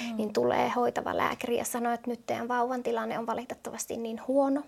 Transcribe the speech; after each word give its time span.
mm. 0.00 0.16
niin 0.16 0.32
tulee 0.32 0.68
hoitava 0.68 1.16
lääkäri 1.16 1.56
ja 1.56 1.64
sanoo, 1.64 1.92
että 1.92 2.10
nyt 2.10 2.26
teidän 2.26 2.48
vauvan 2.48 2.82
tilanne 2.82 3.18
on 3.18 3.26
valitettavasti 3.26 3.96
niin 3.96 4.20
huono, 4.28 4.62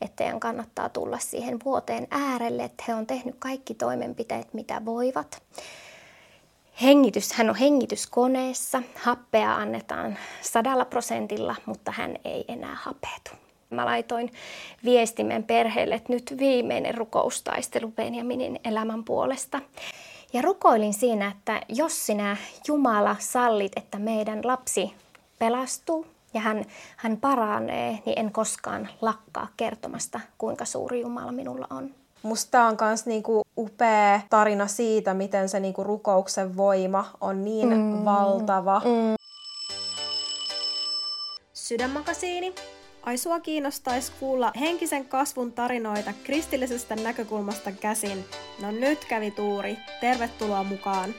että 0.00 0.16
teidän 0.16 0.40
kannattaa 0.40 0.88
tulla 0.88 1.18
siihen 1.18 1.58
vuoteen 1.64 2.06
äärelle, 2.10 2.64
että 2.64 2.84
he 2.88 2.94
on 2.94 3.06
tehnyt 3.06 3.36
kaikki 3.38 3.74
toimenpiteet, 3.74 4.54
mitä 4.54 4.84
voivat. 4.84 5.42
Hengitys, 6.82 7.32
hän 7.32 7.50
on 7.50 7.56
hengityskoneessa, 7.56 8.82
happea 8.94 9.54
annetaan 9.54 10.18
sadalla 10.40 10.84
prosentilla, 10.84 11.54
mutta 11.66 11.92
hän 11.92 12.16
ei 12.24 12.44
enää 12.48 12.76
hapetu. 12.82 13.30
Mä 13.70 13.84
laitoin 13.84 14.32
viestimen 14.84 15.44
perheelle, 15.44 15.94
että 15.94 16.12
nyt 16.12 16.34
viimeinen 16.38 16.94
rukoustaistelu 16.94 17.88
Benjaminin 17.88 18.60
elämän 18.64 19.04
puolesta. 19.04 19.60
Ja 20.32 20.42
rukoilin 20.42 20.94
siinä, 20.94 21.28
että 21.28 21.60
jos 21.68 22.06
sinä 22.06 22.36
Jumala 22.68 23.16
sallit, 23.18 23.72
että 23.76 23.98
meidän 23.98 24.40
lapsi 24.44 24.92
pelastuu 25.38 26.06
ja 26.34 26.40
hän, 26.40 26.64
hän 26.96 27.16
paranee, 27.16 27.98
niin 28.06 28.18
en 28.18 28.32
koskaan 28.32 28.88
lakkaa 29.00 29.48
kertomasta, 29.56 30.20
kuinka 30.38 30.64
suuri 30.64 31.00
Jumala 31.00 31.32
minulla 31.32 31.66
on. 31.70 31.90
Musta 32.22 32.64
on 32.64 32.76
myös 32.80 33.06
niinku 33.06 33.42
upea 33.56 34.20
tarina 34.30 34.66
siitä, 34.66 35.14
miten 35.14 35.48
se 35.48 35.60
niinku 35.60 35.84
rukouksen 35.84 36.56
voima 36.56 37.10
on 37.20 37.44
niin 37.44 37.68
mm. 37.68 38.04
valtava. 38.04 38.82
Mm. 38.84 39.14
Sydänmakasiini. 41.52 42.54
Ai 43.02 43.16
sua 43.16 43.40
kiinnostaisi 43.40 44.12
kuulla 44.20 44.52
henkisen 44.60 45.04
kasvun 45.04 45.52
tarinoita 45.52 46.12
kristillisestä 46.24 46.96
näkökulmasta 46.96 47.72
käsin. 47.72 48.24
No 48.60 48.70
nyt 48.70 49.04
kävi 49.04 49.30
tuuri. 49.30 49.78
Tervetuloa 50.00 50.64
mukaan. 50.64 51.14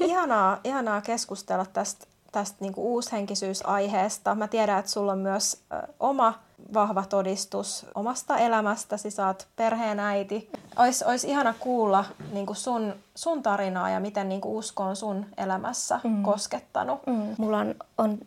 Ihanaa, 0.00 0.60
ihanaa 0.64 1.00
keskustella 1.00 1.66
tästä, 1.66 2.06
tästä 2.32 2.56
niinku 2.60 2.92
uushenkisyysaiheesta. 2.92 4.34
Mä 4.34 4.48
tiedän, 4.48 4.78
että 4.78 4.90
sulla 4.90 5.12
on 5.12 5.18
myös 5.18 5.62
ö, 5.72 5.92
oma 6.00 6.34
vahva 6.74 7.04
todistus 7.08 7.86
omasta 7.94 8.38
elämästäsi, 8.38 9.10
sä 9.10 9.26
oot 9.26 9.48
perheenäiti. 9.56 10.50
Ois, 10.76 11.02
ois 11.02 11.24
ihana 11.24 11.54
kuulla 11.58 12.04
niin 12.32 12.46
kuin 12.46 12.56
sun, 12.56 12.94
sun 13.14 13.42
tarinaa 13.42 13.90
ja 13.90 14.00
miten 14.00 14.28
niin 14.28 14.40
kuin 14.40 14.54
usko 14.54 14.82
on 14.82 14.96
sun 14.96 15.26
elämässä 15.36 16.00
mm. 16.04 16.22
koskettanut. 16.22 17.06
Mm. 17.06 17.34
Mulla 17.38 17.58
on, 17.58 17.74
on, 17.98 18.18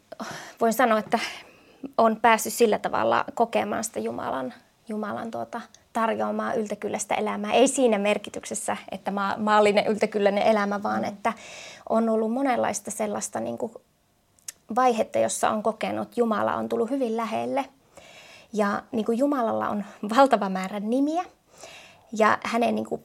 voin 0.62 0.73
sanoa, 0.73 1.00
että 1.00 1.20
on 1.98 2.18
päässyt 2.22 2.54
sillä 2.54 2.80
tavalla 2.80 3.26
kokemaan 3.34 3.84
sitä 3.84 4.00
Jumalan, 4.00 4.54
Jumalan 4.90 5.32
tuota, 5.32 5.62
tarjoamaa 5.94 6.54
yltäkylläistä 6.54 7.16
elämää. 7.16 7.54
Ei 7.54 7.68
siinä 7.68 7.98
merkityksessä, 7.98 8.78
että 8.92 9.12
ma- 9.12 9.36
maallinen 9.38 9.88
yltäkylläinen 9.88 10.44
elämä, 10.44 10.84
vaan 10.84 11.02
mm. 11.02 11.08
että 11.08 11.34
on 11.90 12.10
ollut 12.10 12.34
monenlaista 12.34 12.92
sellaista 12.92 13.40
niin 13.40 13.58
kuin 13.58 13.72
vaihetta, 14.76 15.20
jossa 15.20 15.50
on 15.50 15.64
kokenut, 15.64 16.08
että 16.08 16.20
Jumala 16.20 16.56
on 16.56 16.70
tullut 16.70 16.90
hyvin 16.90 17.18
lähelle– 17.18 17.66
ja 18.54 18.84
niin 18.92 19.06
kuin 19.06 19.18
Jumalalla 19.18 19.70
on 19.70 19.86
valtava 20.16 20.50
määrä 20.50 20.80
nimiä 20.80 21.23
ja 22.18 22.38
hänen 22.44 22.76
niin 22.76 22.86
kuin 22.86 23.04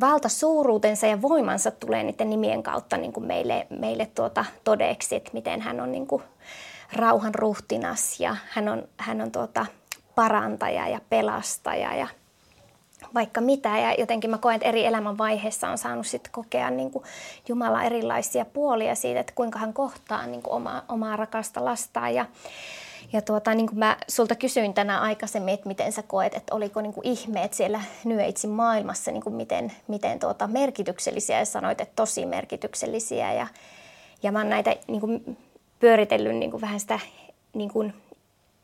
valtasuuruutensa 0.00 1.06
ja 1.06 1.22
voimansa 1.22 1.70
tulee 1.70 2.02
niiden 2.02 2.30
nimien 2.30 2.62
kautta 2.62 2.96
niin 2.96 3.12
kuin 3.12 3.26
meille, 3.26 3.66
meille 3.70 4.06
tuota 4.14 4.44
todeksi, 4.64 5.14
että 5.16 5.30
miten 5.32 5.60
hän 5.60 5.80
on 5.80 5.92
niin 5.92 6.06
kuin 6.06 6.22
rauhan 6.92 7.34
ruhtinas 7.34 8.20
ja 8.20 8.36
hän 8.50 8.68
on, 8.68 8.88
hän 8.96 9.20
on 9.20 9.32
tuota 9.32 9.66
parantaja 10.14 10.88
ja 10.88 11.00
pelastaja 11.10 11.94
ja 11.94 12.08
vaikka 13.14 13.40
mitä. 13.40 13.78
Ja 13.78 13.94
jotenkin 13.94 14.30
mä 14.30 14.38
koen, 14.38 14.56
että 14.56 14.68
eri 14.68 14.84
elämänvaiheissa 14.84 15.68
on 15.68 15.78
saanut 15.78 16.06
sitten 16.06 16.32
kokea 16.32 16.70
niin 16.70 16.92
Jumala 17.48 17.82
erilaisia 17.82 18.44
puolia 18.44 18.94
siitä, 18.94 19.20
että 19.20 19.32
kuinka 19.36 19.58
hän 19.58 19.72
kohtaa 19.72 20.26
niin 20.26 20.42
kuin 20.42 20.54
omaa, 20.54 20.84
omaa 20.88 21.16
rakasta 21.16 21.64
lastaan. 21.64 22.14
Ja 22.14 22.26
ja 23.12 23.22
tuota, 23.22 23.54
niin 23.54 23.66
kuin 23.66 23.78
mä 23.78 23.96
sulta 24.08 24.34
kysyin 24.34 24.74
tänään 24.74 25.02
aikaisemmin, 25.02 25.54
että 25.54 25.68
miten 25.68 25.92
sä 25.92 26.02
koet, 26.02 26.34
että 26.34 26.54
oliko 26.54 26.80
niin 26.80 26.92
kuin 26.92 27.06
ihmeet 27.06 27.54
siellä 27.54 27.80
Nyöitsin 28.04 28.50
maailmassa, 28.50 29.10
niin 29.10 29.22
kuin 29.22 29.34
miten, 29.34 29.72
miten 29.88 30.18
tuota 30.18 30.46
merkityksellisiä 30.46 31.38
ja 31.38 31.44
sanoit, 31.44 31.80
että 31.80 31.92
tosi 31.96 32.26
merkityksellisiä. 32.26 33.32
Ja, 33.32 33.46
ja 34.22 34.32
mä 34.32 34.38
oon 34.38 34.48
näitä 34.48 34.76
niin 34.88 35.00
kuin 35.00 35.36
pyöritellyt 35.82 36.36
niin 36.36 36.50
kuin 36.50 36.60
vähän 36.60 36.80
sitä 36.80 36.98
niin 37.54 37.70
kuin 37.70 37.94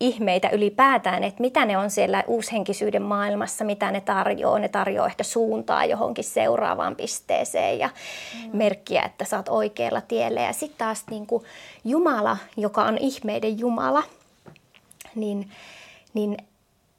ihmeitä 0.01 0.49
ylipäätään, 0.49 1.25
että 1.25 1.41
mitä 1.41 1.65
ne 1.65 1.79
on 1.79 1.91
siellä 1.91 2.25
uushenkisyyden 2.27 3.03
maailmassa, 3.03 3.65
mitä 3.65 3.91
ne 3.91 4.01
tarjoaa. 4.01 4.59
Ne 4.59 4.69
tarjoaa 4.69 5.06
ehkä 5.06 5.25
suuntaa 5.25 5.84
johonkin 5.84 6.25
seuraavaan 6.25 6.97
pisteeseen 6.97 7.78
ja 7.78 7.89
mm. 8.34 8.57
merkkiä, 8.57 9.03
että 9.03 9.25
sä 9.25 9.37
oot 9.37 9.49
oikealla 9.49 10.01
tiellä. 10.01 10.41
Ja 10.41 10.53
sitten 10.53 10.78
taas 10.78 11.05
niin 11.11 11.27
kuin 11.27 11.45
Jumala, 11.84 12.37
joka 12.57 12.84
on 12.84 12.99
ihmeiden 12.99 13.59
Jumala– 13.59 14.03
niin, 15.15 15.51
niin 16.15 16.37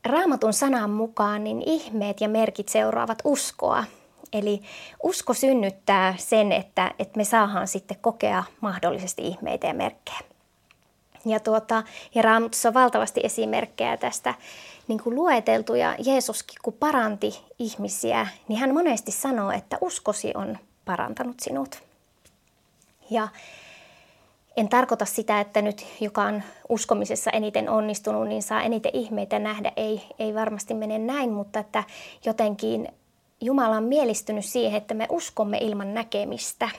raamatun 0.06 0.53
sanan 0.53 0.90
mukaan 0.90 1.44
niin 1.44 1.63
ihmeet 1.66 2.22
ja 2.22 2.29
merkit 2.29 2.69
seuraavat 2.69 3.19
uskoa. 3.24 3.84
Eli 4.34 4.62
usko 5.03 5.34
synnyttää 5.34 6.16
sen, 6.17 6.51
että, 6.51 6.91
että 7.00 7.17
me 7.17 7.23
saadaan 7.23 7.67
sitten 7.67 7.97
kokea 8.01 8.44
mahdollisesti 8.62 9.28
ihmeitä 9.28 9.67
ja 9.67 9.73
merkkejä. 9.73 10.19
Ja, 11.25 11.40
tuota, 11.40 11.84
ja 12.16 12.22
Raamatussa 12.22 12.69
on 12.69 12.73
valtavasti 12.73 13.22
esimerkkejä 13.23 13.97
tästä 13.97 14.34
niin 14.88 15.03
kuin 15.03 15.16
lueteltu 15.16 15.75
ja 15.75 15.95
Jeesuskin 16.06 16.57
kun 16.62 16.73
paranti 16.73 17.41
ihmisiä, 17.59 18.28
niin 18.47 18.59
hän 18.59 18.73
monesti 18.73 19.12
sanoo, 19.12 19.51
että 19.51 19.78
uskosi 19.81 20.31
on 20.35 20.57
parantanut 20.85 21.40
sinut. 21.40 21.81
Ja 23.09 23.28
en 24.57 24.69
tarkoita 24.69 25.06
sitä, 25.06 25.40
että 25.40 25.61
nyt 25.61 25.85
joka 26.01 26.22
on 26.23 26.44
uskomisessa 26.69 27.31
eniten 27.31 27.69
onnistunut, 27.69 28.28
niin 28.28 28.44
saa 28.44 28.61
eniten 28.61 28.96
ihmeitä 28.96 29.40
nähdä. 29.40 29.72
Ei, 29.75 30.01
ei 30.19 30.35
varmasti 30.35 30.73
mene 30.73 30.97
näin, 30.97 31.31
mutta 31.31 31.59
että 31.59 31.84
jotenkin 32.25 32.88
Jumala 33.41 33.77
on 33.77 33.83
mielistynyt 33.83 34.45
siihen, 34.45 34.77
että 34.77 34.94
me 34.94 35.07
uskomme 35.09 35.57
ilman 35.57 35.94
näkemistä. 35.94 36.69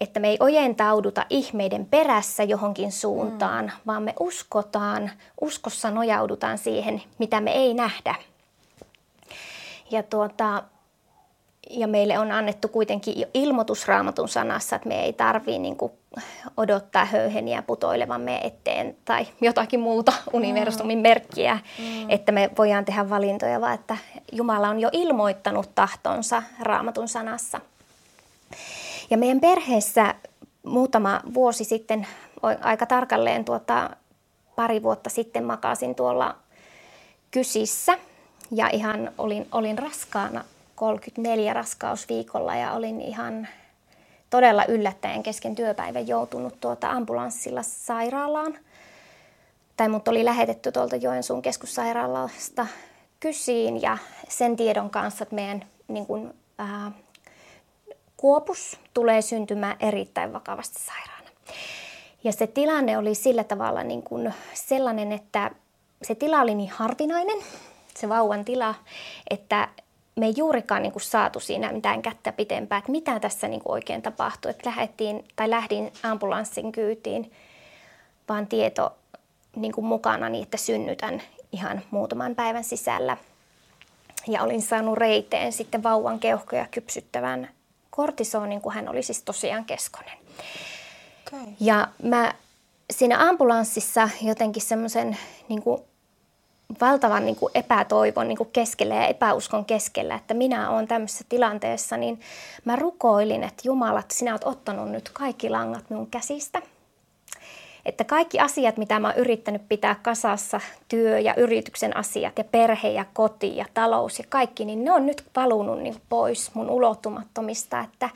Että 0.00 0.20
me 0.20 0.28
ei 0.28 0.36
ojentauduta 0.40 1.26
ihmeiden 1.30 1.86
perässä 1.86 2.42
johonkin 2.42 2.92
suuntaan, 2.92 3.64
mm. 3.64 3.70
vaan 3.86 4.02
me 4.02 4.14
uskotaan, 4.20 5.10
uskossa 5.40 5.90
nojaudutaan 5.90 6.58
siihen, 6.58 7.02
mitä 7.18 7.40
me 7.40 7.52
ei 7.52 7.74
nähdä. 7.74 8.14
Ja 9.90 10.02
tuota, 10.02 10.64
ja 11.70 11.88
meille 11.88 12.18
on 12.18 12.32
annettu 12.32 12.68
kuitenkin 12.68 13.26
ilmoitus 13.34 13.88
raamatun 13.88 14.28
sanassa, 14.28 14.76
että 14.76 14.88
me 14.88 15.04
ei 15.04 15.12
tarvitse 15.12 15.58
niin 15.58 15.76
odottaa 16.56 17.04
höyheniä 17.04 17.62
putoilevan 17.62 18.20
me 18.20 18.40
eteen 18.44 18.96
tai 19.04 19.26
jotakin 19.40 19.80
muuta 19.80 20.12
universumin 20.32 20.98
merkkiä, 20.98 21.58
mm. 21.78 22.10
että 22.10 22.32
me 22.32 22.50
voidaan 22.58 22.84
tehdä 22.84 23.10
valintoja, 23.10 23.60
vaan 23.60 23.74
että 23.74 23.96
Jumala 24.32 24.68
on 24.68 24.80
jo 24.80 24.88
ilmoittanut 24.92 25.74
tahtonsa 25.74 26.42
raamatun 26.60 27.08
sanassa. 27.08 27.60
Ja 29.10 29.18
meidän 29.18 29.40
perheessä 29.40 30.14
muutama 30.62 31.20
vuosi 31.34 31.64
sitten, 31.64 32.06
aika 32.60 32.86
tarkalleen 32.86 33.44
tuota, 33.44 33.90
pari 34.56 34.82
vuotta 34.82 35.10
sitten 35.10 35.44
makasin 35.44 35.94
tuolla 35.94 36.36
kysissä 37.30 37.98
ja 38.50 38.68
ihan 38.68 39.10
olin, 39.18 39.48
olin 39.52 39.78
raskaana 39.78 40.44
34 40.76 41.52
raskausviikolla 41.52 42.56
ja 42.56 42.72
olin 42.72 43.00
ihan 43.00 43.48
todella 44.30 44.64
yllättäen 44.64 45.22
kesken 45.22 45.54
työpäivän 45.54 46.08
joutunut 46.08 46.60
tuota 46.60 46.90
ambulanssilla 46.90 47.62
sairaalaan. 47.62 48.58
Tai 49.76 49.88
mut 49.88 50.08
oli 50.08 50.24
lähetetty 50.24 50.72
tuolta 50.72 50.96
Joensuun 50.96 51.42
keskussairaalasta 51.42 52.66
kysiin 53.20 53.82
ja 53.82 53.98
sen 54.28 54.56
tiedon 54.56 54.90
kanssa, 54.90 55.22
että 55.22 55.34
meidän 55.34 55.64
niin 55.88 56.06
kun, 56.06 56.34
ää, 56.58 56.92
kuopus 58.16 58.80
tulee 58.94 59.22
syntymään 59.22 59.76
erittäin 59.80 60.32
vakavasti 60.32 60.78
sairaana. 60.78 61.30
Ja 62.24 62.32
se 62.32 62.46
tilanne 62.46 62.98
oli 62.98 63.14
sillä 63.14 63.44
tavalla 63.44 63.82
niin 63.82 64.02
kun 64.02 64.32
sellainen, 64.54 65.12
että 65.12 65.50
se 66.02 66.14
tila 66.14 66.40
oli 66.40 66.54
niin 66.54 66.70
harvinainen, 66.70 67.38
se 67.94 68.08
vauvan 68.08 68.44
tila, 68.44 68.74
että 69.30 69.68
me 70.16 70.26
ei 70.26 70.34
juurikaan 70.36 70.82
niin 70.82 70.92
kuin 70.92 71.02
saatu 71.02 71.40
siinä 71.40 71.72
mitään 71.72 72.02
kättä 72.02 72.32
pitempään, 72.32 72.78
että 72.78 72.92
mitä 72.92 73.20
tässä 73.20 73.48
niin 73.48 73.60
kuin 73.60 73.72
oikein 73.72 74.02
tapahtui. 74.02 74.50
Että 74.50 74.70
lähdettiin, 74.70 75.24
tai 75.36 75.50
lähdin 75.50 75.92
ambulanssin 76.02 76.72
kyytiin, 76.72 77.32
vaan 78.28 78.46
tieto 78.46 78.96
niin 79.56 79.72
kuin 79.72 79.84
mukana 79.84 80.28
niin, 80.28 80.42
että 80.42 80.56
synnytän 80.56 81.22
ihan 81.52 81.82
muutaman 81.90 82.34
päivän 82.34 82.64
sisällä. 82.64 83.16
Ja 84.28 84.42
olin 84.42 84.62
saanut 84.62 84.98
reiteen 84.98 85.52
sitten 85.52 85.82
vauvan 85.82 86.18
keuhkoja 86.18 86.66
kypsyttävän 86.70 87.48
kortisonin, 87.90 88.60
kun 88.60 88.72
hän 88.72 88.88
oli 88.88 89.02
siis 89.02 89.22
tosiaan 89.22 89.64
keskonen. 89.64 90.18
Okay. 91.26 91.46
Ja 91.60 91.88
mä 92.02 92.34
siinä 92.90 93.28
ambulanssissa 93.28 94.08
jotenkin 94.22 94.62
semmoisen 94.62 95.18
niin 95.48 95.62
valtavan 96.80 97.26
niin 97.26 97.36
kuin 97.36 97.50
epätoivon 97.54 98.28
niin 98.28 98.38
kuin 98.38 98.50
keskellä 98.52 98.94
ja 98.94 99.06
epäuskon 99.06 99.64
keskellä, 99.64 100.14
että 100.14 100.34
minä 100.34 100.70
olen 100.70 100.88
tämmöisessä 100.88 101.24
tilanteessa, 101.28 101.96
niin 101.96 102.20
mä 102.64 102.76
rukoilin, 102.76 103.42
että 103.42 103.62
Jumala, 103.64 104.00
että 104.00 104.14
sinä 104.14 104.30
olet 104.30 104.44
ottanut 104.44 104.90
nyt 104.90 105.10
kaikki 105.12 105.50
langat 105.50 105.90
minun 105.90 106.10
käsistä. 106.10 106.62
että 107.86 108.04
kaikki 108.04 108.40
asiat, 108.40 108.76
mitä 108.76 109.00
mä 109.00 109.08
oon 109.08 109.16
yrittänyt 109.16 109.62
pitää 109.68 109.94
kasassa, 109.94 110.60
työ 110.88 111.18
ja 111.18 111.34
yrityksen 111.34 111.96
asiat 111.96 112.38
ja 112.38 112.44
perhe 112.44 112.88
ja 112.88 113.04
koti 113.12 113.56
ja 113.56 113.64
talous 113.74 114.18
ja 114.18 114.24
kaikki, 114.28 114.64
niin 114.64 114.84
ne 114.84 114.92
on 114.92 115.06
nyt 115.06 115.24
valunut 115.36 115.82
niin 115.82 116.02
pois 116.08 116.54
mun 116.54 116.70
ulottumattomista, 116.70 117.80
että 117.80 118.10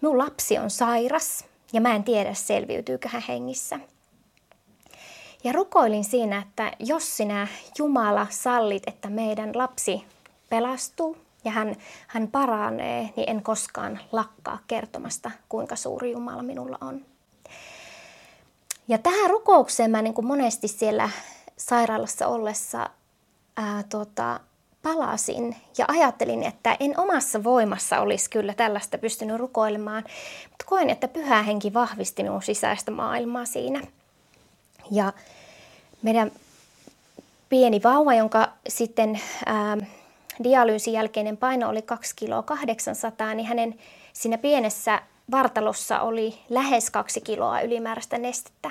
mun 0.00 0.18
lapsi 0.18 0.58
on 0.58 0.70
sairas 0.70 1.44
ja 1.72 1.80
mä 1.80 1.94
en 1.94 2.04
tiedä 2.04 2.34
selviytyykö 2.34 3.08
hän 3.08 3.22
hengissä. 3.28 3.80
Ja 5.44 5.52
rukoilin 5.52 6.04
siinä, 6.04 6.38
että 6.38 6.72
jos 6.78 7.16
sinä 7.16 7.48
Jumala 7.78 8.26
sallit, 8.30 8.82
että 8.86 9.10
meidän 9.10 9.50
lapsi 9.54 10.04
pelastuu 10.48 11.16
ja 11.44 11.50
hän, 11.50 11.76
hän 12.06 12.28
paranee, 12.28 13.10
niin 13.16 13.30
en 13.30 13.42
koskaan 13.42 14.00
lakkaa 14.12 14.58
kertomasta, 14.66 15.30
kuinka 15.48 15.76
suuri 15.76 16.12
Jumala 16.12 16.42
minulla 16.42 16.78
on. 16.80 17.04
Ja 18.88 18.98
tähän 18.98 19.30
rukoukseen 19.30 19.90
mä 19.90 20.02
niin 20.02 20.14
kuin 20.14 20.26
monesti 20.26 20.68
siellä 20.68 21.10
sairaalassa 21.56 22.26
ollessa 22.26 22.90
ää, 23.56 23.82
tota, 23.82 24.40
palasin 24.82 25.56
ja 25.78 25.84
ajattelin, 25.88 26.42
että 26.42 26.76
en 26.80 27.00
omassa 27.00 27.44
voimassa 27.44 28.00
olisi 28.00 28.30
kyllä 28.30 28.54
tällaista 28.54 28.98
pystynyt 28.98 29.36
rukoilemaan, 29.36 30.04
mutta 30.50 30.64
koen, 30.66 30.90
että 30.90 31.08
pyhä 31.08 31.42
henki 31.42 31.74
vahvisti 31.74 32.22
minun 32.22 32.42
sisäistä 32.42 32.90
maailmaa 32.90 33.44
siinä. 33.44 33.80
Ja 34.90 35.12
meidän 36.02 36.32
pieni 37.48 37.80
vauva, 37.84 38.14
jonka 38.14 38.52
sitten 38.68 39.20
ää, 39.46 39.76
dialyysin 40.44 40.92
jälkeinen 40.92 41.36
paino 41.36 41.68
oli 41.68 41.82
2 41.82 42.16
kiloa 42.16 42.42
800, 42.42 43.34
niin 43.34 43.46
hänen 43.46 43.78
siinä 44.12 44.38
pienessä 44.38 45.02
vartalossa 45.30 46.00
oli 46.00 46.38
lähes 46.48 46.90
2 46.90 47.20
kiloa 47.20 47.60
ylimääräistä 47.60 48.18
nestettä. 48.18 48.70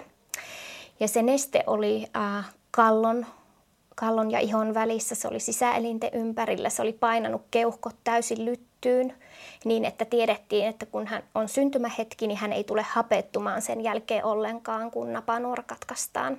Ja 1.00 1.08
se 1.08 1.22
neste 1.22 1.64
oli 1.68 2.08
äh, 2.16 2.46
kallon, 2.72 3.26
kallon 4.00 4.32
ja 4.32 4.40
ihon 4.40 4.74
välissä, 4.74 5.16
se 5.16 5.28
oli 5.28 5.40
sisäelinten 5.40 6.10
ympärillä, 6.14 6.70
se 6.70 6.82
oli 6.82 6.94
painanut 6.94 7.42
keuhkot 7.52 7.96
täysin 8.04 8.46
lyttyyn 8.46 9.14
niin, 9.66 9.86
että 9.86 10.06
tiedettiin, 10.06 10.68
että 10.68 10.86
kun 10.86 11.08
hän 11.08 11.24
on 11.36 11.50
syntymähetki, 11.50 12.28
niin 12.28 12.38
hän 12.38 12.54
ei 12.54 12.64
tule 12.64 12.82
hapettumaan 12.82 13.62
sen 13.62 13.82
jälkeen 13.82 14.26
ollenkaan, 14.26 14.92
kun 14.92 15.14
napanuora 15.14 15.64
katkaistaan. 15.64 16.38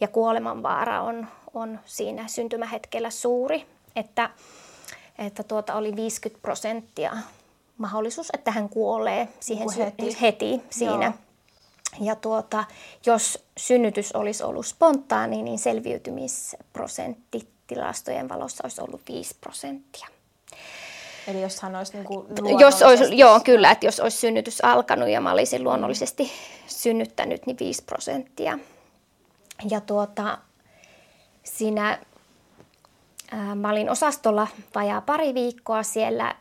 Ja 0.00 0.08
kuolemanvaara 0.08 1.02
on, 1.02 1.26
on 1.54 1.80
siinä 1.84 2.28
syntymähetkellä 2.28 3.10
suuri, 3.10 3.66
että, 3.96 4.30
että 5.18 5.42
tuota 5.42 5.74
oli 5.74 5.96
50 5.96 6.42
prosenttia 6.42 7.16
mahdollisuus, 7.78 8.28
että 8.34 8.50
hän 8.50 8.68
kuolee 8.68 9.28
siihen 9.40 9.68
heti, 9.76 10.20
heti 10.20 10.62
siinä. 10.70 11.04
Joo. 11.04 11.27
Ja 12.00 12.16
tuota, 12.16 12.64
jos 13.06 13.44
synnytys 13.56 14.12
olisi 14.12 14.42
ollut 14.42 14.66
spontaani, 14.66 15.42
niin 15.42 15.58
selviytymisprosentti 15.58 17.48
tilastojen 17.66 18.28
valossa 18.28 18.64
olisi 18.64 18.80
ollut 18.80 19.00
5 19.08 19.36
prosenttia. 19.40 20.06
Eli 21.26 21.42
jos 21.42 21.60
hän 21.60 21.76
olisi 21.76 21.92
niin 21.92 22.04
kuin 22.04 22.26
jos 22.58 22.82
olisi, 22.82 23.18
Joo, 23.18 23.40
kyllä, 23.40 23.70
että 23.70 23.86
jos 23.86 24.00
olisi 24.00 24.16
synnytys 24.16 24.64
alkanut 24.64 25.08
ja 25.08 25.20
mä 25.20 25.32
olisin 25.32 25.64
luonnollisesti 25.64 26.30
synnyttänyt, 26.66 27.46
niin 27.46 27.56
5 27.60 27.82
prosenttia. 27.84 28.58
Ja 29.70 29.80
tuota, 29.80 30.38
siinä 31.44 31.98
ää, 33.30 33.54
mä 33.54 33.70
olin 33.70 33.90
osastolla 33.90 34.46
vajaa 34.74 35.00
pari 35.00 35.34
viikkoa 35.34 35.82
siellä 35.82 36.34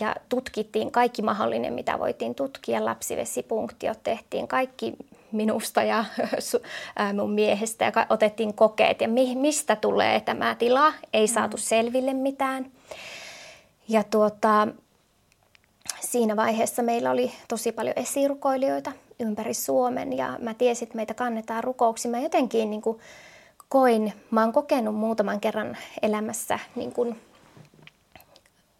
ja 0.00 0.16
tutkittiin 0.28 0.92
kaikki 0.92 1.22
mahdollinen, 1.22 1.72
mitä 1.72 1.98
voitiin 1.98 2.34
tutkia. 2.34 2.84
Lapsivesipunktiot 2.84 4.02
tehtiin 4.02 4.48
kaikki 4.48 4.94
minusta 5.32 5.82
ja 5.82 6.04
mun 7.14 7.30
miehestä 7.30 7.84
ja 7.84 8.06
otettiin 8.08 8.54
kokeet 8.54 9.00
ja 9.00 9.08
mistä 9.34 9.76
tulee 9.76 10.20
tämä 10.20 10.54
tila. 10.54 10.92
Ei 11.12 11.28
saatu 11.28 11.56
selville 11.56 12.14
mitään. 12.14 12.70
Ja 13.88 14.04
tuota, 14.04 14.68
siinä 16.00 16.36
vaiheessa 16.36 16.82
meillä 16.82 17.10
oli 17.10 17.32
tosi 17.48 17.72
paljon 17.72 17.94
esirukoilijoita 17.96 18.92
ympäri 19.20 19.54
Suomen 19.54 20.16
ja 20.16 20.38
mä 20.40 20.54
tiesin, 20.54 20.86
että 20.86 20.96
meitä 20.96 21.14
kannetaan 21.14 21.64
rukouksiin. 21.64 22.12
Mä 22.12 22.20
jotenkin 22.20 22.70
niin 22.70 22.82
kuin 22.82 22.98
koin, 23.68 24.12
mä 24.30 24.40
oon 24.40 24.52
kokenut 24.52 24.94
muutaman 24.94 25.40
kerran 25.40 25.76
elämässä 26.02 26.58
niin 26.76 26.92
kuin 26.92 27.20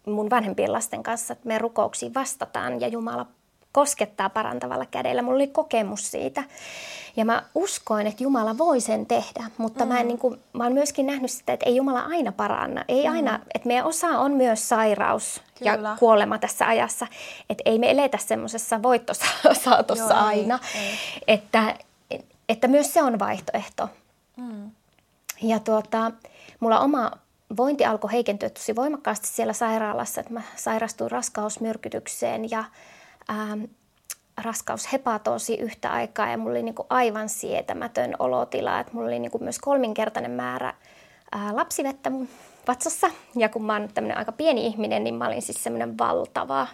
mun 0.05 0.29
vanhempien 0.29 0.73
lasten 0.73 1.03
kanssa, 1.03 1.33
että 1.33 1.47
me 1.47 1.57
rukouksiin 1.57 2.13
vastataan 2.13 2.81
ja 2.81 2.87
Jumala 2.87 3.25
koskettaa 3.71 4.29
parantavalla 4.29 4.85
kädellä. 4.85 5.21
Mulla 5.21 5.35
oli 5.35 5.47
kokemus 5.47 6.11
siitä. 6.11 6.43
Ja 7.15 7.25
mä 7.25 7.43
uskoin, 7.55 8.07
että 8.07 8.23
Jumala 8.23 8.57
voi 8.57 8.81
sen 8.81 9.05
tehdä, 9.05 9.43
mutta 9.57 9.85
mm. 9.85 9.89
mä, 9.89 9.99
en, 9.99 10.07
niin 10.07 10.17
kuin, 10.17 10.39
mä 10.53 10.63
oon 10.63 10.73
myöskin 10.73 11.05
nähnyt 11.05 11.31
sitä, 11.31 11.53
että 11.53 11.65
ei 11.65 11.75
Jumala 11.75 11.99
aina 11.99 12.31
paranna. 12.31 12.85
Ei 12.87 13.07
mm. 13.07 13.13
aina, 13.13 13.39
että 13.55 13.67
meidän 13.67 13.85
osa 13.85 14.07
on 14.07 14.31
myös 14.31 14.69
sairaus 14.69 15.41
Kyllä. 15.59 15.71
ja 15.71 15.95
kuolema 15.99 16.37
tässä 16.37 16.67
ajassa. 16.67 17.07
Että 17.49 17.61
ei 17.65 17.79
me 17.79 17.91
eletä 17.91 18.17
semmoisessa 18.17 18.83
voittosaatossa 18.83 20.13
Joo, 20.13 20.25
aina. 20.25 20.59
Ei, 20.75 20.81
ei. 20.81 20.97
Että, 21.27 21.75
että 22.49 22.67
myös 22.67 22.93
se 22.93 23.03
on 23.03 23.19
vaihtoehto. 23.19 23.89
Mm. 24.37 24.71
Ja 25.41 25.59
tuota, 25.59 26.11
mulla 26.59 26.79
oma 26.79 27.11
vointi 27.57 27.85
alkoi 27.85 28.11
heikentyä 28.11 28.49
tosi 28.49 28.75
voimakkaasti 28.75 29.27
siellä 29.27 29.53
sairaalassa, 29.53 30.21
että 30.21 30.33
mä 30.33 30.41
sairastuin 30.55 31.11
raskausmyrkytykseen 31.11 32.51
ja 32.51 32.63
ähm, 33.29 33.63
raskaushepatoosi 34.41 35.55
yhtä 35.55 35.91
aikaa 35.91 36.29
ja 36.29 36.37
mulla 36.37 36.51
oli 36.51 36.63
niin 36.63 36.75
kuin 36.75 36.87
aivan 36.89 37.29
sietämätön 37.29 38.15
olotila, 38.19 38.79
että 38.79 38.93
mulla 38.93 39.07
oli 39.07 39.19
niin 39.19 39.31
kuin 39.31 39.43
myös 39.43 39.59
kolminkertainen 39.59 40.31
määrä 40.31 40.73
ää, 41.31 41.55
lapsivettä 41.55 42.09
mun 42.09 42.29
vatsassa. 42.67 43.09
Ja 43.35 43.49
kun 43.49 43.65
mä 43.65 43.73
oon 43.73 43.89
tämmöinen 43.93 44.17
aika 44.17 44.31
pieni 44.31 44.65
ihminen, 44.65 45.03
niin 45.03 45.15
mä 45.15 45.27
olin 45.27 45.41
siis 45.41 45.63
semmoinen 45.63 45.97
valtava 45.97 46.67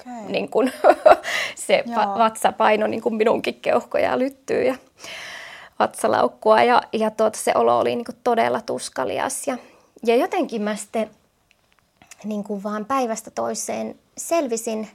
okay. 0.00 0.32
niin 0.32 0.50
kuin, 0.50 0.72
se 1.66 1.84
va- 1.96 2.18
vatsapaino 2.18 2.86
niin 2.86 3.02
kuin 3.02 3.14
minunkin 3.14 3.54
keuhkoja 3.54 4.18
lyttyy 4.18 4.62
ja 4.62 4.74
vatsalaukkua 5.78 6.62
ja, 6.62 6.82
ja 6.92 7.10
tuota, 7.10 7.38
se 7.38 7.52
olo 7.54 7.78
oli 7.78 7.96
niin 7.96 8.04
kuin 8.04 8.18
todella 8.24 8.60
tuskalias 8.60 9.46
ja 9.46 9.58
ja 10.06 10.16
jotenkin 10.16 10.62
mä 10.62 10.76
sitten 10.76 11.10
niin 12.24 12.44
kuin 12.44 12.62
vaan 12.62 12.84
päivästä 12.84 13.30
toiseen 13.30 13.98
selvisin 14.16 14.88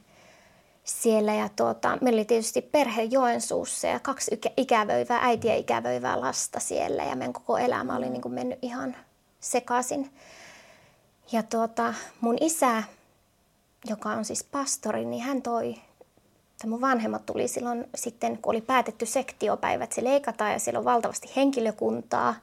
siellä 0.84 1.34
ja 1.34 1.50
tuota, 1.56 1.98
meillä 2.02 2.18
oli 2.18 2.26
tietysti 2.26 2.62
perhe 2.62 3.04
Joensuussa 3.04 3.88
ja 3.88 4.00
kaksi 4.00 4.42
ikävöivää, 4.58 5.20
äitiä 5.22 5.56
ikävöivää 5.56 6.22
lasta 6.22 6.60
siellä 6.60 7.04
ja 7.04 7.16
meidän 7.16 7.33
koko 7.33 7.57
elämä 7.57 7.95
oli 7.95 8.10
niin 8.10 8.22
kuin 8.22 8.33
mennyt 8.33 8.60
ihan 8.62 8.95
sekaisin. 9.40 10.12
Ja 11.31 11.44
tuota, 11.44 11.94
mun 12.22 12.38
isä, 12.42 12.83
joka 13.90 14.10
on 14.10 14.26
siis 14.26 14.44
pastori, 14.44 15.06
niin 15.06 15.24
hän 15.24 15.42
toi, 15.42 15.76
että 16.52 16.68
mun 16.68 16.81
vanhemmat 16.81 17.26
tuli 17.26 17.48
silloin 17.48 17.86
sitten, 17.95 18.38
kun 18.38 18.54
oli 18.54 18.62
päätetty 18.62 19.06
sektiopäivät, 19.06 19.92
se 19.92 20.04
leikataan 20.04 20.52
ja 20.52 20.60
siellä 20.60 20.80
on 20.80 20.86
valtavasti 20.86 21.31
henkilökuntaa 21.36 22.36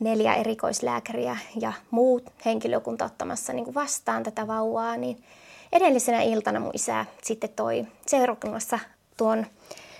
neljä 0.00 0.34
erikoislääkäriä 0.34 1.36
ja 1.60 1.72
muut 1.90 2.24
henkilökunta 2.44 3.04
ottamassa 3.04 3.52
niin 3.52 3.64
kuin 3.64 3.74
vastaan 3.74 4.22
tätä 4.22 4.46
vauvaa, 4.46 4.96
niin 4.96 5.24
edellisenä 5.72 6.22
iltana 6.22 6.60
mun 6.60 6.70
isä 6.74 7.04
sitten 7.22 7.50
toi 7.56 7.86
seurakunnassa 8.06 8.78
tuon 9.16 9.46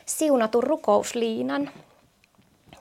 siunatun 0.06 0.62
rukousliinan, 0.62 1.70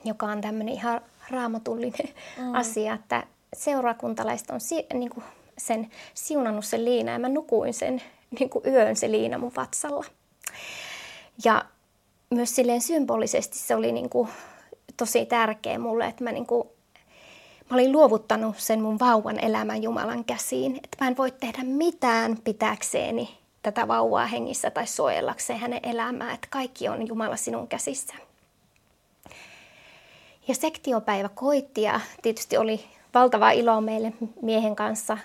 joka 0.05 0.25
on 0.25 0.41
tämmöinen 0.41 0.74
ihan 0.74 1.01
raamatullinen 1.29 2.09
mm. 2.38 2.55
asia, 2.55 2.93
että 2.93 3.24
seurakuntalaiset 3.55 4.50
on 4.50 4.62
si- 4.62 4.88
niin 4.93 5.09
kuin 5.09 5.24
sen 5.57 5.91
siunannut 6.13 6.65
sen 6.65 6.86
liina 6.86 7.12
ja 7.12 7.19
mä 7.19 7.29
nukuin 7.29 7.74
sen 7.74 8.01
niin 8.39 8.50
kuin 8.50 8.67
yön 8.67 8.95
se 8.95 9.12
liina 9.12 9.38
mun 9.38 9.55
vatsalla. 9.55 10.05
Ja 11.45 11.65
myös 12.29 12.55
silleen 12.55 12.81
symbolisesti 12.81 13.57
se 13.57 13.75
oli 13.75 13.91
niin 13.91 14.09
kuin 14.09 14.29
tosi 14.97 15.25
tärkeä 15.25 15.79
mulle, 15.79 16.05
että 16.05 16.24
mä 16.24 16.31
niin 16.31 16.45
kuin 16.45 16.67
Mä 17.69 17.75
olin 17.75 17.91
luovuttanut 17.91 18.59
sen 18.59 18.81
mun 18.81 19.00
vauvan 19.00 19.39
elämän 19.39 19.83
Jumalan 19.83 20.25
käsiin, 20.25 20.75
että 20.75 20.97
mä 21.01 21.07
en 21.07 21.17
voi 21.17 21.31
tehdä 21.31 21.63
mitään 21.63 22.38
pitääkseeni 22.43 23.38
tätä 23.63 23.88
vauvaa 23.88 24.25
hengissä 24.25 24.71
tai 24.71 24.88
suojellakseen 24.88 25.59
hänen 25.59 25.79
elämää, 25.83 26.33
että 26.33 26.47
kaikki 26.50 26.89
on 26.89 27.07
Jumala 27.07 27.36
sinun 27.36 27.67
käsissä. 27.67 28.13
Ja 30.47 30.55
sektiopäivä 30.55 31.29
koitti 31.29 31.81
ja 31.81 32.00
tietysti 32.21 32.57
oli 32.57 32.83
valtava 33.13 33.51
ilo 33.51 33.81
meille 33.81 34.13
miehen 34.41 34.75
kanssa, 34.75 35.17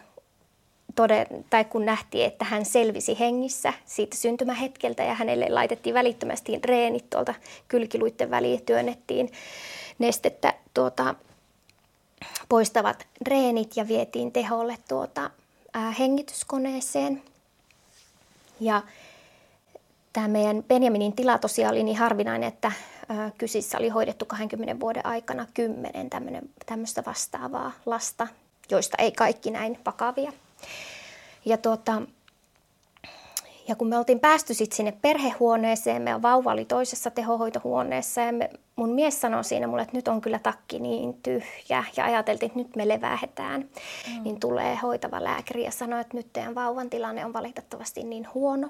tode, 0.94 1.26
tai 1.50 1.64
kun 1.64 1.84
nähtiin, 1.84 2.26
että 2.26 2.44
hän 2.44 2.64
selvisi 2.64 3.18
hengissä 3.18 3.72
siitä 3.84 4.16
syntymähetkeltä 4.16 5.02
ja 5.02 5.14
hänelle 5.14 5.46
laitettiin 5.48 5.94
välittömästi 5.94 6.60
reenit 6.64 7.10
tuolta 7.10 7.34
kylkiluitten 7.68 8.30
väliin, 8.30 8.62
työnnettiin 8.66 9.30
nestettä 9.98 10.54
tuota, 10.74 11.14
poistavat 12.52 13.06
reenit 13.26 13.76
ja 13.76 13.88
vietiin 13.88 14.32
teholle 14.32 14.78
tuota, 14.88 15.30
ää, 15.74 15.90
hengityskoneeseen. 15.90 17.22
Ja 18.60 18.82
tämä 20.12 20.28
meidän 20.28 20.62
Benjaminin 20.62 21.12
tila 21.12 21.38
tosiaan 21.38 21.74
oli 21.74 21.82
niin 21.82 21.96
harvinainen, 21.96 22.48
että 22.48 22.72
kysissä 23.38 23.78
oli 23.78 23.88
hoidettu 23.88 24.24
20 24.24 24.80
vuoden 24.80 25.06
aikana 25.06 25.46
kymmenen 25.54 26.10
tämmöistä 26.66 27.02
vastaavaa 27.06 27.72
lasta, 27.86 28.28
joista 28.70 28.96
ei 28.98 29.12
kaikki 29.12 29.50
näin 29.50 29.78
vakavia. 29.86 30.32
Ja 31.44 31.56
tuota, 31.56 32.02
ja 33.68 33.76
kun 33.76 33.88
me 33.88 33.98
oltiin 33.98 34.20
päästy 34.20 34.54
sitten 34.54 34.76
sinne 34.76 34.92
perhehuoneeseen, 35.02 36.02
meidän 36.02 36.22
vauva 36.22 36.52
oli 36.52 36.64
toisessa 36.64 37.10
tehohoitohuoneessa 37.10 38.20
ja 38.20 38.32
me, 38.32 38.50
mun 38.76 38.90
mies 38.90 39.20
sanoi 39.20 39.44
siinä 39.44 39.66
mulle, 39.66 39.82
että 39.82 39.96
nyt 39.96 40.08
on 40.08 40.20
kyllä 40.20 40.38
takki 40.38 40.78
niin 40.78 41.14
tyhjä 41.22 41.84
ja 41.96 42.04
ajateltiin, 42.04 42.46
että 42.46 42.58
nyt 42.58 42.76
me 42.76 42.88
levähetään. 42.88 43.60
Mm. 43.60 44.22
Niin 44.22 44.40
tulee 44.40 44.78
hoitava 44.82 45.24
lääkäri 45.24 45.64
ja 45.64 45.70
sanoi, 45.70 46.00
että 46.00 46.16
nyt 46.16 46.32
teidän 46.32 46.54
vauvan 46.54 46.90
tilanne 46.90 47.24
on 47.24 47.32
valitettavasti 47.32 48.04
niin 48.04 48.28
huono, 48.34 48.68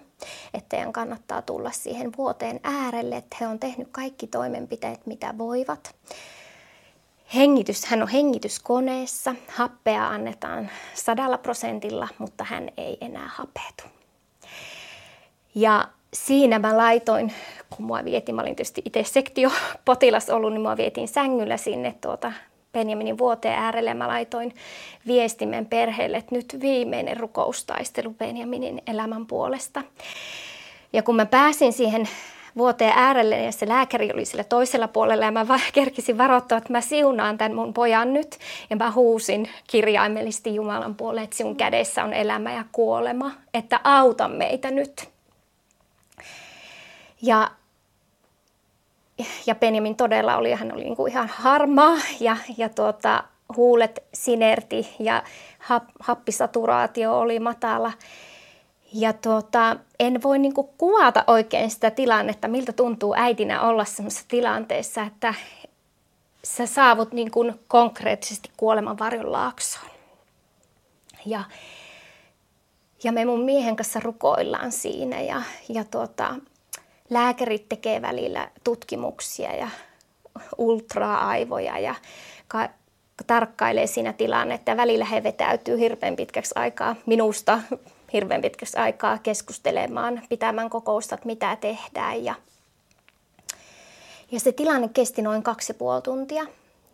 että 0.54 0.68
teidän 0.68 0.92
kannattaa 0.92 1.42
tulla 1.42 1.70
siihen 1.70 2.12
vuoteen 2.18 2.60
äärelle, 2.62 3.16
että 3.16 3.36
he 3.40 3.46
on 3.46 3.58
tehnyt 3.58 3.88
kaikki 3.92 4.26
toimenpiteet, 4.26 5.06
mitä 5.06 5.34
voivat. 5.38 5.94
Hengitys, 7.34 7.84
hän 7.84 8.02
on 8.02 8.08
hengityskoneessa, 8.08 9.34
happea 9.48 10.08
annetaan 10.08 10.70
sadalla 10.94 11.38
prosentilla, 11.38 12.08
mutta 12.18 12.44
hän 12.44 12.68
ei 12.76 12.98
enää 13.00 13.30
hapetu. 13.34 14.01
Ja 15.54 15.88
siinä 16.14 16.58
mä 16.58 16.76
laitoin, 16.76 17.32
kun 17.70 17.86
mua 17.86 18.04
vietiin, 18.04 18.34
mä 18.34 18.42
olin 18.42 18.56
tietysti 18.56 18.82
itse 18.84 19.04
sektiopotilas 19.04 20.30
ollut, 20.30 20.52
niin 20.52 20.62
mua 20.62 20.76
vietiin 20.76 21.08
sängyllä 21.08 21.56
sinne 21.56 21.94
tuota 22.00 22.32
Benjaminin 22.72 23.18
vuoteen 23.18 23.58
äärelle 23.58 23.94
mä 23.94 24.08
laitoin 24.08 24.54
viestimen 25.06 25.66
perheelle, 25.66 26.16
että 26.16 26.34
nyt 26.34 26.56
viimeinen 26.60 27.16
rukoustaistelu 27.16 28.10
Benjaminin 28.10 28.82
elämän 28.86 29.26
puolesta. 29.26 29.82
Ja 30.92 31.02
kun 31.02 31.16
mä 31.16 31.26
pääsin 31.26 31.72
siihen 31.72 32.08
vuoteen 32.56 32.92
äärelle 32.96 33.42
ja 33.42 33.52
se 33.52 33.68
lääkäri 33.68 34.10
oli 34.14 34.24
sillä 34.24 34.44
toisella 34.44 34.88
puolella 34.88 35.24
ja 35.24 35.30
mä 35.30 35.46
kerkisin 35.72 36.18
varoittaa, 36.18 36.58
että 36.58 36.72
mä 36.72 36.80
siunaan 36.80 37.38
tämän 37.38 37.54
mun 37.54 37.74
pojan 37.74 38.12
nyt. 38.12 38.38
Ja 38.70 38.76
mä 38.76 38.90
huusin 38.90 39.48
kirjaimellisesti 39.66 40.54
Jumalan 40.54 40.94
puolelle, 40.94 41.22
että 41.22 41.36
sinun 41.36 41.56
kädessä 41.56 42.04
on 42.04 42.12
elämä 42.12 42.52
ja 42.52 42.64
kuolema, 42.72 43.30
että 43.54 43.80
auta 43.84 44.28
meitä 44.28 44.70
nyt. 44.70 45.11
Ja, 47.22 47.50
ja 49.46 49.54
Benjamin 49.54 49.96
todella 49.96 50.36
oli, 50.36 50.52
hän 50.52 50.72
oli 50.72 50.84
niin 50.84 50.96
kuin 50.96 51.12
ihan 51.12 51.28
harmaa 51.28 51.96
ja, 52.20 52.36
ja 52.56 52.68
tuota, 52.68 53.24
huulet 53.56 54.02
sinerti 54.14 54.94
ja 54.98 55.22
hap, 55.58 55.84
happisaturaatio 56.00 57.18
oli 57.18 57.40
matala. 57.40 57.92
Ja 58.94 59.12
tuota, 59.12 59.76
en 60.00 60.22
voi 60.22 60.38
niin 60.38 60.54
kuin 60.54 60.68
kuvata 60.78 61.24
oikein 61.26 61.70
sitä 61.70 61.90
tilannetta, 61.90 62.48
miltä 62.48 62.72
tuntuu 62.72 63.14
äitinä 63.16 63.62
olla 63.62 63.84
sellaisessa 63.84 64.24
tilanteessa, 64.28 65.02
että 65.02 65.34
sä 66.44 66.66
saavut 66.66 67.12
niin 67.12 67.30
kuin 67.30 67.60
konkreettisesti 67.68 68.50
kuoleman 68.56 68.98
varjon 68.98 69.32
laaksoon. 69.32 69.90
Ja, 71.26 71.44
ja 73.04 73.12
me 73.12 73.24
mun 73.24 73.44
miehen 73.44 73.76
kanssa 73.76 74.00
rukoillaan 74.00 74.72
siinä 74.72 75.20
ja, 75.20 75.42
ja 75.68 75.84
tuota, 75.84 76.34
lääkärit 77.12 77.68
tekee 77.68 78.02
välillä 78.02 78.50
tutkimuksia 78.64 79.56
ja 79.56 79.68
ultra-aivoja 80.58 81.78
ja 81.78 81.94
ka- 82.48 82.68
tarkkailee 83.26 83.86
siinä 83.86 84.12
tilannetta. 84.12 84.70
Ja 84.70 84.76
välillä 84.76 85.04
he 85.04 85.22
vetäytyy 85.22 85.78
hirveän 85.78 86.16
pitkäksi 86.16 86.52
aikaa 86.56 86.96
minusta 87.06 87.58
hirveän 88.12 88.42
pitkäksi 88.42 88.76
aikaa 88.76 89.18
keskustelemaan, 89.18 90.22
pitämään 90.28 90.70
kokousta, 90.70 91.14
että 91.14 91.26
mitä 91.26 91.56
tehdään. 91.56 92.24
Ja, 92.24 92.34
ja 94.30 94.40
se 94.40 94.52
tilanne 94.52 94.88
kesti 94.88 95.22
noin 95.22 95.42
kaksi 95.42 95.72
ja 95.72 95.74
puoli 95.74 96.02
tuntia. 96.02 96.46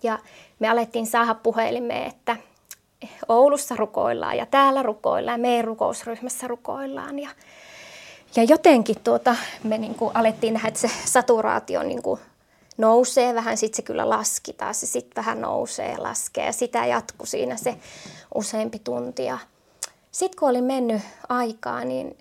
Ja 0.03 0.19
me 0.59 0.69
alettiin 0.69 1.07
saada 1.07 1.35
puhelimeen, 1.35 2.07
että 2.07 2.37
Oulussa 3.29 3.77
rukoillaan 3.77 4.37
ja 4.37 4.47
täällä 4.47 4.83
rukoillaan 4.83 5.41
ja 5.41 5.43
meidän 5.43 5.65
rukousryhmässä 5.65 6.49
rukoillaan. 6.49 7.19
Ja 7.19 7.29
ja 8.37 8.44
jotenkin 8.44 8.97
tuota, 9.04 9.37
me 9.64 9.78
niin 9.78 9.94
kuin 9.94 10.16
alettiin 10.16 10.54
nähdä, 10.54 10.68
että 10.68 10.80
se 10.80 10.90
saturaatio 11.04 11.82
niin 11.82 12.02
kuin 12.02 12.20
nousee 12.78 13.35
vähän, 13.35 13.56
sitten 13.56 13.76
se 13.76 13.82
kyllä 13.82 14.08
laski 14.08 14.52
taas, 14.52 14.80
se 14.80 14.87
sitten 14.87 15.25
vähän 15.25 15.40
nousee 15.40 15.92
ja 15.92 16.02
laskee 16.02 16.47
ja 16.47 16.52
sitä 16.52 16.87
jatkuu 16.87 17.26
siinä 17.26 17.56
se 17.56 17.75
useampi 18.35 18.78
tunti. 18.78 19.23
Sitten 20.12 20.38
kun 20.38 20.49
oli 20.49 20.62
mennyt 20.62 21.02
aikaa, 21.28 21.85
niin 21.85 22.16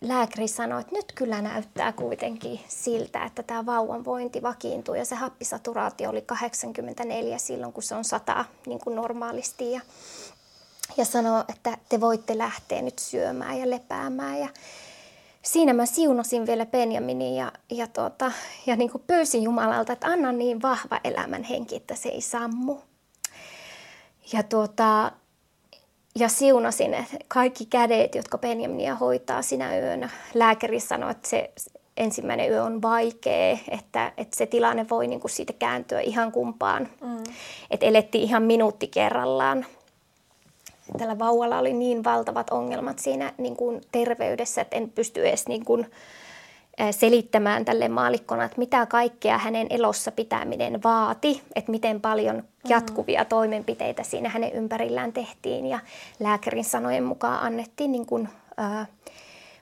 lääkäri 0.00 0.48
sanoi, 0.48 0.80
että 0.80 0.96
nyt 0.96 1.12
kyllä 1.14 1.42
näyttää 1.42 1.92
kuitenkin 1.92 2.60
siltä, 2.68 3.24
että 3.24 3.42
tämä 3.42 3.66
vauvan 3.66 4.04
vointi 4.04 4.42
vakiintuu 4.42 4.94
ja 4.94 5.04
se 5.04 5.14
happisaturaatio 5.14 6.10
oli 6.10 6.22
84 6.22 7.38
silloin, 7.38 7.72
kun 7.72 7.82
se 7.82 7.94
on 7.94 8.04
100 8.04 8.44
niin 8.66 8.80
kuin 8.80 8.96
normaalisti. 8.96 9.72
Ja, 9.72 9.80
ja 10.96 11.04
sanoi, 11.04 11.44
että 11.48 11.78
te 11.88 12.00
voitte 12.00 12.38
lähteä 12.38 12.82
nyt 12.82 12.98
syömään 12.98 13.58
ja 13.58 13.70
lepäämään. 13.70 14.38
Ja 14.38 14.48
siinä 15.42 15.72
mä 15.72 15.86
siunasin 15.86 16.46
vielä 16.46 16.66
Benjaminin 16.66 17.36
ja, 17.36 17.52
ja, 17.70 17.86
tuota, 17.86 18.32
ja 18.66 18.76
niin 18.76 18.90
kuin 18.90 19.04
pyysin 19.06 19.42
Jumalalta, 19.42 19.92
että 19.92 20.06
anna 20.06 20.32
niin 20.32 20.62
vahva 20.62 21.00
elämän 21.04 21.42
henki, 21.42 21.76
että 21.76 21.94
se 21.94 22.08
ei 22.08 22.20
sammu. 22.20 22.76
Ja, 24.32 24.42
tuota, 24.42 25.12
ja 26.18 26.28
siunasin 26.28 26.94
että 26.94 27.16
kaikki 27.28 27.66
kädet, 27.66 28.14
jotka 28.14 28.38
Benjaminia 28.38 28.94
hoitaa 28.94 29.42
sinä 29.42 29.78
yönä. 29.78 30.08
Lääkäri 30.34 30.80
sanoi, 30.80 31.10
että 31.10 31.28
se 31.28 31.52
ensimmäinen 31.96 32.50
yö 32.50 32.62
on 32.62 32.82
vaikea, 32.82 33.58
että, 33.68 34.12
että 34.16 34.36
se 34.36 34.46
tilanne 34.46 34.86
voi 34.90 35.06
niin 35.06 35.20
kuin 35.20 35.30
siitä 35.30 35.52
kääntyä 35.52 36.00
ihan 36.00 36.32
kumpaan. 36.32 36.88
Mm. 37.00 37.22
Että 37.70 37.86
elettiin 37.86 38.24
ihan 38.24 38.42
minuutti 38.42 38.86
kerrallaan 38.86 39.66
tällä 40.98 41.18
vauvalla 41.18 41.58
oli 41.58 41.72
niin 41.72 42.04
valtavat 42.04 42.50
ongelmat 42.50 42.98
siinä 42.98 43.32
niin 43.38 43.56
kuin 43.56 43.80
terveydessä, 43.92 44.60
että 44.60 44.76
en 44.76 44.90
pysty 44.90 45.28
edes 45.28 45.48
niin 45.48 45.64
kuin, 45.64 45.86
selittämään 46.90 47.64
tälle 47.64 47.88
maalikkona, 47.88 48.44
että 48.44 48.58
mitä 48.58 48.86
kaikkea 48.86 49.38
hänen 49.38 49.66
elossa 49.70 50.12
pitäminen 50.12 50.82
vaati, 50.82 51.42
että 51.54 51.70
miten 51.70 52.00
paljon 52.00 52.36
mm. 52.36 52.42
jatkuvia 52.68 53.24
toimenpiteitä 53.24 54.02
siinä 54.02 54.28
hänen 54.28 54.52
ympärillään 54.52 55.12
tehtiin 55.12 55.66
ja 55.66 55.78
lääkärin 56.20 56.64
sanojen 56.64 57.04
mukaan 57.04 57.42
annettiin 57.42 57.92
niin 57.92 58.06
kuin, 58.06 58.28
ää, 58.56 58.86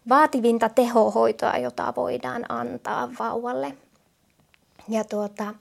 vaativinta 0.08 0.68
tehohoitoa, 0.68 1.56
jota 1.56 1.92
voidaan 1.96 2.44
antaa 2.48 3.08
vauvalle. 3.18 3.72
Ja 4.88 5.04
tuota, 5.04 5.54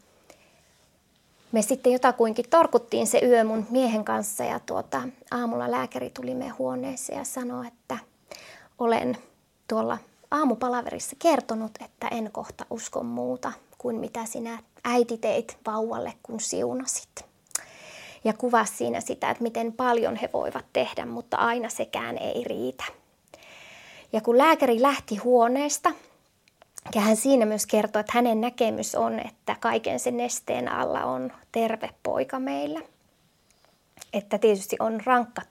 me 1.51 1.61
sitten 1.61 1.93
jotakuinkin 1.93 2.49
torkuttiin 2.49 3.07
se 3.07 3.21
yö 3.23 3.43
mun 3.43 3.67
miehen 3.69 4.05
kanssa 4.05 4.43
ja 4.43 4.59
tuota, 4.59 5.01
aamulla 5.31 5.71
lääkäri 5.71 6.09
tuli 6.09 6.35
meidän 6.35 6.57
huoneeseen 6.57 7.19
ja 7.19 7.25
sanoi, 7.25 7.67
että 7.67 7.97
olen 8.79 9.17
tuolla 9.67 9.97
aamupalaverissa 10.31 11.15
kertonut, 11.19 11.71
että 11.85 12.07
en 12.07 12.31
kohta 12.31 12.65
usko 12.69 13.03
muuta 13.03 13.51
kuin 13.77 13.95
mitä 13.95 14.25
sinä 14.25 14.59
äiti 14.83 15.17
teit 15.17 15.57
vauvalle, 15.65 16.13
kun 16.23 16.39
siunasit. 16.39 17.25
Ja 18.23 18.33
kuvasi 18.33 18.75
siinä 18.75 19.01
sitä, 19.01 19.29
että 19.29 19.43
miten 19.43 19.73
paljon 19.73 20.15
he 20.15 20.29
voivat 20.33 20.65
tehdä, 20.73 21.05
mutta 21.05 21.37
aina 21.37 21.69
sekään 21.69 22.17
ei 22.17 22.43
riitä. 22.43 22.83
Ja 24.13 24.21
kun 24.21 24.37
lääkäri 24.37 24.81
lähti 24.81 25.17
huoneesta, 25.17 25.91
ja 26.95 27.01
hän 27.01 27.15
siinä 27.15 27.45
myös 27.45 27.65
kertoo, 27.65 27.99
että 27.99 28.11
hänen 28.15 28.41
näkemys 28.41 28.95
on, 28.95 29.19
että 29.19 29.55
kaiken 29.59 29.99
sen 29.99 30.17
nesteen 30.17 30.71
alla 30.71 31.03
on 31.03 31.31
terve 31.51 31.89
poika 32.03 32.39
meillä. 32.39 32.81
Että 34.13 34.37
tietysti 34.37 34.75
on 34.79 35.01
rankka 35.05 35.41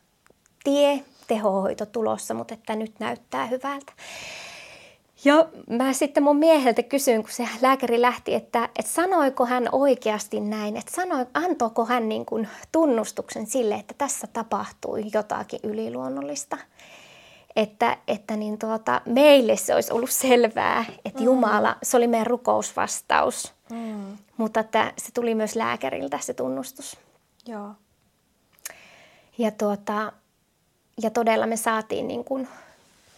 tie, 0.64 1.04
tehohoito 1.26 1.86
tulossa, 1.86 2.34
mutta 2.34 2.54
että 2.54 2.76
nyt 2.76 2.92
näyttää 2.98 3.46
hyvältä. 3.46 3.92
Ja 5.24 5.48
mä 5.70 5.92
sitten 5.92 6.22
mun 6.22 6.36
mieheltä 6.36 6.82
kysyin, 6.82 7.22
kun 7.22 7.32
se 7.32 7.48
lääkäri 7.60 8.00
lähti, 8.00 8.34
että, 8.34 8.68
että 8.78 8.92
sanoiko 8.92 9.46
hän 9.46 9.68
oikeasti 9.72 10.40
näin, 10.40 10.76
että 10.76 10.92
sanoi, 10.94 11.26
antoiko 11.34 11.84
hän 11.84 12.08
niin 12.08 12.26
kuin 12.26 12.48
tunnustuksen 12.72 13.46
sille, 13.46 13.74
että 13.74 13.94
tässä 13.98 14.26
tapahtui 14.32 15.04
jotakin 15.14 15.60
yliluonnollista 15.62 16.58
että, 17.58 17.96
että 18.08 18.36
niin 18.36 18.58
tuota, 18.58 19.00
meille 19.04 19.56
se 19.56 19.74
olisi 19.74 19.92
ollut 19.92 20.10
selvää, 20.10 20.84
että 21.04 21.18
mm. 21.18 21.24
Jumala, 21.24 21.76
se 21.82 21.96
oli 21.96 22.06
meidän 22.06 22.26
rukousvastaus, 22.26 23.54
mm. 23.70 24.16
mutta 24.36 24.60
että 24.60 24.92
se 24.98 25.12
tuli 25.14 25.34
myös 25.34 25.56
lääkäriltä 25.56 26.18
se 26.18 26.34
tunnustus. 26.34 26.96
Joo. 27.46 27.70
Ja, 29.38 29.50
tuota, 29.50 30.12
ja 31.02 31.10
todella 31.10 31.46
me 31.46 31.56
saatiin 31.56 32.08
niin 32.08 32.24
kuin 32.24 32.48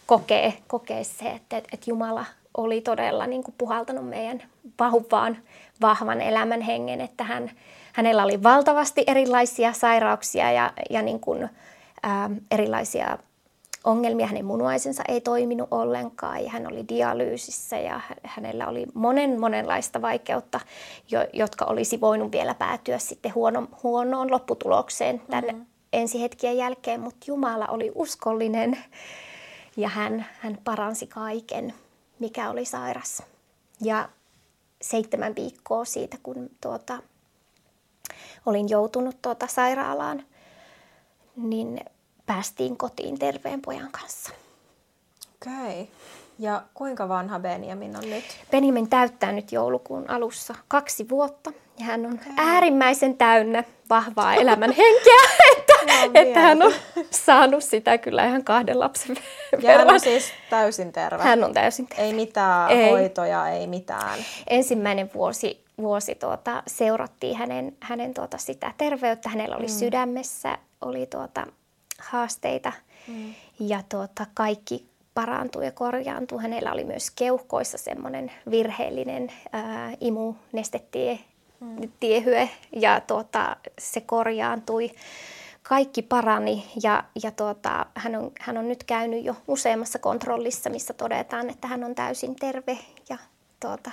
kokea, 0.05 0.51
kokea 0.67 1.03
se, 1.03 1.29
että, 1.29 1.57
että 1.57 1.77
Jumala 1.87 2.25
oli 2.57 2.81
todella 2.81 3.27
niin 3.27 3.43
kuin 3.43 3.55
puhaltanut 3.57 4.09
meidän 4.09 4.43
vahvaan, 4.79 5.37
vahvan 5.81 6.21
elämän 6.21 6.61
hengen, 6.61 7.01
että 7.01 7.23
hän, 7.23 7.51
hänellä 7.93 8.23
oli 8.23 8.43
valtavasti 8.43 9.03
erilaisia 9.07 9.73
sairauksia 9.73 10.51
ja, 10.51 10.73
ja 10.89 11.01
niin 11.01 11.19
kuin, 11.19 11.49
ää, 12.03 12.29
erilaisia 12.51 13.17
ongelmia, 13.83 14.27
hänen 14.27 14.45
munuaisensa 14.45 15.03
ei 15.07 15.21
toiminut 15.21 15.67
ollenkaan 15.71 16.43
ja 16.43 16.49
hän 16.49 16.67
oli 16.67 16.87
dialyysissä 16.87 17.77
ja 17.77 18.01
hänellä 18.23 18.67
oli 18.67 18.85
monen 18.93 19.39
monenlaista 19.39 20.01
vaikeutta, 20.01 20.59
jo, 21.11 21.19
jotka 21.33 21.65
olisi 21.65 22.01
voinut 22.01 22.31
vielä 22.31 22.53
päätyä 22.53 22.97
sitten 22.97 23.35
huono, 23.35 23.67
huonoon 23.83 24.31
lopputulokseen 24.31 25.21
tämän 25.29 25.45
mm-hmm. 25.45 25.65
ensihetkien 25.93 26.57
jälkeen, 26.57 26.99
mutta 26.99 27.25
Jumala 27.27 27.67
oli 27.67 27.91
uskollinen 27.95 28.77
ja 29.77 29.89
hän, 29.89 30.25
hän 30.39 30.57
paransi 30.63 31.07
kaiken, 31.07 31.73
mikä 32.19 32.49
oli 32.49 32.65
sairas. 32.65 33.23
Ja 33.81 34.09
seitsemän 34.81 35.35
viikkoa 35.35 35.85
siitä, 35.85 36.17
kun 36.23 36.49
tuota, 36.61 36.97
olin 38.45 38.69
joutunut 38.69 39.21
tuota 39.21 39.47
sairaalaan, 39.47 40.23
niin 41.35 41.79
päästiin 42.25 42.77
kotiin 42.77 43.19
terveen 43.19 43.61
pojan 43.61 43.91
kanssa. 43.91 44.31
Okei. 45.35 45.81
Okay. 45.81 45.95
Ja 46.39 46.63
kuinka 46.73 47.09
vanha 47.09 47.39
Benjamin 47.39 47.95
on 47.95 48.09
nyt? 48.09 48.23
Benjamin 48.51 48.89
täyttää 48.89 49.31
nyt 49.31 49.51
joulukuun 49.51 50.09
alussa 50.09 50.55
kaksi 50.67 51.09
vuotta 51.09 51.51
ja 51.79 51.85
hän 51.85 52.05
on 52.05 52.13
okay. 52.13 52.33
äärimmäisen 52.37 53.17
täynnä 53.17 53.63
vahvaa 53.89 54.35
elämän 54.35 54.71
henkeä, 54.71 55.21
että, 55.57 55.73
no, 56.05 56.11
että 56.13 56.39
hän 56.39 56.61
on 56.61 56.73
saanut 57.11 57.63
sitä 57.63 57.97
kyllä 57.97 58.25
ihan 58.25 58.43
kahden 58.43 58.79
lapsen 58.79 59.15
Ja 59.61 59.77
hän 59.77 59.89
on 59.89 59.99
siis 59.99 60.31
täysin 60.49 60.91
terve? 60.91 61.23
Hän 61.23 61.43
on 61.43 61.53
täysin 61.53 61.87
terve. 61.87 62.03
Ei 62.03 62.13
mitään 62.13 62.71
ei. 62.71 62.89
hoitoja, 62.89 63.49
ei 63.49 63.67
mitään? 63.67 64.19
Ensimmäinen 64.47 65.11
vuosi, 65.13 65.63
vuosi 65.77 66.15
tuota, 66.15 66.63
seurattiin 66.67 67.37
hänen, 67.37 67.77
hänen 67.79 68.13
tuota, 68.13 68.37
sitä 68.37 68.73
terveyttä. 68.77 69.29
Hänellä 69.29 69.55
oli 69.55 69.65
mm. 69.65 69.73
sydämessä, 69.73 70.57
oli 70.81 71.05
tuota, 71.05 71.47
haasteita 72.01 72.73
mm. 73.07 73.33
ja 73.59 73.83
tuota, 73.89 74.25
kaikki 74.33 74.91
parantui 75.13 75.65
ja 75.65 75.71
korjaantui. 75.71 76.41
Hänellä 76.41 76.71
oli 76.71 76.83
myös 76.83 77.11
keuhkoissa 77.11 77.77
semmoinen 77.77 78.31
virheellinen 78.51 79.31
ää, 79.51 79.91
imunestetiehyö 79.99 82.41
mm. 82.41 82.81
ja 82.81 83.01
tuota, 83.01 83.55
se 83.79 84.01
korjaantui. 84.01 84.91
Kaikki 85.63 86.01
parani 86.01 86.65
ja, 86.83 87.03
ja 87.23 87.31
tuota, 87.31 87.85
hän, 87.95 88.15
on, 88.15 88.31
hän 88.39 88.57
on 88.57 88.67
nyt 88.67 88.83
käynyt 88.83 89.25
jo 89.25 89.35
useammassa 89.47 89.99
kontrollissa, 89.99 90.69
missä 90.69 90.93
todetaan, 90.93 91.49
että 91.49 91.67
hän 91.67 91.83
on 91.83 91.95
täysin 91.95 92.35
terve 92.35 92.77
ja 93.09 93.17
tuota, 93.59 93.91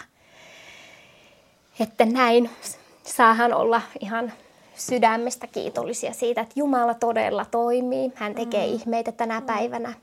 että 1.81 2.05
näin 2.05 2.51
saahan 3.05 3.55
olla 3.55 3.83
ihan 4.01 4.33
sydämestä 4.79 5.47
kiitollisia 5.47 6.13
siitä, 6.13 6.41
että 6.41 6.55
Jumala 6.57 6.95
todella 6.95 7.45
toimii. 7.45 8.13
Hän 8.15 8.35
tekee 8.35 8.67
mm. 8.67 8.75
ihmeitä 8.75 9.13
tänä 9.13 9.41
mm. 9.41 9.47
päivänä. 9.47 9.95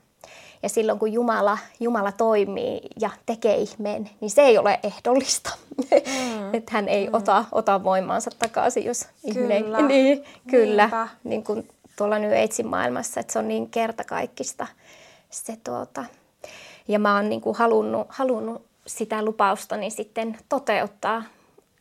Ja 0.63 0.69
silloin 0.69 0.99
kun 0.99 1.13
Jumala, 1.13 1.57
Jumala 1.79 2.11
toimii 2.11 2.81
ja 3.01 3.09
tekee 3.25 3.55
ihmeen, 3.55 4.09
niin 4.21 4.31
se 4.31 4.41
ei 4.41 4.57
ole 4.57 4.79
ehdollista. 4.83 5.51
Mm. 5.91 6.53
että 6.55 6.71
hän 6.71 6.87
ei 6.89 7.07
mm. 7.07 7.13
ota, 7.13 7.45
ota 7.51 7.83
voimaansa 7.83 8.31
takaisin, 8.39 8.85
jos 8.85 9.07
kyllä. 9.33 9.55
ihminen... 9.55 9.87
Niin, 9.87 10.23
kyllä. 10.51 11.07
Niin 11.23 11.43
kuin 11.43 11.67
tuolla 11.95 12.19
New 12.19 12.31
Agein 12.31 12.67
maailmassa, 12.67 13.19
että 13.19 13.33
se 13.33 13.39
on 13.39 13.47
niin 13.47 13.69
kertakaikkista. 13.69 14.67
Se, 15.29 15.57
tuota. 15.63 16.05
Ja 16.87 16.99
mä 16.99 17.15
oon 17.15 17.29
niin 17.29 17.41
kuin 17.41 17.55
halunnut, 17.55 18.07
halunnut 18.09 18.65
sitä 18.87 19.25
lupaustani 19.25 19.89
sitten 19.89 20.37
toteuttaa 20.49 21.23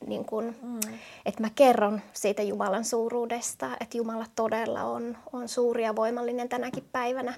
niin 0.07 0.25
kun, 0.25 0.55
mm. 0.63 0.81
että 1.27 1.41
mä 1.41 1.51
kerron 1.55 2.01
siitä 2.13 2.43
Jumalan 2.43 2.85
suuruudesta, 2.85 3.71
että 3.81 3.97
Jumala 3.97 4.27
todella 4.37 4.83
on, 4.83 5.17
on 5.33 5.49
suuri 5.49 5.83
ja 5.85 5.97
voimallinen 5.97 6.49
tänäkin 6.49 6.89
päivänä. 6.93 7.35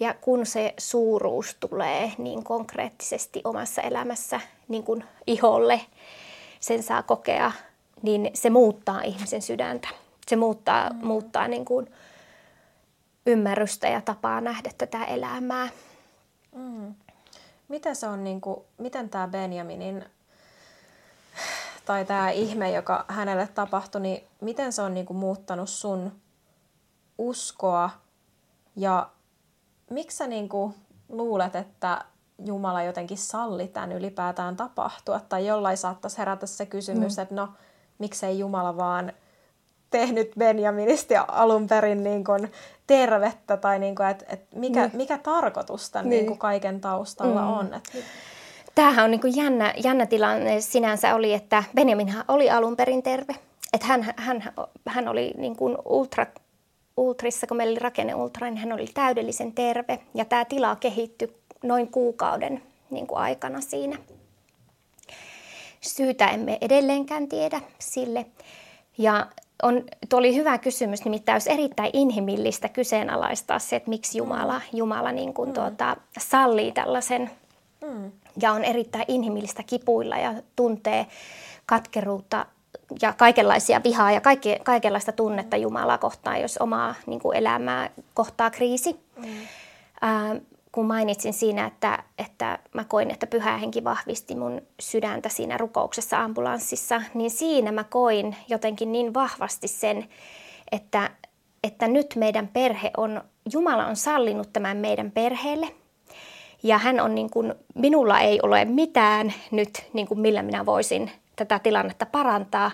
Ja 0.00 0.14
kun 0.14 0.46
se 0.46 0.74
suuruus 0.78 1.56
tulee 1.60 2.12
niin 2.18 2.44
konkreettisesti 2.44 3.40
omassa 3.44 3.82
elämässä 3.82 4.40
niin 4.68 4.82
kuin 4.82 5.04
iholle, 5.26 5.80
sen 6.60 6.82
saa 6.82 7.02
kokea, 7.02 7.52
niin 8.02 8.30
se 8.34 8.50
muuttaa 8.50 9.02
ihmisen 9.02 9.42
sydäntä. 9.42 9.88
Se 10.26 10.36
muuttaa, 10.36 10.90
mm. 10.90 11.06
muuttaa 11.06 11.48
niin 11.48 11.64
kuin 11.64 11.90
ymmärrystä 13.26 13.88
ja 13.88 14.00
tapaa 14.00 14.40
nähdä 14.40 14.70
tätä 14.78 15.04
elämää. 15.04 15.68
Mm. 16.52 16.94
Miten, 17.68 17.96
se 17.96 18.06
on, 18.06 18.24
niin 18.24 18.40
kuin, 18.40 18.60
miten 18.78 19.10
tämä 19.10 19.28
Benjaminin 19.28 20.04
tai 21.86 22.04
tämä 22.04 22.30
ihme, 22.30 22.70
joka 22.70 23.04
hänelle 23.08 23.48
tapahtui, 23.54 24.00
niin 24.00 24.24
miten 24.40 24.72
se 24.72 24.82
on 24.82 24.94
niinku 24.94 25.14
muuttanut 25.14 25.68
sun 25.68 26.12
uskoa 27.18 27.90
ja 28.76 29.08
miksi 29.90 30.16
sä 30.16 30.26
niinku 30.26 30.74
luulet, 31.08 31.56
että 31.56 32.04
Jumala 32.44 32.82
jotenkin 32.82 33.18
salli 33.18 33.68
tämän 33.68 33.92
ylipäätään 33.92 34.56
tapahtua? 34.56 35.20
Tai 35.28 35.46
jollain 35.46 35.76
saattaisi 35.76 36.18
herätä 36.18 36.46
se 36.46 36.66
kysymys, 36.66 37.16
mm. 37.16 37.22
että 37.22 37.34
no, 37.34 37.48
miksei 37.98 38.38
Jumala 38.38 38.76
vaan 38.76 39.12
tehnyt 39.90 40.32
Benjaminista 40.38 41.24
alun 41.28 41.66
perin 41.66 42.04
niin 42.04 42.24
kuin 42.24 42.52
tervettä, 42.86 43.56
tai 43.56 43.78
niin 43.78 43.94
kuin, 43.94 44.08
että, 44.08 44.24
että 44.28 44.56
mikä, 44.58 44.86
mm. 44.86 44.96
mikä 44.96 45.18
tarkoitus 45.18 45.90
tämän 45.90 46.08
niin. 46.08 46.18
Niin 46.18 46.26
kuin 46.26 46.38
kaiken 46.38 46.80
taustalla 46.80 47.40
mm. 47.42 47.48
on. 47.48 47.74
Että 47.74 47.92
tämähän 48.76 49.04
on 49.04 49.10
niin 49.10 49.20
kuin 49.20 49.36
jännä, 49.36 49.74
jännä 49.84 50.06
tilanne 50.06 50.60
sinänsä 50.60 51.14
oli, 51.14 51.32
että 51.32 51.64
Benjaminhan 51.74 52.24
oli 52.28 52.50
alun 52.50 52.76
perin 52.76 53.02
terve. 53.02 53.34
Että 53.72 53.86
hän, 53.86 54.14
hän, 54.16 54.52
hän 54.86 55.08
oli 55.08 55.34
niin 55.36 55.56
kuin 55.56 55.76
ultra, 55.84 56.26
ultrissa, 56.96 57.46
kun 57.46 57.56
meillä 57.56 57.72
oli 57.72 57.78
rakenne 57.78 58.14
ultra, 58.14 58.46
niin 58.46 58.56
hän 58.56 58.72
oli 58.72 58.86
täydellisen 58.94 59.52
terve. 59.52 59.98
Ja 60.14 60.24
tämä 60.24 60.44
tila 60.44 60.76
kehittyi 60.76 61.36
noin 61.62 61.88
kuukauden 61.88 62.62
niin 62.90 63.06
kuin 63.06 63.18
aikana 63.18 63.60
siinä. 63.60 63.98
Syytä 65.80 66.26
emme 66.26 66.58
edelleenkään 66.60 67.28
tiedä 67.28 67.60
sille. 67.78 68.26
Ja 68.98 69.26
on, 69.62 69.84
tuo 70.08 70.18
oli 70.18 70.36
hyvä 70.36 70.58
kysymys, 70.58 71.04
nimittäin 71.04 71.34
olisi 71.34 71.52
erittäin 71.52 71.90
inhimillistä 71.92 72.68
kyseenalaistaa 72.68 73.58
se, 73.58 73.76
että 73.76 73.90
miksi 73.90 74.18
Jumala, 74.18 74.60
Jumala 74.72 75.12
niin 75.12 75.34
kuin 75.34 75.48
mm. 75.48 75.54
tuota, 75.54 75.96
sallii 76.18 76.72
tällaisen 76.72 77.30
mm 77.86 78.12
ja 78.42 78.52
on 78.52 78.64
erittäin 78.64 79.04
inhimillistä 79.08 79.62
kipuilla 79.62 80.16
ja 80.16 80.34
tuntee 80.56 81.06
katkeruutta 81.66 82.46
ja 83.02 83.12
kaikenlaisia 83.12 83.80
vihaa 83.84 84.12
ja 84.12 84.20
kaikki, 84.20 84.56
kaikenlaista 84.64 85.12
tunnetta 85.12 85.56
Jumalaa 85.56 85.98
kohtaan, 85.98 86.40
jos 86.40 86.58
omaa 86.58 86.94
niin 87.06 87.20
kuin 87.20 87.36
elämää 87.36 87.90
kohtaa 88.14 88.50
kriisi. 88.50 89.00
Mm. 89.16 89.24
Ää, 90.00 90.36
kun 90.72 90.86
mainitsin 90.86 91.32
siinä, 91.32 91.66
että, 91.66 92.02
että 92.18 92.58
mä 92.74 92.84
koin, 92.84 93.10
että 93.10 93.26
pyhä 93.26 93.56
henki 93.56 93.84
vahvisti 93.84 94.34
mun 94.34 94.62
sydäntä 94.80 95.28
siinä 95.28 95.56
rukouksessa 95.56 96.22
ambulanssissa, 96.22 97.02
niin 97.14 97.30
siinä 97.30 97.72
mä 97.72 97.84
koin 97.84 98.36
jotenkin 98.48 98.92
niin 98.92 99.14
vahvasti 99.14 99.68
sen, 99.68 100.08
että, 100.72 101.10
että 101.64 101.88
nyt 101.88 102.14
meidän 102.16 102.48
perhe 102.48 102.90
on, 102.96 103.22
Jumala 103.52 103.86
on 103.86 103.96
sallinut 103.96 104.52
tämän 104.52 104.76
meidän 104.76 105.10
perheelle– 105.10 105.68
ja 106.66 106.78
hän 106.78 107.00
on 107.00 107.14
niin 107.14 107.30
kuin, 107.30 107.54
minulla 107.74 108.20
ei 108.20 108.38
ole 108.42 108.64
mitään 108.64 109.34
nyt, 109.50 109.86
niin 109.92 110.06
kuin 110.06 110.20
millä 110.20 110.42
minä 110.42 110.66
voisin 110.66 111.10
tätä 111.36 111.58
tilannetta 111.58 112.06
parantaa. 112.06 112.70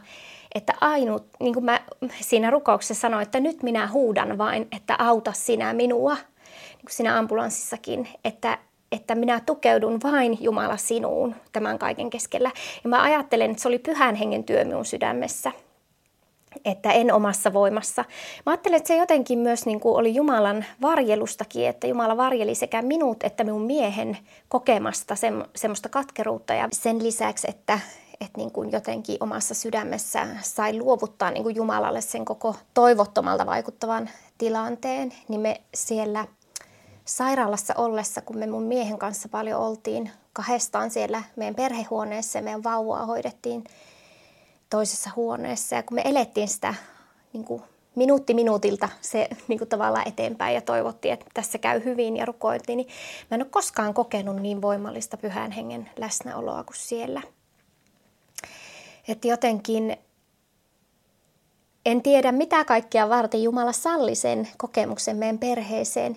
Että 0.55 0.75
ainut, 0.81 1.27
niin 1.41 1.55
kuin 1.55 1.65
mä 1.65 1.81
siinä 2.21 2.51
rukouksessa 2.51 3.01
sanoin, 3.01 3.23
että 3.23 3.41
nyt 3.41 3.63
minä 3.63 3.89
huudan 3.89 4.39
vain, 4.39 4.69
että 4.77 4.97
auta 4.99 5.33
sinä 5.33 5.73
minua, 5.73 6.15
niin 6.15 6.81
kuin 6.81 6.91
siinä 6.91 7.19
ambulanssissakin, 7.19 8.09
että, 8.25 8.59
että 8.93 9.15
minä 9.15 9.41
tukeudun 9.47 10.01
vain 10.03 10.39
Jumala 10.41 10.77
sinuun 10.77 11.35
tämän 11.53 11.79
kaiken 11.79 12.11
keskellä. 12.11 12.51
Ja 12.85 12.91
mä 12.91 13.03
ajattelen, 13.03 13.51
että 13.51 13.63
se 13.63 13.69
oli 13.69 13.79
pyhän 13.79 14.15
hengen 14.15 14.45
työ 14.45 14.65
minun 14.65 14.85
sydämessä 14.85 15.53
että 16.65 16.93
en 16.93 17.12
omassa 17.12 17.53
voimassa. 17.53 18.05
Mä 18.47 18.53
ajattelen, 18.53 18.77
että 18.77 18.88
se 18.88 18.97
jotenkin 18.97 19.38
myös 19.38 19.67
niin 19.67 19.81
kuin 19.81 19.97
oli 19.97 20.15
Jumalan 20.15 20.65
varjelustakin, 20.83 21.67
että 21.69 21.87
Jumala 21.87 22.17
varjeli 22.17 22.55
sekä 22.55 22.83
minut 22.83 23.23
että 23.25 23.45
minun 23.45 23.62
miehen 23.62 24.19
kokemasta 24.49 25.17
sem, 25.17 25.43
semmoista 25.57 25.88
katkeruutta 25.88 26.55
ja 26.55 26.69
sen 26.73 27.03
lisäksi, 27.03 27.47
että, 27.51 27.79
että 28.21 28.38
niin 28.38 28.51
kuin 28.51 28.73
jotenkin 28.73 29.17
omassa 29.21 29.55
sydämessä 29.55 30.27
sai 30.41 30.79
luovuttaa 30.79 31.31
niin 31.31 31.43
kuin 31.43 31.57
Jumalalle 31.57 32.01
sen 32.01 32.25
koko 32.25 32.57
toivottomalta 32.75 33.47
vaikuttavan 33.47 34.11
tilanteen, 34.38 35.12
niin 35.29 35.41
me 35.41 35.61
siellä 35.75 36.27
sairaalassa 37.05 37.75
ollessa, 37.77 38.21
kun 38.21 38.38
me 38.38 38.47
mun 38.47 38.62
miehen 38.62 38.99
kanssa 38.99 39.29
paljon 39.29 39.61
oltiin 39.61 40.11
kahdestaan 40.33 40.91
siellä 40.91 41.23
meidän 41.37 41.55
perhehuoneessa 41.55 42.38
ja 42.38 42.43
meidän 42.43 42.65
vauvaa 42.65 43.07
hoidettiin 43.07 43.65
toisessa 44.73 45.11
huoneessa. 45.17 45.77
Ja 45.77 45.83
kun 45.83 45.95
me 45.95 46.03
elettiin 46.05 46.49
sitä 46.49 46.75
niin 47.33 47.45
kuin 47.45 47.63
minuutti 47.95 48.35
minuutilta 48.35 48.89
se 49.01 49.29
niin 49.49 49.59
kuin 49.59 49.69
tavallaan 49.69 50.09
eteenpäin 50.09 50.55
ja 50.55 50.61
toivottiin, 50.61 51.15
että 51.15 51.27
tässä 51.35 51.59
käy 51.59 51.85
hyvin 51.85 52.17
ja 52.17 52.25
rukoiltiin, 52.25 52.77
niin 52.77 52.89
mä 53.31 53.35
en 53.35 53.43
ole 53.43 53.51
koskaan 53.51 53.95
kokenut 53.95 54.37
niin 54.37 54.63
voimallista 54.63 55.17
pyhän 55.17 55.51
hengen 55.51 55.91
läsnäoloa 55.97 56.65
kuin 56.65 56.77
siellä. 56.77 57.23
Että 59.09 59.29
jotenkin 59.29 59.97
en 61.87 62.03
tiedä 62.03 62.33
mitä 62.33 62.65
kaikkia 62.65 63.09
varten 63.09 63.43
Jumala 63.43 63.73
salli 63.73 64.15
sen 64.15 64.49
kokemuksen 64.59 65.17
meidän 65.17 65.39
perheeseen, 65.39 66.17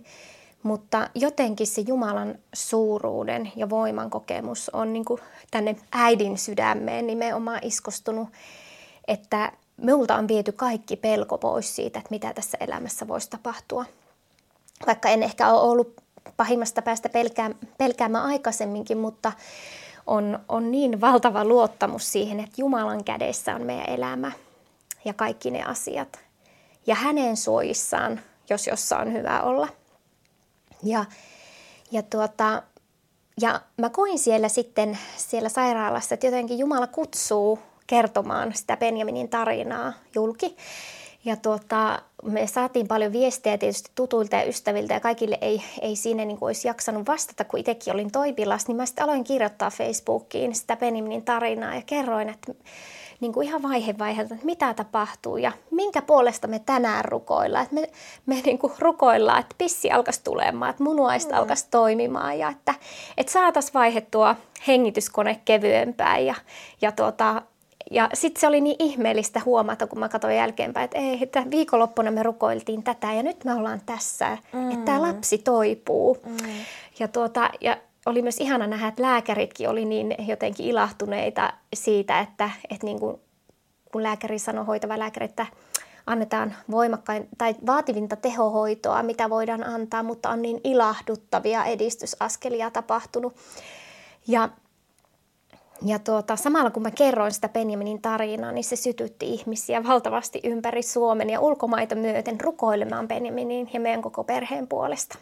Mutta 0.65 1.09
jotenkin 1.15 1.67
se 1.67 1.81
Jumalan 1.81 2.35
suuruuden 2.53 3.51
ja 3.55 3.69
voiman 3.69 4.09
kokemus 4.09 4.69
on 4.69 4.93
niin 4.93 5.05
kuin 5.05 5.21
tänne 5.51 5.75
äidin 5.91 6.37
sydämeen 6.37 7.07
nimenomaan 7.07 7.59
iskostunut, 7.61 8.29
että 9.07 9.51
minulta 9.77 10.15
on 10.15 10.27
viety 10.27 10.51
kaikki 10.51 10.95
pelko 10.95 11.37
pois 11.37 11.75
siitä, 11.75 11.99
että 11.99 12.11
mitä 12.11 12.33
tässä 12.33 12.57
elämässä 12.61 13.07
voisi 13.07 13.29
tapahtua. 13.29 13.85
Vaikka 14.87 15.09
en 15.09 15.23
ehkä 15.23 15.49
ole 15.49 15.71
ollut 15.71 15.93
pahimmasta 16.37 16.81
päästä 16.81 17.09
pelkää, 17.09 17.51
pelkäämään 17.77 18.25
aikaisemminkin, 18.25 18.97
mutta 18.97 19.31
on, 20.07 20.39
on 20.49 20.71
niin 20.71 21.01
valtava 21.01 21.45
luottamus 21.45 22.11
siihen, 22.11 22.39
että 22.39 22.55
Jumalan 22.57 23.03
kädessä 23.03 23.55
on 23.55 23.61
meidän 23.61 23.89
elämä 23.89 24.31
ja 25.05 25.13
kaikki 25.13 25.51
ne 25.51 25.63
asiat. 25.63 26.19
Ja 26.87 26.95
hänen 26.95 27.37
suojissaan, 27.37 28.19
jos 28.49 28.67
jossain 28.67 29.07
on 29.07 29.13
hyvä 29.13 29.41
olla. 29.41 29.67
Ja, 30.85 31.05
ja, 31.91 32.03
tuota, 32.03 32.63
ja 33.41 33.61
mä 33.77 33.89
koin 33.89 34.19
siellä 34.19 34.49
sitten 34.49 34.97
siellä 35.17 35.49
sairaalassa, 35.49 36.13
että 36.13 36.27
jotenkin 36.27 36.59
Jumala 36.59 36.87
kutsuu 36.87 37.59
kertomaan 37.87 38.53
sitä 38.53 38.77
Benjaminin 38.77 39.29
tarinaa 39.29 39.93
julki. 40.15 40.57
Ja 41.25 41.35
tuota, 41.35 42.01
me 42.23 42.47
saatiin 42.47 42.87
paljon 42.87 43.11
viestejä 43.11 43.57
tietysti 43.57 43.91
tutuilta 43.95 44.35
ja 44.35 44.43
ystäviltä 44.43 44.93
ja 44.93 44.99
kaikille 44.99 45.37
ei, 45.41 45.63
ei 45.81 45.95
siinä 45.95 46.25
niin 46.25 46.37
kuin 46.37 46.47
olisi 46.47 46.67
jaksanut 46.67 47.07
vastata, 47.07 47.43
kun 47.43 47.59
itsekin 47.59 47.93
olin 47.93 48.11
toipilas, 48.11 48.67
niin 48.67 48.77
mä 48.77 48.85
sitten 48.85 49.03
aloin 49.03 49.23
kirjoittaa 49.23 49.69
Facebookiin 49.69 50.55
sitä 50.55 50.75
Benjaminin 50.75 51.25
tarinaa 51.25 51.75
ja 51.75 51.81
kerroin, 51.85 52.29
että 52.29 52.53
niin 53.19 53.33
kuin 53.33 53.47
ihan 53.47 53.61
vaihe 53.61 53.95
vaiheelta, 53.97 54.33
että 54.33 54.45
mitä 54.45 54.73
tapahtuu 54.73 55.37
ja 55.37 55.51
minkä 55.71 56.01
puolesta 56.01 56.47
me 56.47 56.59
tänään 56.59 57.05
rukoillaan. 57.05 57.63
Että 57.63 57.75
me 57.75 57.89
me 58.25 58.41
niin 58.45 58.57
kuin 58.57 58.73
rukoillaan, 58.79 59.39
että 59.39 59.55
pissi 59.57 59.91
alkaisi 59.91 60.23
tulemaan, 60.23 60.69
että 60.69 60.83
munuaista 60.83 61.33
mm. 61.33 61.39
alkaisi 61.39 61.67
toimimaan 61.71 62.39
ja 62.39 62.49
että, 62.49 62.73
että 63.17 63.31
saataisiin 63.31 63.73
vaihettua 63.73 64.35
hengityskone 64.67 65.41
kevyempään 65.45 66.25
ja, 66.25 66.35
ja 66.81 66.91
tuota, 66.91 67.41
ja 67.91 68.09
sitten 68.13 68.41
se 68.41 68.47
oli 68.47 68.61
niin 68.61 68.75
ihmeellistä 68.79 69.41
huomata, 69.45 69.87
kun 69.87 69.99
mä 69.99 70.09
katsoin 70.09 70.35
jälkeenpäin, 70.35 70.85
että 70.85 70.97
ei, 70.97 71.19
että 71.21 71.43
viikonloppuna 71.51 72.11
me 72.11 72.23
rukoiltiin 72.23 72.83
tätä 72.83 73.13
ja 73.13 73.23
nyt 73.23 73.43
me 73.43 73.53
ollaan 73.53 73.81
tässä, 73.85 74.37
mm. 74.53 74.71
että 74.71 74.85
tämä 74.85 75.01
lapsi 75.01 75.37
toipuu. 75.37 76.17
Mm. 76.25 76.37
Ja, 76.99 77.07
tuota, 77.07 77.49
ja 77.61 77.77
oli 78.05 78.21
myös 78.21 78.39
ihana 78.39 78.67
nähdä, 78.67 78.87
että 78.87 79.01
lääkäritkin 79.01 79.69
oli 79.69 79.85
niin 79.85 80.15
jotenkin 80.27 80.65
ilahtuneita 80.65 81.53
siitä, 81.73 82.19
että, 82.19 82.49
että 82.69 82.85
niin 82.85 82.99
kuin, 82.99 83.21
kun 83.91 84.03
lääkäri 84.03 84.39
sanoi, 84.39 84.65
hoitava 84.65 84.99
lääkäri, 84.99 85.25
että 85.25 85.45
annetaan 86.07 86.55
voimakkain 86.71 87.27
tai 87.37 87.55
vaativinta 87.65 88.15
tehohoitoa, 88.15 89.03
mitä 89.03 89.29
voidaan 89.29 89.63
antaa, 89.63 90.03
mutta 90.03 90.29
on 90.29 90.41
niin 90.41 90.61
ilahduttavia 90.63 91.65
edistysaskelia 91.65 92.71
tapahtunut. 92.71 93.35
Ja 94.27 94.49
ja 95.85 95.99
tuota, 95.99 96.35
samalla 96.35 96.71
kun 96.71 96.83
mä 96.83 96.91
kerroin 96.91 97.31
sitä 97.31 97.49
Benjaminin 97.49 98.01
tarinaa, 98.01 98.51
niin 98.51 98.63
se 98.63 98.75
sytytti 98.75 99.29
ihmisiä 99.29 99.83
valtavasti 99.83 100.39
ympäri 100.43 100.83
Suomen 100.83 101.29
ja 101.29 101.39
ulkomaita 101.39 101.95
myöten 101.95 102.41
rukoilemaan 102.41 103.07
Benjaminin 103.07 103.69
ja 103.73 103.79
meidän 103.79 104.01
koko 104.01 104.23
perheen 104.23 104.67
puolesta. 104.67 105.17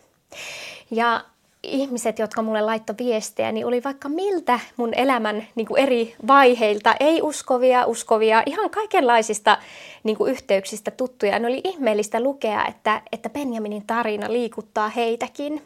Ja 0.92 1.26
ihmiset, 1.64 2.20
jotka 2.20 2.42
mulle 2.42 2.62
laittoi 2.62 2.96
viestejä, 2.98 3.52
niin 3.52 3.66
oli 3.66 3.84
vaikka 3.84 4.10
miltä 4.10 4.60
mun 4.78 4.94
elämän 4.94 5.48
niin 5.56 5.68
kuin 5.68 5.84
eri 5.84 6.16
vaiheilta, 6.28 6.96
ei 7.00 7.22
uskovia, 7.22 7.86
uskovia, 7.86 8.44
ihan 8.46 8.70
kaikenlaisista 8.70 9.58
niin 10.04 10.18
kuin 10.18 10.32
yhteyksistä 10.32 10.92
tuttuja. 10.92 11.40
Ne 11.40 11.48
oli 11.48 11.62
ihmeellistä 11.64 12.20
lukea, 12.20 12.66
että, 12.66 13.02
että 13.12 13.30
Benjaminin 13.30 13.88
tarina 13.88 14.32
liikuttaa 14.32 14.90
heitäkin. 14.90 15.62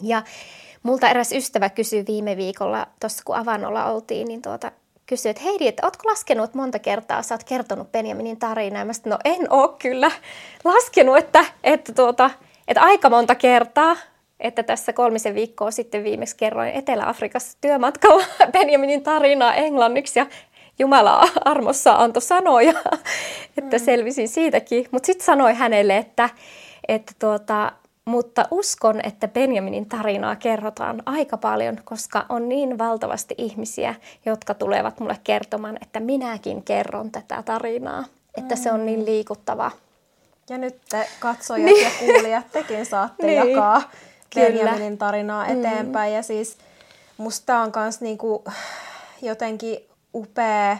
Ja 0.00 0.22
Multa 0.84 1.08
eräs 1.08 1.32
ystävä 1.32 1.70
kysyi 1.70 2.04
viime 2.08 2.36
viikolla, 2.36 2.86
tuossa 3.00 3.22
kun 3.24 3.36
avannolla 3.36 3.84
oltiin, 3.84 4.28
niin 4.28 4.42
tuota, 4.42 4.72
kysyi, 5.06 5.30
että 5.30 5.42
Heidi, 5.42 5.66
että 5.66 5.86
ootko 5.86 6.08
laskenut 6.10 6.44
että 6.44 6.58
monta 6.58 6.78
kertaa, 6.78 7.22
sä 7.22 7.34
oot 7.34 7.44
kertonut 7.44 7.92
Benjaminin 7.92 8.36
tarinaa? 8.36 8.78
Ja 8.78 8.84
mä 8.84 8.92
sanoin, 8.92 9.10
no 9.10 9.32
en 9.32 9.52
oo 9.52 9.68
kyllä 9.68 10.10
laskenut, 10.64 11.16
että, 11.16 11.44
että, 11.64 11.92
tuota, 11.92 12.30
että 12.68 12.82
aika 12.82 13.10
monta 13.10 13.34
kertaa, 13.34 13.96
että 14.40 14.62
tässä 14.62 14.92
kolmisen 14.92 15.34
viikkoa 15.34 15.70
sitten 15.70 16.04
viimeksi 16.04 16.36
kerroin 16.36 16.70
Etelä-Afrikassa 16.70 17.58
työmatkalla 17.60 18.24
Benjaminin 18.52 19.02
tarinaa 19.02 19.54
englanniksi 19.54 20.18
ja 20.18 20.26
Jumala 20.78 21.28
armossa 21.44 21.92
antoi 21.92 22.22
sanoja, 22.22 22.72
että 23.58 23.76
mm. 23.76 23.84
selvisin 23.84 24.28
siitäkin. 24.28 24.88
Mutta 24.90 25.06
sitten 25.06 25.26
sanoi 25.26 25.54
hänelle, 25.54 25.96
että, 25.96 26.30
että 26.88 27.12
tuota, 27.18 27.72
mutta 28.04 28.48
uskon, 28.50 29.00
että 29.04 29.28
Benjaminin 29.28 29.88
tarinaa 29.88 30.36
kerrotaan 30.36 31.02
aika 31.06 31.36
paljon, 31.36 31.78
koska 31.84 32.26
on 32.28 32.48
niin 32.48 32.78
valtavasti 32.78 33.34
ihmisiä, 33.38 33.94
jotka 34.26 34.54
tulevat 34.54 35.00
mulle 35.00 35.16
kertomaan, 35.24 35.78
että 35.82 36.00
minäkin 36.00 36.62
kerron 36.62 37.10
tätä 37.10 37.42
tarinaa. 37.42 38.04
Että 38.36 38.56
se 38.56 38.72
on 38.72 38.86
niin 38.86 39.00
mm. 39.00 39.04
liikuttava. 39.04 39.70
Ja 40.50 40.58
nyt 40.58 40.76
te 40.88 41.08
katsojat 41.20 41.64
niin. 41.64 41.84
ja 41.84 41.90
kuulijat, 41.98 42.52
tekin 42.52 42.86
saatte 42.86 43.26
niin. 43.26 43.50
jakaa 43.50 43.82
Benjaminin 44.34 44.98
tarinaa 44.98 45.44
mm. 45.44 45.58
eteenpäin. 45.58 46.12
Mm. 46.12 46.16
Ja 46.16 46.22
siis 46.22 46.56
musta 47.16 47.58
on 47.58 47.72
myös 47.76 48.00
niinku 48.00 48.44
jotenkin 49.22 49.78
upea 50.14 50.76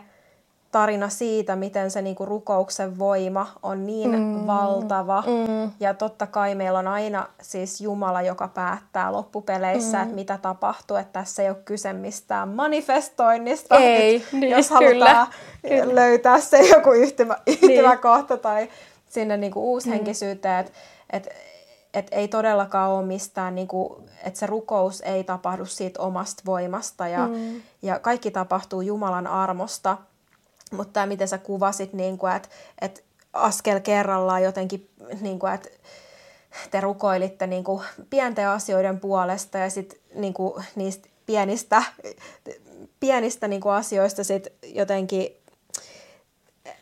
tarina 0.74 1.08
siitä, 1.08 1.56
miten 1.56 1.90
se 1.90 2.02
niinku 2.02 2.24
rukouksen 2.24 2.98
voima 2.98 3.46
on 3.62 3.86
niin 3.86 4.10
mm. 4.10 4.46
valtava. 4.46 5.24
Mm. 5.26 5.70
Ja 5.80 5.94
totta 5.94 6.26
kai 6.26 6.54
meillä 6.54 6.78
on 6.78 6.88
aina 6.88 7.26
siis 7.42 7.80
Jumala, 7.80 8.22
joka 8.22 8.48
päättää 8.48 9.12
loppupeleissä, 9.12 9.96
mm. 9.96 10.02
että 10.02 10.14
mitä 10.14 10.38
tapahtuu. 10.42 10.96
Että 10.96 11.20
tässä 11.20 11.42
ei 11.42 11.48
ole 11.48 11.56
kyse 11.64 11.92
mistään 11.92 12.48
manifestoinnista. 12.48 13.76
Ei, 13.76 14.24
niin, 14.32 14.50
jos 14.50 14.70
halutaan 14.70 15.26
kyllä. 15.68 15.94
löytää 15.94 16.40
se 16.40 16.58
joku 16.58 16.92
yhtymä, 16.92 17.36
yhtymäkohta 17.46 18.34
niin. 18.34 18.42
tai 18.42 18.68
sinne 19.08 19.36
niinku 19.36 19.72
uushenkisyyteen. 19.72 20.60
Että 20.60 20.72
et, 21.10 21.28
et 21.94 22.08
ei 22.10 22.28
todellakaan 22.28 22.90
ole 22.90 23.06
mistään, 23.06 23.54
niinku, 23.54 24.02
että 24.24 24.40
se 24.40 24.46
rukous 24.46 25.00
ei 25.00 25.24
tapahdu 25.24 25.66
siitä 25.66 26.02
omasta 26.02 26.42
voimasta. 26.46 27.08
Ja, 27.08 27.28
mm. 27.28 27.62
ja 27.82 27.98
kaikki 27.98 28.30
tapahtuu 28.30 28.80
Jumalan 28.80 29.26
armosta– 29.26 29.96
mutta 30.74 30.92
tämä, 30.92 31.06
miten 31.06 31.28
sä 31.28 31.38
kuvasit, 31.38 31.92
niin 31.92 32.18
kuin, 32.18 32.32
että, 32.32 32.48
että 32.80 33.00
askel 33.32 33.80
kerrallaan 33.80 34.42
jotenkin, 34.42 34.90
niin 35.20 35.38
kuin, 35.38 35.52
että 35.52 35.68
te 36.70 36.80
rukoilitte 36.80 37.46
niin 37.46 37.64
kuin 37.64 37.82
pienten 38.10 38.48
asioiden 38.48 39.00
puolesta 39.00 39.58
ja 39.58 39.70
sitten 39.70 39.98
niin 40.14 40.34
kuin 40.34 40.64
niistä 40.76 41.08
pienistä, 41.26 41.82
pienistä 43.00 43.48
niin 43.48 43.60
kuin 43.60 43.74
asioista 43.74 44.24
sit 44.24 44.46
jotenkin, 44.62 45.28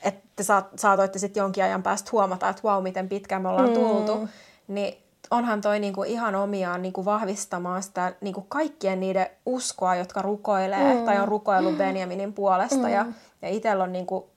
että 0.03 0.43
saatoitte 0.77 1.19
sitten 1.19 1.41
jonkin 1.41 1.65
ajan 1.65 1.83
päästä 1.83 2.09
huomata, 2.13 2.49
että 2.49 2.63
vau, 2.63 2.75
wow, 2.75 2.83
miten 2.83 3.09
pitkään 3.09 3.43
me 3.43 3.49
ollaan 3.49 3.69
mm. 3.69 3.75
tultu, 3.75 4.29
niin 4.69 5.03
onhan 5.31 5.61
toi 5.61 5.79
niinku 5.79 6.03
ihan 6.03 6.35
omiaan 6.35 6.83
niinku 6.83 7.05
vahvistamaan 7.05 7.83
sitä 7.83 8.13
niinku 8.21 8.41
kaikkien 8.41 9.01
niiden 9.01 9.27
uskoa, 9.47 9.95
jotka 9.95 10.23
rukoilee 10.23 10.95
mm. 10.95 11.05
tai 11.05 11.21
on 11.21 11.29
rukoillut 11.29 11.79
Benjaminin 11.79 12.33
puolesta. 12.33 12.77
Mm. 12.77 12.89
Ja, 12.89 13.07
ja 13.43 13.49
itsellä 13.49 13.85
on 13.85 13.93
niinku, 13.93 14.31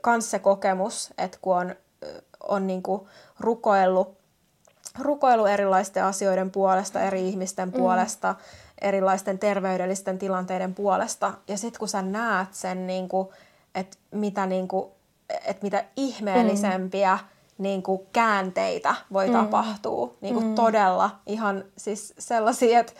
kans 0.00 0.30
se 0.30 0.38
kokemus, 0.38 1.10
että 1.18 1.38
kun 1.42 1.56
on, 1.56 1.74
on 2.48 2.66
niinku 2.66 3.08
rukoillut, 3.40 4.18
rukoillut 4.98 5.48
erilaisten 5.48 6.04
asioiden 6.04 6.50
puolesta, 6.50 7.00
eri 7.00 7.28
ihmisten 7.28 7.68
mm. 7.68 7.72
puolesta, 7.72 8.34
erilaisten 8.80 9.38
terveydellisten 9.38 10.18
tilanteiden 10.18 10.74
puolesta. 10.74 11.32
Ja 11.48 11.58
sitten 11.58 11.78
kun 11.78 11.88
sä 11.88 12.02
näet 12.02 12.54
sen, 12.54 12.86
niinku, 12.86 13.32
että 13.74 13.96
mitä, 14.10 14.46
niinku, 14.46 14.92
et 15.46 15.62
mitä 15.62 15.84
ihmeellisempiä 15.96 17.14
mm 17.14 17.35
niin 17.58 17.82
kuin 17.82 18.00
käänteitä 18.12 18.94
voi 19.12 19.26
mm. 19.26 19.32
tapahtua 19.32 20.14
niin 20.20 20.34
kuin 20.34 20.46
mm. 20.46 20.54
todella 20.54 21.10
ihan 21.26 21.64
siis 21.76 22.14
sellaisia, 22.18 22.80
että 22.80 22.92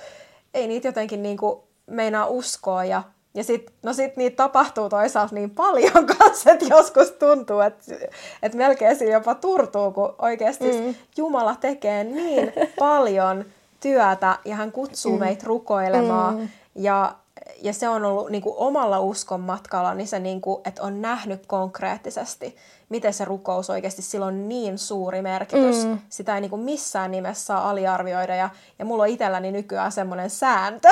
ei 0.55 0.67
niitä 0.67 0.89
jotenkin 0.89 1.23
niin 1.23 1.37
kuin 1.37 1.61
meinaa 1.87 2.27
uskoa 2.27 2.85
ja 2.85 3.03
ja 3.37 3.45
sit, 3.45 3.73
no 3.83 3.93
sit 3.93 4.17
niitä 4.17 4.37
tapahtuu 4.37 4.89
toisaalta 4.89 5.35
niin 5.35 5.51
paljon 5.51 6.07
kanssa, 6.19 6.51
että 6.51 6.65
joskus 6.71 7.11
tuntuu, 7.11 7.61
että, 7.61 7.95
että 8.43 8.59
melkein 8.59 8.97
siinä 8.97 9.13
jopa 9.13 9.35
turtuu, 9.35 9.91
kun 9.93 10.15
oikeasti 10.19 10.73
mm. 10.73 10.95
Jumala 11.17 11.57
tekee 11.57 12.05
niin 12.05 12.53
paljon 12.79 13.45
työtä 13.81 14.39
ja 14.45 14.57
hän 14.57 14.73
kutsuu 14.73 15.13
mm. 15.13 15.19
meitä 15.19 15.45
rukoilemaan. 15.47 16.39
Mm. 16.39 16.49
Ja, 16.75 17.15
ja 17.63 17.73
se 17.73 17.89
on 17.89 18.05
ollut 18.05 18.31
niin 18.31 18.43
kuin 18.43 18.55
omalla 18.59 19.01
uskon 19.01 19.41
matkalla, 19.41 19.95
niin 19.95 20.09
se, 20.09 20.19
niin 20.19 20.41
kuin, 20.41 20.61
että 20.65 20.83
on 20.83 21.03
nähnyt 21.03 21.47
konkreettisesti, 21.47 22.57
miten 22.89 23.15
se 23.15 23.25
rukous 23.25 23.71
oikeasti 23.71 24.03
sillä 24.03 24.27
on 24.27 24.49
niin 24.49 24.79
suuri 24.79 25.23
merkitys. 25.23 25.85
Mm. 25.85 25.99
Sitä 26.09 26.35
ei 26.35 26.41
niin 26.41 26.51
kuin 26.51 26.63
missään 26.63 27.11
nimessä 27.11 27.45
saa 27.45 27.71
aliarvioida. 27.71 28.37
Ja, 28.37 28.49
ja 28.79 28.85
mulla 28.85 29.03
on 29.03 29.09
itselläni 29.09 29.53
nykyään 29.53 29.93
semmoinen 29.93 30.31
sääntö, 30.31 30.89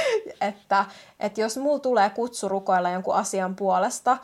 että, 0.40 0.84
että 1.20 1.40
jos 1.40 1.56
mulla 1.56 1.78
tulee 1.78 2.10
kutsu 2.10 2.48
rukoilla 2.48 2.90
jonkun 2.90 3.14
asian 3.14 3.56
puolesta, 3.56 4.18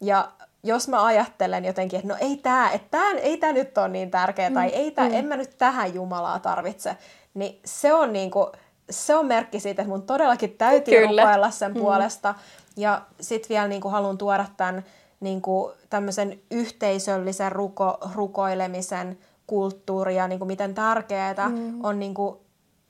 ja 0.00 0.28
jos 0.62 0.88
mä 0.88 1.04
ajattelen 1.04 1.64
jotenkin, 1.64 1.98
että 1.98 2.08
no 2.08 2.16
ei 2.20 2.36
tämä 2.36 2.70
et 2.70 2.90
tää, 2.90 3.10
ei 3.10 3.36
tää 3.36 3.52
nyt 3.52 3.78
ole 3.78 3.88
niin 3.88 4.10
tärkeä, 4.10 4.50
tai 4.50 4.68
mm. 4.68 4.74
ei 4.74 4.90
tää, 4.90 5.08
mm. 5.08 5.14
en 5.14 5.24
mä 5.24 5.36
nyt 5.36 5.58
tähän 5.58 5.94
Jumalaa 5.94 6.38
tarvitse, 6.38 6.96
niin 7.34 7.60
se 7.64 7.94
on, 7.94 8.12
niinku, 8.12 8.52
se 8.90 9.16
on 9.16 9.26
merkki 9.26 9.60
siitä, 9.60 9.82
että 9.82 9.92
mun 9.92 10.02
todellakin 10.02 10.54
täytyy 10.58 11.06
Kyllä. 11.06 11.22
rukoilla 11.22 11.50
sen 11.50 11.72
mm. 11.72 11.80
puolesta. 11.80 12.34
Ja 12.76 13.02
sitten 13.20 13.48
vielä 13.48 13.68
niinku 13.68 13.88
haluan 13.88 14.18
tuoda 14.18 14.46
tämän 14.56 14.84
niinku, 15.20 15.72
tämmöisen 15.90 16.40
yhteisöllisen 16.50 17.52
ruko, 17.52 17.98
rukoilemisen 18.14 19.18
kulttuuria, 19.46 20.28
niinku, 20.28 20.44
miten 20.44 20.74
tärkeää 20.74 21.48
mm. 21.48 21.84
on, 21.84 21.98
niinku, 21.98 22.40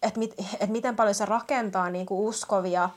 että 0.02 0.18
mit, 0.18 0.34
et 0.60 0.70
miten 0.70 0.96
paljon 0.96 1.14
se 1.14 1.24
rakentaa 1.24 1.90
niinku, 1.90 2.28
uskovia 2.28 2.90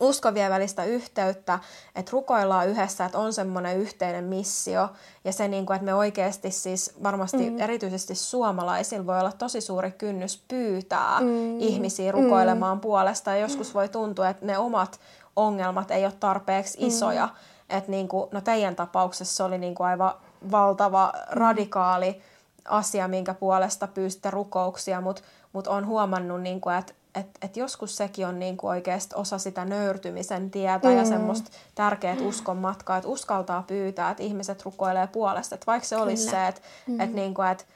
uskovien 0.00 0.50
välistä 0.50 0.84
yhteyttä, 0.84 1.58
että 1.94 2.12
rukoillaan 2.12 2.68
yhdessä, 2.68 3.04
että 3.04 3.18
on 3.18 3.32
semmoinen 3.32 3.76
yhteinen 3.76 4.24
missio 4.24 4.88
ja 5.24 5.32
se, 5.32 5.48
niin 5.48 5.66
kuin, 5.66 5.74
että 5.74 5.84
me 5.84 5.94
oikeasti 5.94 6.50
siis 6.50 6.94
varmasti 7.02 7.50
mm. 7.50 7.60
erityisesti 7.60 8.14
suomalaisilla 8.14 9.06
voi 9.06 9.20
olla 9.20 9.32
tosi 9.32 9.60
suuri 9.60 9.92
kynnys 9.92 10.44
pyytää 10.48 11.20
mm. 11.20 11.60
ihmisiä 11.60 12.12
rukoilemaan 12.12 12.76
mm. 12.76 12.80
puolesta 12.80 13.30
ja 13.30 13.36
joskus 13.36 13.74
voi 13.74 13.88
tuntua, 13.88 14.28
että 14.28 14.46
ne 14.46 14.58
omat 14.58 15.00
ongelmat 15.36 15.90
ei 15.90 16.04
ole 16.04 16.12
tarpeeksi 16.20 16.80
mm. 16.80 16.86
isoja. 16.86 17.26
Mm. 17.26 17.76
Että 17.76 17.90
niin 17.90 18.08
kuin, 18.08 18.28
no 18.32 18.40
teidän 18.40 18.76
tapauksessa 18.76 19.44
oli 19.44 19.58
niin 19.58 19.74
kuin 19.74 19.86
aivan 19.86 20.14
valtava 20.50 21.12
radikaali 21.30 22.22
asia, 22.64 23.08
minkä 23.08 23.34
puolesta 23.34 23.86
pyysitte 23.86 24.30
rukouksia, 24.30 25.00
mutta 25.00 25.22
mut 25.52 25.66
on 25.66 25.86
huomannut, 25.86 26.40
niin 26.40 26.60
kuin, 26.60 26.74
että 26.74 26.94
että 27.14 27.38
et 27.42 27.56
joskus 27.56 27.96
sekin 27.96 28.26
on 28.26 28.38
niinku 28.38 28.66
oikeasti 28.66 29.14
osa 29.14 29.38
sitä 29.38 29.64
nöyrtymisen 29.64 30.50
tietä 30.50 30.88
mm. 30.88 30.96
ja 30.96 31.04
semmoista 31.04 31.50
tärkeät 31.74 32.20
uskon 32.20 32.56
matkaa, 32.56 32.96
että 32.96 33.08
uskaltaa 33.08 33.64
pyytää, 33.66 34.10
että 34.10 34.22
ihmiset 34.22 34.64
rukoilee 34.64 35.06
puolesta. 35.06 35.54
Että 35.54 35.66
vaikka 35.66 35.88
se 35.88 35.96
olisi 35.96 36.24
Kyllä. 36.26 36.38
se, 36.38 36.48
että 36.48 36.60
mm. 36.86 37.00
et 37.00 37.12
niinku, 37.12 37.42
et, 37.42 37.66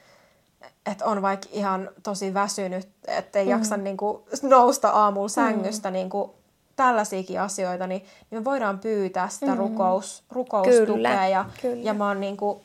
et 0.91 1.01
on 1.01 1.21
vaikka 1.21 1.47
ihan 1.51 1.89
tosi 2.03 2.33
väsynyt, 2.33 2.89
ettei 3.07 3.45
mm. 3.45 3.51
jaksa 3.51 3.77
niinku 3.77 4.27
nousta 4.41 4.89
aamulla 4.89 5.29
sängystä 5.29 5.89
mm. 5.89 5.93
niinku, 5.93 6.35
tällaisiakin 6.75 7.41
asioita, 7.41 7.87
niin, 7.87 8.01
niin 8.01 8.41
me 8.41 8.45
voidaan 8.45 8.79
pyytää 8.79 9.29
sitä 9.29 9.51
mm. 9.51 9.57
rukous, 9.57 10.23
rukoustukea. 10.31 10.85
Kyllä. 10.85 11.27
Ja, 11.27 11.45
Kyllä. 11.61 11.83
ja 11.83 11.93
mä 11.93 12.07
oon 12.07 12.19
niinku 12.19 12.61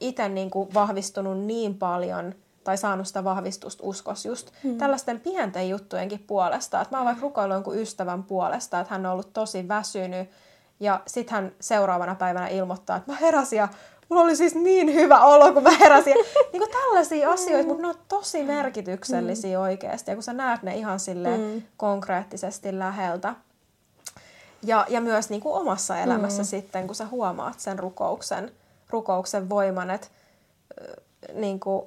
itse 0.00 0.28
mm. 0.28 0.34
niinku 0.34 0.68
vahvistunut 0.74 1.38
niin 1.38 1.74
paljon– 1.74 2.34
tai 2.64 2.78
saanut 2.78 3.06
sitä 3.06 3.24
vahvistusta 3.24 3.84
uskos 3.86 4.26
just 4.26 4.50
mm. 4.64 4.78
tällaisten 4.78 5.20
pienten 5.20 5.68
juttujenkin 5.68 6.24
puolesta. 6.26 6.80
Että 6.80 6.94
mä 6.94 6.98
oon 6.98 7.06
vaikka 7.06 7.22
rukoillut 7.22 7.54
jonkun 7.54 7.78
ystävän 7.78 8.22
puolesta, 8.22 8.80
että 8.80 8.94
hän 8.94 9.06
on 9.06 9.12
ollut 9.12 9.32
tosi 9.32 9.68
väsynyt 9.68 10.28
ja 10.80 11.00
sitten 11.06 11.34
hän 11.34 11.52
seuraavana 11.60 12.14
päivänä 12.14 12.48
ilmoittaa, 12.48 12.96
että 12.96 13.12
mä 13.12 13.18
heräsin 13.18 13.56
ja 13.56 13.68
mulla 14.08 14.22
oli 14.22 14.36
siis 14.36 14.54
niin 14.54 14.94
hyvä 14.94 15.20
olo, 15.20 15.52
kun 15.52 15.62
mä 15.62 15.70
heräsin. 15.70 16.14
niin 16.52 16.62
kuin 16.62 16.70
tällaisia 16.70 17.30
asioita, 17.30 17.68
mutta 17.68 17.82
ne 17.82 17.88
on 17.88 17.94
tosi 18.08 18.42
merkityksellisiä 18.42 19.58
mm. 19.58 19.62
oikeasti. 19.62 20.10
Ja 20.10 20.14
kun 20.14 20.22
sä 20.22 20.32
näet 20.32 20.62
ne 20.62 20.76
ihan 20.76 21.00
sille 21.00 21.36
mm. 21.36 21.62
konkreettisesti 21.76 22.78
läheltä. 22.78 23.34
Ja, 24.62 24.86
ja 24.88 25.00
myös 25.00 25.30
niin 25.30 25.40
kuin 25.40 25.54
omassa 25.54 25.98
elämässä 25.98 26.42
mm. 26.42 26.46
sitten, 26.46 26.86
kun 26.86 26.94
sä 26.94 27.06
huomaat 27.06 27.60
sen 27.60 27.78
rukouksen, 27.78 28.52
rukouksen 28.90 29.48
voiman, 29.48 29.90
että 29.90 30.08
niin 31.32 31.60
kuin, 31.60 31.84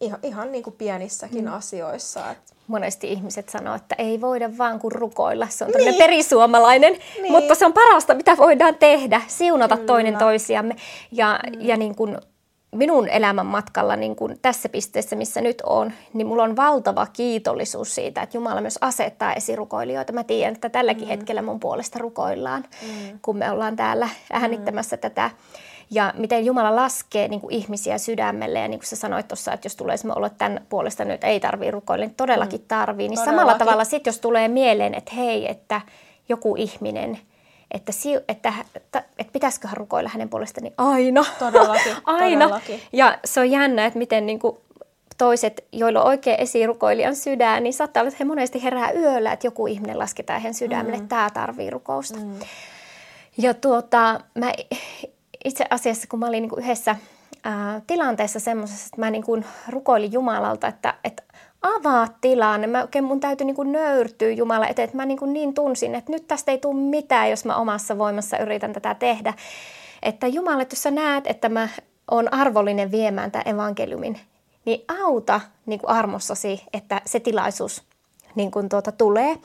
ihan, 0.00 0.20
ihan 0.22 0.52
niin 0.52 0.64
kuin 0.64 0.76
pienissäkin 0.76 1.44
mm. 1.44 1.52
asioissa. 1.52 2.30
Että 2.30 2.54
monesti 2.66 3.12
ihmiset 3.12 3.48
sanoo, 3.48 3.74
että 3.74 3.94
ei 3.98 4.20
voida 4.20 4.58
vaan 4.58 4.78
kuin 4.78 4.92
rukoilla. 4.92 5.46
Se 5.50 5.64
on 5.64 5.70
niin. 5.76 5.94
perisuomalainen, 5.94 6.98
niin. 7.22 7.32
mutta 7.32 7.54
se 7.54 7.66
on 7.66 7.72
parasta, 7.72 8.14
mitä 8.14 8.36
voidaan 8.36 8.74
tehdä, 8.74 9.20
siunata 9.28 9.76
Kyllä. 9.76 9.86
toinen 9.86 10.16
toisiamme. 10.16 10.76
Ja, 11.12 11.40
mm. 11.46 11.60
ja 11.60 11.76
niin 11.76 11.94
kuin 11.94 12.18
minun 12.72 13.08
elämän 13.08 13.46
matkalla 13.46 13.96
niin 13.96 14.16
kuin 14.16 14.38
tässä 14.42 14.68
pisteessä, 14.68 15.16
missä 15.16 15.40
nyt 15.40 15.62
on, 15.66 15.92
niin 16.12 16.26
mulla 16.26 16.42
on 16.42 16.56
valtava 16.56 17.06
kiitollisuus 17.12 17.94
siitä, 17.94 18.22
että 18.22 18.36
Jumala 18.36 18.60
myös 18.60 18.78
asettaa 18.80 19.34
esirukoilijoita. 19.34 20.12
Mä 20.12 20.24
tiedän, 20.24 20.54
että 20.54 20.68
tälläkin 20.68 21.04
mm. 21.04 21.08
hetkellä 21.08 21.42
mun 21.42 21.60
puolesta 21.60 21.98
rukoillaan, 21.98 22.64
mm. 22.82 23.18
kun 23.22 23.36
me 23.36 23.50
ollaan 23.50 23.76
täällä 23.76 24.08
äänittämässä 24.32 24.96
mm. 24.96 25.00
tätä 25.00 25.30
ja 25.90 26.14
miten 26.16 26.44
Jumala 26.44 26.76
laskee 26.76 27.28
niin 27.28 27.40
kuin 27.40 27.54
ihmisiä 27.54 27.98
sydämelle. 27.98 28.58
Ja 28.58 28.68
niin 28.68 28.80
kuin 28.80 28.86
sä 28.86 28.96
sanoit 28.96 29.28
tuossa, 29.28 29.52
että 29.52 29.66
jos 29.66 29.76
tulee 29.76 29.96
olo, 30.16 30.26
että 30.26 30.38
tämän 30.38 30.66
puolesta 30.68 31.04
nyt 31.04 31.24
ei 31.24 31.40
tarvii 31.40 31.70
rukoilla, 31.70 32.04
niin 32.04 32.14
todellakin 32.14 32.60
mm. 32.60 32.66
tarvii. 32.68 33.08
Niin 33.08 33.18
todellakin. 33.18 33.38
samalla 33.38 33.58
tavalla 33.58 33.84
sitten, 33.84 34.10
jos 34.10 34.20
tulee 34.20 34.48
mieleen, 34.48 34.94
että 34.94 35.14
hei, 35.14 35.50
että 35.50 35.80
joku 36.28 36.56
ihminen, 36.56 37.18
että, 37.70 37.92
että, 38.28 38.52
että, 38.74 39.04
että 39.18 39.32
pitäisiköhän 39.32 39.76
rukoilla 39.76 40.10
hänen 40.12 40.28
puolestaan, 40.28 40.62
niin 40.62 40.74
aina. 40.78 41.24
Todellakin. 41.38 41.92
aina. 42.04 42.44
Todellakin. 42.44 42.80
Ja 42.92 43.18
se 43.24 43.40
on 43.40 43.50
jännä, 43.50 43.86
että 43.86 43.98
miten 43.98 44.26
niin 44.26 44.38
kuin 44.38 44.56
toiset, 45.18 45.64
joilla 45.72 46.02
on 46.02 46.08
oikein 46.08 46.40
esirukoilijan 46.40 47.16
sydän, 47.16 47.62
niin 47.62 47.72
saattaa 47.72 48.00
olla, 48.00 48.08
että 48.08 48.24
he 48.24 48.28
monesti 48.28 48.62
herää 48.62 48.92
yöllä, 48.92 49.32
että 49.32 49.46
joku 49.46 49.66
ihminen 49.66 49.98
lasketaan 49.98 50.40
heidän 50.40 50.54
sydämelle, 50.54 50.98
mm. 50.98 51.08
tämä 51.08 51.30
tarvii 51.34 51.70
rukousta. 51.70 52.18
Mm. 52.18 52.38
Ja 53.38 53.54
tuota, 53.54 54.20
mä 54.34 54.52
itse 55.44 55.64
asiassa, 55.70 56.06
kun 56.08 56.18
mä 56.18 56.26
olin 56.26 56.42
niin 56.42 56.50
kuin 56.50 56.64
yhdessä 56.64 56.96
ää, 57.44 57.80
tilanteessa 57.86 58.40
semmoisessa, 58.40 58.86
että 58.86 59.00
mä 59.00 59.10
niin 59.10 59.24
kuin 59.24 59.44
rukoilin 59.68 60.12
Jumalalta, 60.12 60.68
että, 60.68 60.94
että 61.04 61.22
avaa 61.62 62.08
tilanne. 62.20 62.66
Mä 62.66 62.82
oikein 62.82 63.04
mun 63.04 63.20
täytyy 63.20 63.44
niin 63.44 63.56
kuin 63.56 63.72
nöyrtyä 63.72 64.30
Jumala 64.30 64.66
eteen, 64.66 64.84
että 64.84 64.96
mä 64.96 65.06
niin, 65.06 65.18
kuin 65.18 65.32
niin 65.32 65.54
tunsin, 65.54 65.94
että 65.94 66.12
nyt 66.12 66.28
tästä 66.28 66.52
ei 66.52 66.58
tule 66.58 66.80
mitään, 66.80 67.30
jos 67.30 67.44
mä 67.44 67.56
omassa 67.56 67.98
voimassa 67.98 68.38
yritän 68.38 68.72
tätä 68.72 68.94
tehdä. 68.94 69.34
Että 70.02 70.26
Jumala, 70.26 70.62
että 70.62 70.72
jos 70.72 70.82
sä 70.82 70.90
näet, 70.90 71.26
että 71.26 71.48
mä 71.48 71.68
oon 72.10 72.34
arvollinen 72.34 72.90
viemään 72.90 73.30
tämän 73.30 73.48
evankeliumin, 73.48 74.20
niin 74.64 74.84
auta 75.02 75.40
niin 75.66 75.80
kuin 75.80 75.90
armossasi, 75.90 76.62
että 76.72 77.00
se 77.06 77.20
tilaisuus 77.20 77.82
niin 78.34 78.50
kuin 78.50 78.68
tuota 78.68 78.92
tulee. 78.92 79.36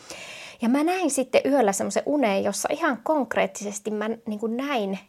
Ja 0.62 0.70
mä 0.70 0.84
näin 0.84 1.12
sitten 1.12 1.42
yöllä 1.46 1.72
semmoisen 1.72 2.04
uneen, 2.06 2.44
jossa 2.44 2.70
ihan 2.72 3.00
konkreettisesti 3.04 3.92
mä 3.92 4.10
niin 4.26 4.40
kuin 4.40 4.58
näin 4.58 5.00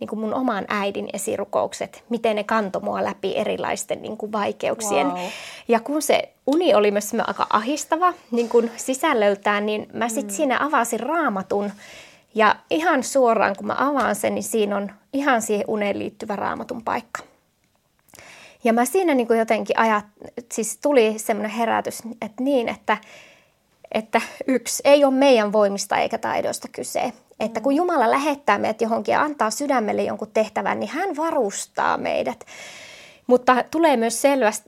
niin 0.00 0.08
kuin 0.08 0.20
mun 0.20 0.34
oman 0.34 0.64
äidin 0.68 1.08
esirukoukset, 1.12 2.04
miten 2.08 2.36
ne 2.36 2.44
kantoi 2.44 2.82
mua 2.82 3.04
läpi 3.04 3.36
erilaisten 3.36 4.02
niin 4.02 4.16
kuin 4.16 4.32
vaikeuksien. 4.32 5.06
Wow. 5.06 5.18
Ja 5.68 5.80
kun 5.80 6.02
se 6.02 6.32
uni 6.46 6.74
oli 6.74 6.90
myös 6.90 7.12
aika 7.26 7.46
ahistava 7.50 8.14
niin 8.30 8.48
kuin 8.48 8.70
sisällöltään, 8.76 9.66
niin 9.66 9.88
mä 9.92 10.08
sitten 10.08 10.34
mm. 10.34 10.36
siinä 10.36 10.64
avasin 10.64 11.00
raamatun. 11.00 11.72
Ja 12.34 12.56
ihan 12.70 13.02
suoraan, 13.02 13.56
kun 13.56 13.66
mä 13.66 13.76
avaan 13.78 14.14
sen, 14.14 14.34
niin 14.34 14.42
siinä 14.42 14.76
on 14.76 14.90
ihan 15.12 15.42
siihen 15.42 15.64
uneen 15.68 15.98
liittyvä 15.98 16.36
raamatun 16.36 16.82
paikka. 16.82 17.22
Ja 18.64 18.72
mä 18.72 18.84
siinä 18.84 19.14
niin 19.14 19.26
kuin 19.26 19.38
jotenkin 19.38 19.78
ajat, 19.78 20.04
siis 20.52 20.78
tuli 20.82 21.18
semmoinen 21.18 21.50
herätys, 21.50 22.02
että 22.22 22.42
niin, 22.42 22.68
että, 22.68 22.98
että 23.92 24.20
yksi, 24.46 24.82
ei 24.84 25.04
ole 25.04 25.14
meidän 25.14 25.52
voimista 25.52 25.96
eikä 25.96 26.18
taidoista 26.18 26.68
kyse, 26.72 27.12
että 27.40 27.60
kun 27.60 27.76
Jumala 27.76 28.10
lähettää 28.10 28.58
meidät 28.58 28.80
johonkin 28.80 29.12
ja 29.12 29.22
antaa 29.22 29.50
sydämelle 29.50 30.02
jonkun 30.02 30.30
tehtävän, 30.34 30.80
niin 30.80 30.90
hän 30.90 31.16
varustaa 31.16 31.96
meidät. 31.96 32.44
Mutta 33.26 33.64
tulee 33.70 33.96
myös 33.96 34.22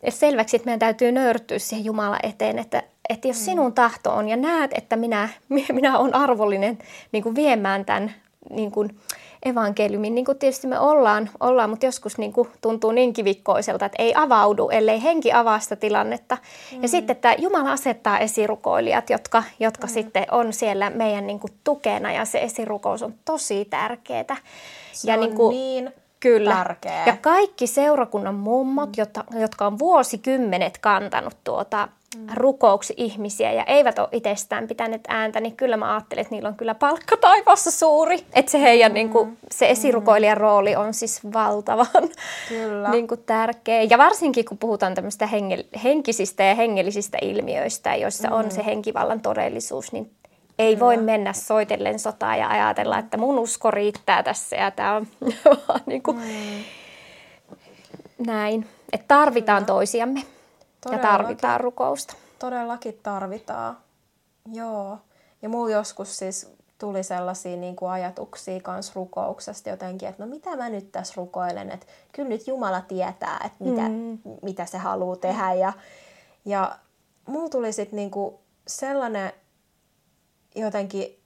selväksi, 0.08 0.56
että 0.56 0.66
meidän 0.66 0.78
täytyy 0.78 1.12
nöyrtyä 1.12 1.58
siihen 1.58 1.84
Jumala 1.84 2.18
eteen, 2.22 2.58
että, 2.58 2.82
että 3.08 3.28
jos 3.28 3.44
sinun 3.44 3.72
tahto 3.72 4.12
on 4.14 4.28
ja 4.28 4.36
näet, 4.36 4.70
että 4.74 4.96
minä, 4.96 5.28
minä 5.72 5.98
olen 5.98 6.14
arvollinen 6.14 6.78
niin 7.12 7.22
kuin 7.22 7.34
viemään 7.34 7.84
tämän 7.84 8.14
niin 8.50 8.70
kuin, 8.70 9.00
evankeliumin, 9.42 10.14
niin 10.14 10.24
kuin 10.24 10.38
tietysti 10.38 10.66
me 10.66 10.78
ollaan, 10.78 11.30
ollaan 11.40 11.70
mutta 11.70 11.86
joskus 11.86 12.18
niin 12.18 12.32
kuin 12.32 12.48
tuntuu 12.60 12.92
niin 12.92 13.12
kivikkoiselta, 13.12 13.86
että 13.86 14.02
ei 14.02 14.12
avaudu, 14.16 14.68
ellei 14.68 15.02
henki 15.02 15.32
avaa 15.32 15.60
sitä 15.60 15.76
tilannetta. 15.76 16.38
Mm. 16.72 16.82
Ja 16.82 16.88
sitten, 16.88 17.14
että 17.14 17.34
Jumala 17.38 17.72
asettaa 17.72 18.18
esirukoilijat, 18.18 19.10
jotka, 19.10 19.42
jotka 19.60 19.86
mm. 19.86 19.92
sitten 19.92 20.26
on 20.30 20.52
siellä 20.52 20.90
meidän 20.90 21.26
niin 21.26 21.40
kuin 21.40 21.52
tukena, 21.64 22.12
ja 22.12 22.24
se 22.24 22.38
esirukous 22.38 23.02
on 23.02 23.14
tosi 23.24 23.64
tärkeää. 23.64 24.36
Se 24.92 25.08
ja 25.08 25.14
on 25.14 25.20
niin, 25.20 25.34
kuin, 25.34 25.50
niin 25.50 25.92
Kyllä. 26.20 26.54
Tärkeä. 26.54 27.06
Ja 27.06 27.16
kaikki 27.16 27.66
seurakunnan 27.66 28.34
mummot, 28.34 28.88
mm. 28.88 28.94
jotka, 28.96 29.24
jotka 29.40 29.66
on 29.66 29.78
vuosikymmenet 29.78 30.78
kantanut 30.78 31.36
tuota. 31.44 31.88
Rukouksi 32.34 32.94
ihmisiä 32.96 33.52
ja 33.52 33.64
eivät 33.64 33.98
ole 33.98 34.08
itsestään 34.12 34.68
pitäneet 34.68 35.04
ääntä, 35.08 35.40
niin 35.40 35.56
kyllä 35.56 35.76
mä 35.76 35.94
ajattelen, 35.94 36.22
että 36.22 36.34
niillä 36.34 36.48
on 36.48 36.54
kyllä 36.54 36.74
palkka 36.74 37.16
taivaassa 37.16 37.70
suuri. 37.70 38.24
Että 38.32 38.52
se 38.52 38.60
heidän 38.60 38.92
mm. 38.92 38.94
niin 38.94 39.08
kuin, 39.08 39.38
se 39.50 39.66
mm. 39.66 39.72
esirukoilijan 39.72 40.38
mm. 40.38 40.40
rooli 40.40 40.76
on 40.76 40.94
siis 40.94 41.20
valtavan 41.32 41.86
kyllä. 42.48 42.90
niin 42.90 43.08
kuin, 43.08 43.22
tärkeä. 43.26 43.82
Ja 43.82 43.98
varsinkin 43.98 44.44
kun 44.44 44.58
puhutaan 44.58 44.94
tämmöistä 44.94 45.28
hengel- 45.32 45.78
henkisistä 45.84 46.44
ja 46.44 46.54
hengellisistä 46.54 47.18
ilmiöistä, 47.22 47.94
joissa 47.94 48.28
mm. 48.28 48.34
on 48.34 48.50
se 48.50 48.64
henkivallan 48.64 49.20
todellisuus, 49.20 49.92
niin 49.92 50.10
ei 50.58 50.74
Kyllä. 50.74 50.86
voi 50.86 50.96
mennä 50.96 51.32
soitellen 51.32 51.98
sotaa 51.98 52.36
ja 52.36 52.48
ajatella, 52.48 52.98
että 52.98 53.16
mun 53.16 53.38
usko 53.38 53.70
riittää 53.70 54.22
tässä 54.22 54.56
ja 54.56 54.70
tämä 54.70 54.94
on 54.94 55.06
vaan 55.68 55.80
niin 55.86 56.02
kuin 56.02 56.16
mm. 56.16 56.64
näin. 58.26 58.66
Että 58.92 59.04
tarvitaan 59.08 59.64
Kyllä. 59.64 59.76
toisiamme 59.76 60.22
Todellakin. 60.80 61.06
ja 61.06 61.12
tarvitaan 61.12 61.60
rukousta. 61.60 62.14
Todellakin 62.38 63.00
tarvitaan. 63.02 63.76
Joo. 64.52 64.98
Ja 65.42 65.48
muu 65.48 65.68
joskus 65.68 66.18
siis 66.18 66.58
tuli 66.78 67.02
sellaisia 67.02 67.56
niin 67.56 67.76
kuin 67.76 67.90
ajatuksia 67.90 68.60
kans 68.60 68.94
rukouksesta 68.94 69.68
jotenkin, 69.68 70.08
että 70.08 70.24
no 70.24 70.30
mitä 70.30 70.56
mä 70.56 70.68
nyt 70.68 70.92
tässä 70.92 71.14
rukoilen, 71.16 71.70
että 71.70 71.86
kyllä 72.12 72.28
nyt 72.28 72.46
Jumala 72.46 72.80
tietää, 72.80 73.40
että 73.44 73.64
mitä, 73.64 73.88
mm. 73.88 74.18
mitä 74.42 74.66
se 74.66 74.78
haluaa 74.78 75.16
tehdä. 75.16 75.54
Ja, 75.54 75.72
ja 76.44 76.78
mulla 77.26 77.48
tuli 77.48 77.72
sitten 77.72 77.96
niin 77.96 78.10
sellainen 78.66 79.32
jotenkin, 80.54 81.18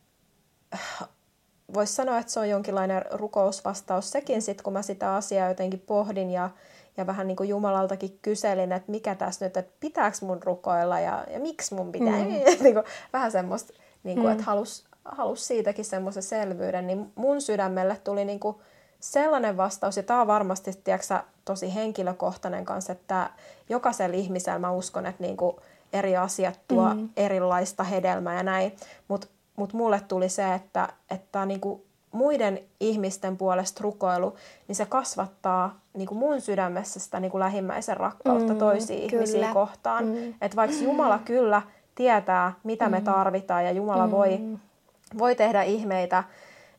voisi 1.74 1.94
sanoa, 1.94 2.18
että 2.18 2.32
se 2.32 2.40
on 2.40 2.48
jonkinlainen 2.48 3.04
rukousvastaus 3.12 4.10
sekin 4.10 4.42
sitten, 4.42 4.64
kun 4.64 4.72
mä 4.72 4.82
sitä 4.82 5.14
asiaa 5.14 5.48
jotenkin 5.48 5.80
pohdin 5.80 6.30
ja, 6.30 6.50
ja 6.96 7.07
vähän 7.07 7.26
niin 7.26 7.37
kuin 7.37 7.48
Jumalaltakin 7.48 8.18
kyselin, 8.22 8.72
että 8.72 8.90
mikä 8.90 9.14
tässä 9.14 9.46
nyt, 9.46 9.57
että 9.57 9.72
pitääkö 9.81 10.16
mun 10.20 10.42
rukoilla 10.42 11.00
ja, 11.00 11.24
ja 11.31 11.40
miksi 11.40 11.74
mun 11.74 11.92
pitää. 11.92 12.18
Mm. 12.18 12.28
niin 12.64 12.74
kuin, 12.74 12.85
vähän 13.12 13.33
semmoista, 13.33 13.72
niin 14.05 14.16
kuin, 14.16 14.26
mm. 14.26 14.33
että 14.33 14.44
halus, 14.44 14.85
halus 15.05 15.46
siitäkin 15.46 15.85
semmoisen 15.85 16.22
selvyyden, 16.22 16.87
niin 16.87 17.12
mun 17.14 17.40
sydämelle 17.40 17.96
tuli 18.05 18.24
niin 18.24 18.40
kuin 18.40 18.57
sellainen 19.00 19.57
vastaus, 19.57 19.96
ja 19.96 20.02
tämä 20.02 20.20
on 20.20 20.26
varmasti 20.26 20.72
tiedätkö, 20.85 21.20
tosi 21.44 21.74
henkilökohtainen 21.74 22.64
kanssa, 22.64 22.92
että 22.92 23.31
jokaisella 23.68 24.16
ihmisellä 24.16 24.59
mä 24.59 24.70
uskon, 24.70 25.07
että 25.07 25.22
niin 25.22 25.37
kuin 25.37 25.57
eri 25.92 26.16
asiat 26.16 26.61
tuo 26.68 26.94
mm. 26.94 27.09
erilaista 27.16 27.85
hedelmää 27.85 28.37
ja 28.37 28.42
näin, 28.42 28.76
mutta 29.09 29.26
mut 29.57 29.72
mulle 29.72 30.00
tuli 30.09 30.28
se, 30.28 30.55
että, 30.55 30.88
että 31.11 31.46
niin 31.46 31.61
kuin 31.61 31.83
muiden 32.12 32.61
ihmisten 32.81 33.37
puolesta 33.37 33.81
rukoilu, 33.83 34.37
niin 34.68 34.77
se 34.77 34.87
kasvattaa 34.87 35.81
niin 35.94 36.09
kuin 36.09 36.18
mun 36.18 36.40
sydämessä 36.40 37.01
sitä 37.01 37.20
niin 37.20 37.31
kuin 37.31 37.40
lähimmäisen 37.40 37.96
rakkautta 37.96 38.53
mm, 38.53 38.59
toisiin 38.59 39.11
kyllä. 39.11 39.22
ihmisiä 39.22 39.53
kohtaan. 39.53 40.05
Mm. 40.07 40.35
Että 40.40 40.57
vaikka 40.57 40.77
Jumala 40.77 41.18
kyllä 41.18 41.62
tietää, 41.94 42.53
mitä 42.64 42.85
mm. 42.85 42.90
me 42.90 43.01
tarvitaan 43.01 43.64
ja 43.64 43.70
Jumala 43.70 44.07
mm. 44.07 44.11
voi, 44.11 44.40
voi 45.18 45.35
tehdä 45.35 45.62
ihmeitä 45.62 46.25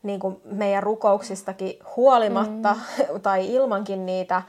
niin 0.04 0.20
kuin 0.20 0.38
meidän 0.46 0.84
rukouksistakin 0.84 1.80
huolimatta 1.96 2.74
mm. 2.74 3.22
tai 3.22 3.54
ilmankin 3.54 4.06
niitä, 4.06 4.42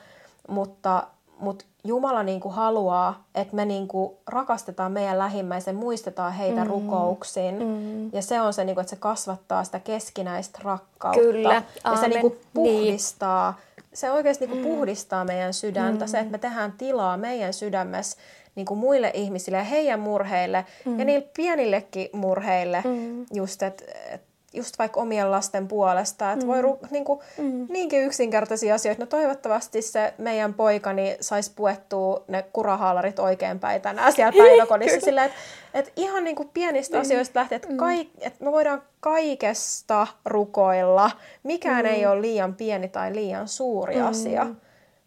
mutta, 0.48 1.06
mutta 1.38 1.64
Jumala 1.86 2.22
niin 2.22 2.40
kuin 2.40 2.54
haluaa, 2.54 3.24
että 3.34 3.56
me 3.56 3.64
niin 3.64 3.88
kuin 3.88 4.12
rakastetaan 4.26 4.92
meidän 4.92 5.18
lähimmäisen, 5.18 5.76
muistetaan 5.76 6.32
heitä 6.32 6.64
mm. 6.64 6.70
rukouksiin. 6.70 7.54
Mm. 7.54 8.10
Ja 8.12 8.22
se 8.22 8.40
on 8.40 8.52
se, 8.52 8.64
niin 8.64 8.74
kuin, 8.74 8.82
että 8.82 8.90
se 8.90 8.96
kasvattaa 8.96 9.64
sitä 9.64 9.80
keskinäistä 9.80 10.58
rakkautta. 10.62 11.20
Kyllä, 11.20 11.62
Ja 11.84 11.96
se 11.96 12.08
niin 12.08 12.20
kuin 12.20 12.40
puhdistaa, 12.54 13.60
niin. 13.76 13.84
se 13.94 14.10
oikeasti 14.10 14.46
niin 14.46 14.62
kuin 14.62 14.74
puhdistaa 14.74 15.24
meidän 15.24 15.54
sydäntä. 15.54 16.04
Mm. 16.04 16.08
Se, 16.08 16.18
että 16.18 16.32
me 16.32 16.38
tehdään 16.38 16.72
tilaa 16.72 17.16
meidän 17.16 17.52
sydämessä 17.52 18.18
niin 18.54 18.66
kuin 18.66 18.78
muille 18.78 19.10
ihmisille 19.14 19.58
ja 19.58 19.64
heidän 19.64 20.00
murheille 20.00 20.64
mm. 20.84 20.98
ja 20.98 21.04
niille 21.04 21.28
pienillekin 21.36 22.08
murheille. 22.12 22.82
Mm. 22.84 23.26
Just, 23.32 23.62
että 23.62 23.84
et 24.10 24.22
just 24.54 24.78
vaikka 24.78 25.00
omien 25.00 25.30
lasten 25.30 25.68
puolesta. 25.68 26.32
Että 26.32 26.44
mm. 26.44 26.48
voi 26.48 26.62
ru- 26.62 26.88
niin 26.90 27.04
kuin, 27.04 27.20
mm. 27.38 27.66
niinkin 27.68 28.02
yksinkertaisia 28.02 28.74
asioita. 28.74 29.02
No 29.02 29.06
toivottavasti 29.06 29.82
se 29.82 30.14
meidän 30.18 30.54
poikani 30.54 31.16
saisi 31.20 31.52
puettua 31.56 32.24
ne 32.28 32.44
kurahaalarit 32.52 33.18
oikeinpäin 33.18 33.82
tänään 33.82 34.12
siellä 34.16 34.32
päiväkodissa. 34.38 35.00
Silleen, 35.00 35.26
että 35.26 35.38
et 35.74 35.92
ihan 35.96 36.24
niin 36.24 36.36
kuin 36.36 36.50
pienistä 36.54 36.96
mm. 36.96 37.00
asioista 37.00 37.40
lähtien, 37.40 37.56
että, 37.56 37.68
mm. 37.68 37.76
kaik- 37.76 38.10
että 38.20 38.44
me 38.44 38.52
voidaan 38.52 38.82
kaikesta 39.00 40.06
rukoilla. 40.24 41.10
Mikään 41.42 41.84
mm. 41.84 41.90
ei 41.90 42.06
ole 42.06 42.20
liian 42.20 42.54
pieni 42.54 42.88
tai 42.88 43.14
liian 43.14 43.48
suuri 43.48 43.96
mm. 43.96 44.06
asia. 44.06 44.46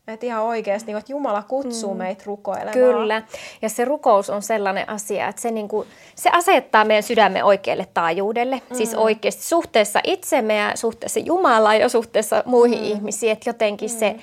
Että 0.08 0.26
ihan 0.26 0.43
oikeasti, 0.43 0.88
niin 0.88 0.98
että 0.98 1.12
Jumala 1.12 1.43
kutsuu 1.43 1.93
mm. 1.93 1.98
meitä 1.98 2.24
rukoilemaan. 2.26 2.74
Kyllä. 2.74 3.22
Ja 3.62 3.70
se 3.70 3.86
rukous 3.86 4.30
on 4.30 4.41
sellainen 4.41 4.89
asia, 4.89 5.28
että 5.28 5.41
se, 5.41 5.52
niin 5.52 5.67
kuin, 5.67 5.88
se 6.15 6.30
asettaa 6.30 6.86
meidän 6.86 7.04
sydämme 7.04 7.43
oikealle 7.43 7.88
taajuudelle. 7.93 8.58
Siis 8.58 8.70
mm. 8.70 8.76
Siis 8.76 8.93
oikeasti 8.96 9.43
suhteessa 9.43 10.00
itsemme 10.04 10.56
ja 10.56 10.72
suhteessa 10.76 11.20
Jumalaan 11.20 11.80
ja 11.80 11.89
suhteessa 11.89 12.43
muihin 12.46 12.80
mm. 12.80 12.86
ihmisiin. 12.86 13.32
Että 13.32 13.50
jotenkin 13.50 13.91
mm. 13.91 13.98
se, 13.98 14.15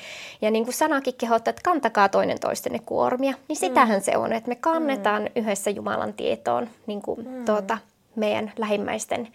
ja 0.42 0.51
niin 0.51 0.64
kuin 0.64 0.75
sanakin 0.75 1.14
kehottaa, 1.18 1.51
että 1.51 1.62
kantakaa 1.64 2.09
toinen 2.09 2.40
toistenne 2.40 2.79
kuormia. 2.87 3.35
Niin 3.49 3.57
sitähän 3.57 3.99
mm. 3.99 4.03
se 4.03 4.16
on, 4.16 4.33
että 4.33 4.49
me 4.49 4.55
kannetaan 4.55 5.23
mm. 5.23 5.29
yhdessä 5.37 5.70
Jumalan 5.70 6.12
tietoon 6.12 6.68
niin 6.87 7.03
kuin, 7.03 7.29
mm. 7.29 7.44
tuota, 7.44 7.79
meidän 8.16 8.53
lähimmäisten 8.59 9.29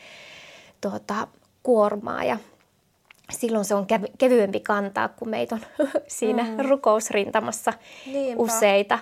tuota, 0.81 1.27
kuormaa. 1.63 2.23
Ja 2.23 2.37
silloin 3.31 3.65
se 3.65 3.75
on 3.75 3.87
kevyempi 4.17 4.59
kantaa, 4.59 5.07
kun 5.07 5.29
meitä 5.29 5.55
on 5.55 5.61
siinä 6.07 6.43
mm. 6.43 6.69
rukousrintamassa 6.69 7.73
Niinpä. 8.05 8.43
useita. 8.43 8.99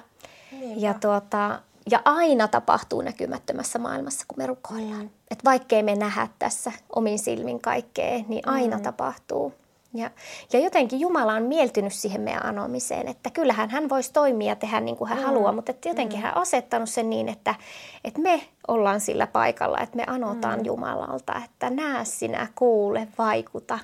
Niinpä. 0.51 0.87
Ja, 0.87 0.93
tuota, 0.93 1.59
ja 1.91 2.01
aina 2.05 2.47
tapahtuu 2.47 3.01
näkymättömässä 3.01 3.79
maailmassa, 3.79 4.25
kun 4.27 4.37
me 4.37 4.47
rukoillaan. 4.47 5.01
Mm. 5.01 5.09
Et 5.31 5.45
vaikkei 5.45 5.83
me 5.83 5.95
nähdä 5.95 6.27
tässä 6.39 6.71
omin 6.95 7.19
silmin 7.19 7.61
kaikkea, 7.61 8.23
niin 8.27 8.47
aina 8.47 8.77
mm. 8.77 8.83
tapahtuu. 8.83 9.53
Ja, 9.97 10.11
ja 10.53 10.59
jotenkin 10.59 10.99
Jumala 10.99 11.33
on 11.33 11.43
mieltynyt 11.43 11.93
siihen 11.93 12.21
meidän 12.21 12.45
anomiseen, 12.45 13.07
että 13.07 13.29
kyllähän 13.29 13.69
hän 13.69 13.89
voisi 13.89 14.13
toimia 14.13 14.47
ja 14.47 14.55
tehdä 14.55 14.79
niin 14.79 14.97
kuin 14.97 15.09
hän 15.09 15.19
mm. 15.19 15.25
haluaa, 15.25 15.51
mutta 15.51 15.71
että 15.71 15.89
jotenkin 15.89 16.19
mm. 16.19 16.23
hän 16.23 16.33
on 16.35 16.41
asettanut 16.41 16.89
sen 16.89 17.09
niin, 17.09 17.29
että, 17.29 17.55
että 18.03 18.21
me 18.21 18.41
ollaan 18.67 18.99
sillä 18.99 19.27
paikalla, 19.27 19.79
että 19.79 19.95
me 19.95 20.03
anotaan 20.07 20.59
mm. 20.59 20.65
Jumalalta, 20.65 21.41
että 21.45 21.69
näe 21.69 22.05
sinä, 22.05 22.47
kuule, 22.55 23.07
vaikuta, 23.17 23.79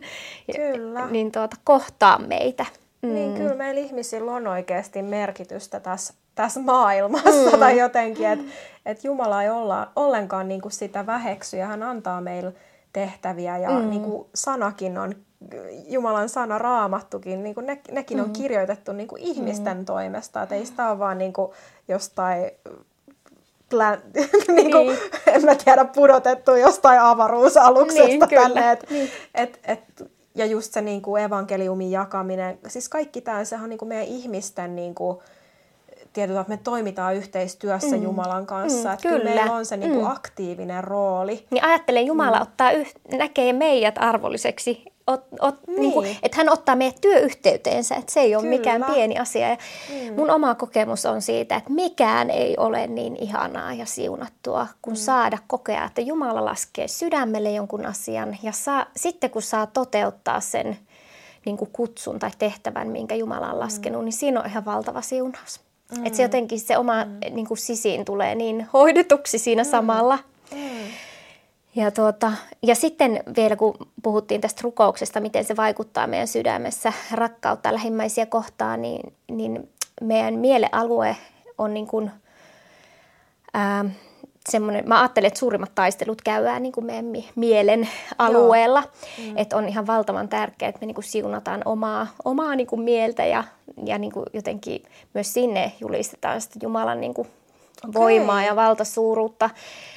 kyllä. 0.56 1.06
niin 1.06 1.32
tuota, 1.32 1.56
kohtaa 1.64 2.18
meitä. 2.18 2.66
Mm. 3.02 3.14
Niin 3.14 3.34
kyllä 3.34 3.54
meillä 3.54 3.80
ihmisillä 3.80 4.32
on 4.32 4.46
oikeasti 4.46 5.02
merkitystä 5.02 5.80
tässä, 5.80 6.14
tässä 6.34 6.60
maailmassa 6.60 7.50
mm. 7.52 7.58
tai 7.58 7.78
jotenkin, 7.78 8.26
että 8.26 8.44
että 8.86 9.06
Jumala 9.06 9.42
ei 9.42 9.50
olla 9.50 9.92
ollenkaan 9.96 10.48
niin 10.48 10.60
kuin 10.60 10.72
sitä 10.72 11.06
väheksy 11.06 11.56
ja 11.56 11.66
hän 11.66 11.82
antaa 11.82 12.20
meille 12.20 12.52
tehtäviä 12.92 13.58
ja 13.58 13.70
mm. 13.70 13.90
niin 13.90 14.02
kuin 14.02 14.26
sanakin 14.34 14.98
on 14.98 15.14
Jumalan 15.88 16.28
sana 16.28 16.58
raamattukin, 16.58 17.44
niin 17.44 17.54
kuin 17.54 17.66
ne, 17.66 17.80
nekin 17.90 18.20
on 18.20 18.26
mm. 18.26 18.32
kirjoitettu 18.32 18.92
niin 18.92 19.08
kuin 19.08 19.22
ihmisten 19.22 19.76
mm. 19.76 19.84
toimesta, 19.84 20.42
että 20.42 20.54
ei 20.54 20.66
sitä 20.66 20.90
ole 20.90 20.98
vaan 20.98 21.18
niin 21.18 21.32
kuin 21.32 21.52
jostain 21.88 22.50
plän, 23.70 24.02
niin 24.56 24.70
kuin, 24.70 24.86
niin. 24.86 24.98
en 25.26 25.44
mä 25.44 25.54
tiedä, 25.54 25.84
pudotettu 25.84 26.54
jostain 26.54 27.00
avaruusaluksesta 27.00 28.06
niin, 28.06 28.20
tänne. 28.20 28.72
Et, 28.72 28.90
niin. 28.90 29.10
et, 29.34 29.60
et, 29.64 30.10
ja 30.34 30.46
just 30.46 30.72
se 30.72 30.80
niin 30.80 31.02
kuin 31.02 31.22
evankeliumin 31.22 31.90
jakaminen, 31.90 32.58
siis 32.68 32.88
kaikki 32.88 33.20
tämä, 33.20 33.44
sehän 33.44 33.64
on 33.64 33.70
niin 33.70 33.78
kuin 33.78 33.88
meidän 33.88 34.06
ihmisten 34.06 34.76
niin 34.76 34.94
kuin, 34.94 35.18
tietyllä, 36.12 36.40
että 36.40 36.52
me 36.52 36.60
toimitaan 36.64 37.14
yhteistyössä 37.16 37.96
mm. 37.96 38.02
Jumalan 38.02 38.46
kanssa. 38.46 38.88
Mm, 38.88 38.94
että 38.94 39.08
kyllä. 39.08 39.24
meillä 39.24 39.52
on 39.52 39.66
se 39.66 39.76
niin 39.76 39.92
kuin 39.92 40.04
mm. 40.04 40.10
aktiivinen 40.10 40.84
rooli. 40.84 41.46
Niin 41.50 41.64
ajattelen, 41.64 42.06
Jumala 42.06 42.36
mm. 42.36 42.42
ottaa 42.42 42.72
yh, 42.72 42.94
näkee 43.18 43.52
meidät 43.52 43.94
arvolliseksi 43.98 44.93
ot, 45.06 45.26
ot, 45.40 45.54
niin. 45.66 45.80
Niin 45.80 45.92
kuin, 45.92 46.16
että 46.22 46.36
hän 46.36 46.48
ottaa 46.48 46.76
meidät 46.76 47.00
työyhteyteensä, 47.00 47.94
että 47.94 48.12
se 48.12 48.20
ei 48.20 48.34
ole 48.34 48.42
Kyllä. 48.42 48.56
mikään 48.56 48.84
pieni 48.94 49.18
asia. 49.18 49.48
Ja 49.48 49.56
mm. 49.90 50.14
Mun 50.14 50.30
oma 50.30 50.54
kokemus 50.54 51.06
on 51.06 51.22
siitä, 51.22 51.56
että 51.56 51.72
mikään 51.72 52.30
ei 52.30 52.56
ole 52.56 52.86
niin 52.86 53.16
ihanaa 53.16 53.74
ja 53.74 53.86
siunattua, 53.86 54.66
kun 54.82 54.92
mm. 54.92 54.96
saada 54.96 55.38
kokea, 55.46 55.84
että 55.84 56.00
Jumala 56.00 56.44
laskee 56.44 56.88
sydämelle 56.88 57.50
jonkun 57.50 57.86
asian 57.86 58.38
ja 58.42 58.52
saa, 58.52 58.86
sitten 58.96 59.30
kun 59.30 59.42
saa 59.42 59.66
toteuttaa 59.66 60.40
sen 60.40 60.78
niin 61.44 61.56
kuin 61.56 61.70
kutsun 61.72 62.18
tai 62.18 62.30
tehtävän, 62.38 62.88
minkä 62.88 63.14
Jumala 63.14 63.52
on 63.52 63.60
laskenut, 63.60 64.00
mm. 64.00 64.04
niin 64.04 64.12
siinä 64.12 64.40
on 64.40 64.46
ihan 64.46 64.64
valtava 64.64 65.02
siunaus. 65.02 65.60
Mm. 65.98 66.06
Että 66.06 66.16
se 66.16 66.22
jotenkin 66.22 66.60
se 66.60 66.78
oma 66.78 67.04
mm. 67.04 67.18
niin 67.30 67.46
kuin 67.46 67.58
sisiin 67.58 68.04
tulee 68.04 68.34
niin 68.34 68.66
hoidetuksi 68.72 69.38
siinä 69.38 69.62
mm. 69.62 69.70
samalla. 69.70 70.18
Mm. 70.54 70.60
Ja, 71.76 71.90
tuota, 71.90 72.32
ja 72.62 72.74
sitten 72.74 73.22
vielä 73.36 73.56
kun 73.56 73.74
puhuttiin 74.02 74.40
tästä 74.40 74.60
rukouksesta, 74.64 75.20
miten 75.20 75.44
se 75.44 75.56
vaikuttaa 75.56 76.06
meidän 76.06 76.28
sydämessä 76.28 76.92
rakkautta 77.12 77.72
lähimmäisiä 77.72 78.26
kohtaan, 78.26 78.82
niin, 78.82 79.12
niin 79.30 79.68
meidän 80.00 80.34
mielealue 80.34 81.16
on 81.58 81.74
niin 81.74 81.86
kuin, 81.86 82.10
ää, 83.54 83.84
semmoinen, 84.48 84.88
mä 84.88 85.00
ajattelen, 85.00 85.28
että 85.28 85.40
suurimmat 85.40 85.74
taistelut 85.74 86.22
käydään 86.22 86.62
niin 86.62 86.72
kuin 86.72 86.86
meidän 86.86 87.12
mielen 87.36 87.88
alueella. 88.18 88.82
Mm. 89.18 89.36
Että 89.36 89.56
on 89.56 89.68
ihan 89.68 89.86
valtavan 89.86 90.28
tärkeää, 90.28 90.68
että 90.68 90.80
me 90.80 90.86
niin 90.86 90.94
kuin 90.94 91.04
siunataan 91.04 91.62
omaa, 91.64 92.06
omaa 92.24 92.56
niin 92.56 92.66
kuin 92.66 92.82
mieltä 92.82 93.24
ja, 93.24 93.44
ja 93.84 93.98
niin 93.98 94.12
kuin 94.12 94.26
jotenkin 94.32 94.82
myös 95.14 95.34
sinne 95.34 95.72
julistetaan 95.80 96.40
sitä 96.40 96.58
Jumalan 96.62 97.00
niin 97.00 97.14
kuin 97.14 97.28
voimaa 97.94 98.44
ja 98.44 98.56
valtasuuruutta 98.56 99.50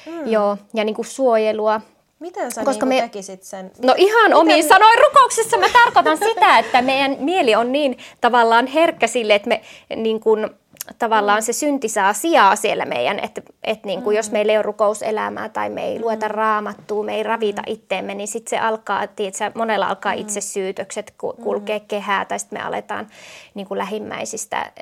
mm. 0.06 0.26
joo, 0.26 0.56
ja 0.74 0.84
niin 0.84 0.94
kuin 0.94 1.06
suojelua. 1.06 1.80
Miten 2.18 2.52
sä 2.52 2.64
Koska 2.64 2.86
niin 2.86 3.02
me... 3.02 3.08
tekisit 3.08 3.42
sen? 3.42 3.70
No 3.84 3.94
ihan 3.96 4.30
Miten... 4.30 4.36
omiin 4.36 4.68
sanoin 4.68 4.98
rukouksessa 4.98 5.58
mä 5.58 5.66
tarkoitan 5.72 6.18
sitä, 6.18 6.58
että 6.58 6.82
meidän 6.82 7.16
mieli 7.20 7.54
on 7.54 7.72
niin 7.72 7.98
tavallaan 8.20 8.66
herkkä 8.66 9.06
sille, 9.06 9.34
että 9.34 9.48
me 9.48 9.62
niin 9.96 10.20
kuin, 10.20 10.50
tavallaan 10.98 11.38
mm. 11.38 11.44
se 11.44 11.52
synti 11.52 11.88
saa 11.88 12.12
sijaa 12.12 12.56
siellä 12.56 12.84
meidän, 12.84 13.18
että, 13.18 13.42
että 13.64 13.86
niin 13.86 14.02
kuin 14.02 14.14
mm. 14.14 14.16
jos 14.16 14.30
meillä 14.30 14.52
ei 14.52 14.58
ole 14.58 14.62
rukouselämää 14.62 15.48
tai 15.48 15.70
me 15.70 15.84
ei 15.84 15.98
mm. 15.98 16.04
lueta 16.04 16.28
raamattua, 16.28 17.04
me 17.04 17.16
ei 17.16 17.22
ravita 17.22 17.62
mm. 17.62 17.72
itteemme, 17.72 18.14
niin 18.14 18.28
sitten 18.28 18.50
se 18.50 18.58
alkaa, 18.58 19.06
tiedätkö, 19.06 19.50
monella 19.54 19.86
alkaa 19.86 20.14
mm. 20.14 20.20
itse 20.20 20.40
syytökset 20.40 21.14
kulkea 21.42 21.78
mm. 21.78 21.84
kehää 21.88 22.24
tai 22.24 22.38
sitten 22.38 22.58
me 22.58 22.64
aletaan 22.64 23.06
niin 23.54 23.66
kuin 23.66 23.78
lähimmäisistä 23.78 24.72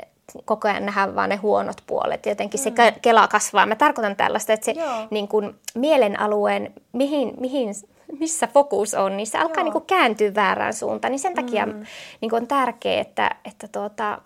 koko 0.44 0.68
ajan 0.68 0.86
nähdään 0.86 1.14
vaan 1.14 1.28
ne 1.28 1.36
huonot 1.36 1.76
puolet. 1.86 2.26
Jotenkin 2.26 2.60
mm. 2.60 2.64
se 2.64 2.92
kela 3.02 3.28
kasvaa. 3.28 3.66
Mä 3.66 3.76
tarkoitan 3.76 4.16
tällaista, 4.16 4.52
että 4.52 4.64
se 4.64 4.74
niin 5.10 5.28
kuin, 5.28 5.54
mielen 5.74 6.20
alueen, 6.20 6.74
mihin, 6.92 7.34
mihin, 7.40 7.74
missä 8.18 8.46
fokus 8.46 8.94
on, 8.94 9.16
niin 9.16 9.26
se 9.26 9.38
alkaa 9.38 9.64
niin 9.64 9.72
kuin, 9.72 9.86
kääntyä 9.86 10.34
väärään 10.34 10.74
suuntaan. 10.74 11.10
Niin 11.10 11.20
sen 11.20 11.34
takia 11.34 11.66
mm. 11.66 11.84
niin 12.20 12.30
kuin, 12.30 12.42
on 12.42 12.48
tärkeää, 12.48 13.00
että, 13.00 13.36
että, 13.44 13.68
tuota, 13.68 14.18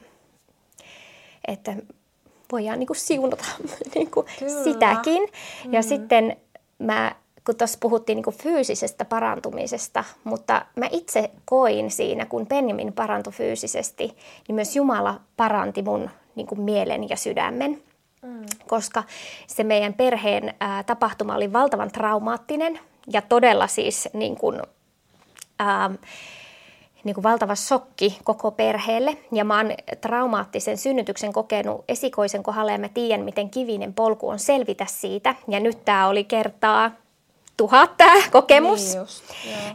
että 1.49 1.77
voidaan 2.53 2.79
niin 2.79 2.87
kuin, 2.87 2.97
siunata 2.97 3.45
niin 3.95 4.11
kuin, 4.11 4.27
sitäkin. 4.65 5.23
Mm. 5.65 5.73
Ja 5.73 5.83
sitten 5.83 6.37
mä 6.79 7.15
kun 7.51 7.59
tuossa 7.59 7.79
puhuttiin 7.81 8.17
niin 8.17 8.35
fyysisestä 8.43 9.05
parantumisesta, 9.05 10.05
mutta 10.25 10.65
mä 10.77 10.87
itse 10.91 11.31
koin 11.45 11.91
siinä, 11.91 12.27
kun 12.27 12.47
Benjamin 12.47 12.93
parantui 12.93 13.33
fyysisesti, 13.33 14.17
niin 14.49 14.55
myös 14.55 14.77
Jumala 14.77 15.21
paranti 15.37 15.83
mun 15.83 16.11
niin 16.35 16.47
kuin 16.47 16.61
mielen 16.61 17.09
ja 17.09 17.17
sydämen. 17.17 17.83
Mm. 18.23 18.45
Koska 18.69 19.03
se 19.47 19.65
meidän 19.65 19.95
perheen 19.95 20.55
ää, 20.61 20.83
tapahtuma 20.83 21.35
oli 21.35 21.53
valtavan 21.53 21.91
traumaattinen 21.91 22.81
ja 23.13 23.23
todella 23.23 23.67
siis 23.67 24.09
niin 24.13 24.37
kuin, 24.37 24.63
ää, 25.59 25.91
niin 27.05 27.15
kuin 27.15 27.23
valtava 27.23 27.55
shokki 27.55 28.19
koko 28.25 28.51
perheelle. 28.51 29.17
Ja 29.33 29.45
mä 29.45 29.57
oon 29.57 29.71
traumaattisen 30.01 30.79
synnytyksen 30.79 31.33
kokenut 31.33 31.85
esikoisen 31.89 32.43
kohdalla 32.43 32.73
ja 32.73 32.79
mä 32.79 32.89
tiedän, 32.89 33.25
miten 33.25 33.51
kivinen 33.51 33.95
polku 33.95 34.29
on 34.29 34.39
selvitä 34.39 34.87
siitä. 34.89 35.35
Ja 35.49 35.61
nyt 35.61 35.85
tämä 35.85 36.09
oli 36.09 36.25
kertaa 36.25 36.91
tuhat 37.61 37.97
tämä 37.97 38.23
kokemus. 38.31 38.89
Niin 38.89 38.99
just, 38.99 39.25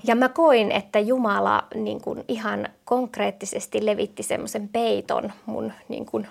ja 0.03 0.15
mä 0.15 0.29
koin, 0.29 0.71
että 0.71 0.99
Jumala 0.99 1.63
niin 1.75 2.01
kuin 2.01 2.23
ihan 2.27 2.67
konkreettisesti 2.85 3.85
levitti 3.85 4.23
semmoisen 4.23 4.69
peiton 4.69 5.33
mun, 5.45 5.73
niin 5.87 6.05
kuin, 6.05 6.27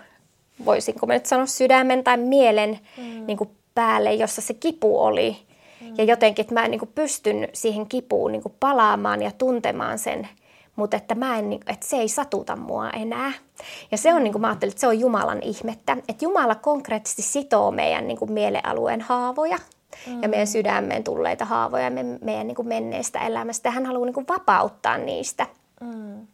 voisinko 0.65 1.07
mä 1.07 1.13
nyt 1.13 1.27
sanoa, 1.27 1.47
sydämen 1.47 2.05
tai 2.05 2.17
mielen 2.17 2.79
mm. 2.97 3.27
niin 3.27 3.37
kuin 3.37 3.51
päälle, 3.75 4.15
jossa 4.15 4.43
se 4.43 4.55
kipu 4.55 5.01
oli. 5.01 5.37
Mm. 5.81 5.95
Ja 5.99 6.05
jotenkin, 6.05 6.43
että 6.43 6.55
mä 6.55 6.69
niin 6.69 6.79
kuin 6.79 6.93
pystyn 6.95 7.49
siihen 7.53 7.87
kipuun 7.87 8.33
niin 8.33 8.43
kuin 8.43 8.55
palaamaan 8.61 9.23
ja 9.23 9.31
tuntemaan 9.39 9.99
sen, 9.99 10.29
mutta 10.77 10.97
että, 10.97 11.15
mä 11.15 11.39
en, 11.39 11.53
että 11.53 11.87
se 11.87 11.97
ei 11.97 12.09
satuta 12.09 12.57
mua 12.57 12.91
enää. 12.91 13.33
Ja 13.91 13.99
se 13.99 14.15
on, 14.15 14.25
niin 14.25 14.33
kuin 14.33 14.43
mä 14.43 14.49
ajattelin, 14.49 14.71
että 14.73 14.81
se 14.81 14.87
on 14.87 15.01
Jumalan 15.01 15.43
ihmettä, 15.43 15.97
että 16.09 16.25
Jumala 16.25 16.55
konkreettisesti 16.55 17.23
sitoo 17.23 17.71
meidän 17.71 18.09
niin 18.09 18.19
kuin 18.19 18.33
mielealueen 18.33 19.01
haavoja 19.01 19.59
mm. 20.07 20.23
ja 20.23 20.29
meidän 20.29 20.47
sydämeen 20.47 21.05
tulleita 21.05 21.45
haavoja 21.45 21.91
me, 21.91 22.03
meidän 22.03 22.47
niin 22.47 22.57
kuin 22.57 22.69
menneestä 22.69 23.19
elämästä. 23.19 23.71
Hän 23.71 23.87
haluaa 23.87 24.07
niin 24.07 24.15
kuin 24.15 24.29
vapauttaa 24.29 24.99
niistä. 24.99 25.47
Mm. 25.81 26.27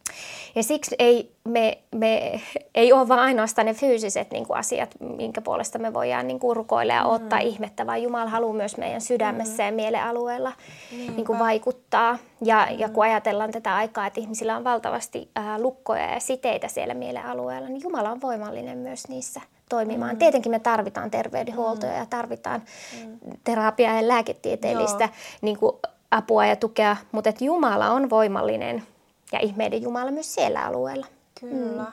Ja 0.55 0.63
siksi 0.63 0.95
ei, 0.99 1.31
me, 1.43 1.77
me, 1.95 2.41
ei 2.75 2.93
ole 2.93 3.07
vain 3.07 3.19
ainoastaan 3.19 3.65
ne 3.65 3.73
fyysiset 3.73 4.31
niin 4.31 4.47
kuin 4.47 4.57
asiat, 4.57 4.95
minkä 4.99 5.41
puolesta 5.41 5.79
me 5.79 5.93
voidaan 5.93 6.27
niin 6.27 6.39
kuin 6.39 6.55
rukoilla 6.55 6.93
ja 6.93 7.03
mm. 7.03 7.09
ottaa 7.09 7.39
ihmettä, 7.39 7.85
vaan 7.85 8.03
Jumala 8.03 8.29
haluaa 8.29 8.53
myös 8.53 8.77
meidän 8.77 9.01
sydämessä 9.01 9.63
mm. 9.63 9.67
ja 9.67 9.71
mielealueella 9.71 10.53
niin 10.91 11.25
kuin 11.25 11.39
vaikuttaa. 11.39 12.17
Ja, 12.41 12.67
mm. 12.71 12.79
ja 12.79 12.89
kun 12.89 13.03
ajatellaan 13.03 13.51
tätä 13.51 13.75
aikaa, 13.75 14.07
että 14.07 14.19
ihmisillä 14.19 14.57
on 14.57 14.63
valtavasti 14.63 15.29
ää, 15.35 15.59
lukkoja 15.59 16.13
ja 16.13 16.19
siteitä 16.19 16.67
siellä 16.67 16.93
mielealueella, 16.93 17.67
niin 17.67 17.81
Jumala 17.83 18.11
on 18.11 18.21
voimallinen 18.21 18.77
myös 18.77 19.07
niissä 19.07 19.41
toimimaan. 19.69 20.15
Mm. 20.15 20.19
Tietenkin 20.19 20.51
me 20.51 20.59
tarvitaan 20.59 21.11
terveydenhuoltoa 21.11 21.89
mm. 21.89 21.95
ja 21.95 22.05
tarvitaan 22.09 22.61
mm. 23.03 23.17
terapiaa 23.43 23.95
ja 23.95 24.07
lääketieteellistä 24.07 25.09
niin 25.41 25.57
kuin, 25.57 25.75
apua 26.11 26.45
ja 26.45 26.55
tukea, 26.55 26.95
mutta 27.11 27.29
että 27.29 27.45
Jumala 27.45 27.89
on 27.89 28.09
voimallinen 28.09 28.83
ja 29.31 29.39
ihmeiden 29.39 29.81
Jumala 29.81 30.11
myös 30.11 30.33
siellä 30.33 30.65
alueella. 30.65 31.07
Kyllä. 31.39 31.83
Mm. 31.83 31.91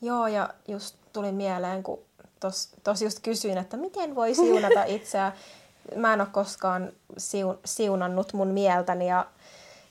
Joo, 0.00 0.26
ja 0.26 0.48
just 0.68 0.96
tuli 1.12 1.32
mieleen, 1.32 1.82
kun 1.82 1.98
tuossa 2.84 3.04
just 3.04 3.20
kysyin, 3.22 3.58
että 3.58 3.76
miten 3.76 4.14
voi 4.14 4.34
siunata 4.34 4.84
itseä. 4.96 5.32
Mä 5.96 6.12
en 6.12 6.20
ole 6.20 6.28
koskaan 6.32 6.92
siun, 7.18 7.58
siunannut 7.64 8.32
mun 8.32 8.48
mieltäni 8.48 9.08
ja, 9.08 9.26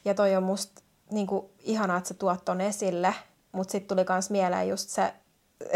ja 0.06 0.14
toi 0.14 0.36
on 0.36 0.44
musta 0.44 0.82
niin 1.12 1.28
kuin, 1.28 1.46
ihanaa, 1.60 1.98
että 1.98 2.08
sä 2.08 2.14
tuot 2.14 2.46
ton 2.46 2.62
esille. 2.62 3.16
Mutta 3.52 3.72
sitten 3.72 3.98
tuli 3.98 4.06
myös 4.10 4.30
mieleen 4.30 4.70
just 4.70 4.90
se, 4.90 5.14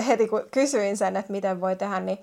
heti 0.08 0.28
kun 0.28 0.44
kysyin 0.52 0.98
sen, 0.98 1.18
että 1.18 1.32
miten 1.32 1.62
voi 1.62 1.76
tehdä, 1.76 2.00
niin, 2.00 2.18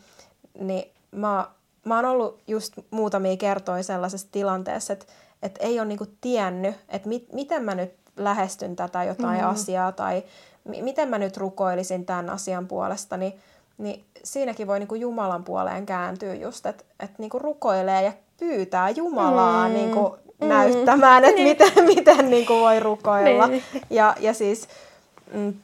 niin 0.58 0.92
mä, 1.10 1.50
mä 1.84 1.96
oon 1.96 2.04
ollut 2.04 2.40
just 2.46 2.72
muutamia 2.90 3.36
kertoja 3.36 3.82
sellaisessa 3.82 4.28
tilanteessa, 4.32 4.92
että, 4.92 5.06
että 5.42 5.60
ei 5.62 5.80
ole 5.80 5.88
niinku 5.88 6.06
tiennyt, 6.20 6.74
että 6.88 7.08
mit, 7.08 7.32
miten 7.32 7.64
mä 7.64 7.74
nyt 7.74 7.94
lähestyn 8.16 8.76
tätä 8.76 9.04
jotain 9.04 9.38
mm-hmm. 9.38 9.50
asiaa 9.50 9.92
tai 9.92 10.22
m- 10.64 10.84
miten 10.84 11.08
mä 11.08 11.18
nyt 11.18 11.36
rukoilisin 11.36 12.06
tämän 12.06 12.30
asian 12.30 12.68
puolesta, 12.68 13.16
niin, 13.16 13.32
niin 13.78 14.04
siinäkin 14.24 14.66
voi 14.66 14.78
niinku 14.78 14.94
Jumalan 14.94 15.44
puoleen 15.44 15.86
kääntyä 15.86 16.34
just, 16.34 16.66
että, 16.66 16.84
että 17.00 17.16
niinku 17.18 17.38
rukoilee 17.38 18.02
ja 18.02 18.12
pyytää 18.38 18.90
Jumalaa 18.90 19.68
mm. 19.68 19.74
niinku 19.74 20.16
mm. 20.40 20.48
näyttämään, 20.48 21.24
että 21.24 21.42
niin. 21.42 21.48
miten, 21.48 21.84
miten 21.94 22.30
niinku 22.30 22.52
voi 22.52 22.80
rukoilla. 22.80 23.46
Niin. 23.46 23.62
Ja, 23.90 24.14
ja 24.20 24.34
siis... 24.34 24.68
Mm, 25.34 25.54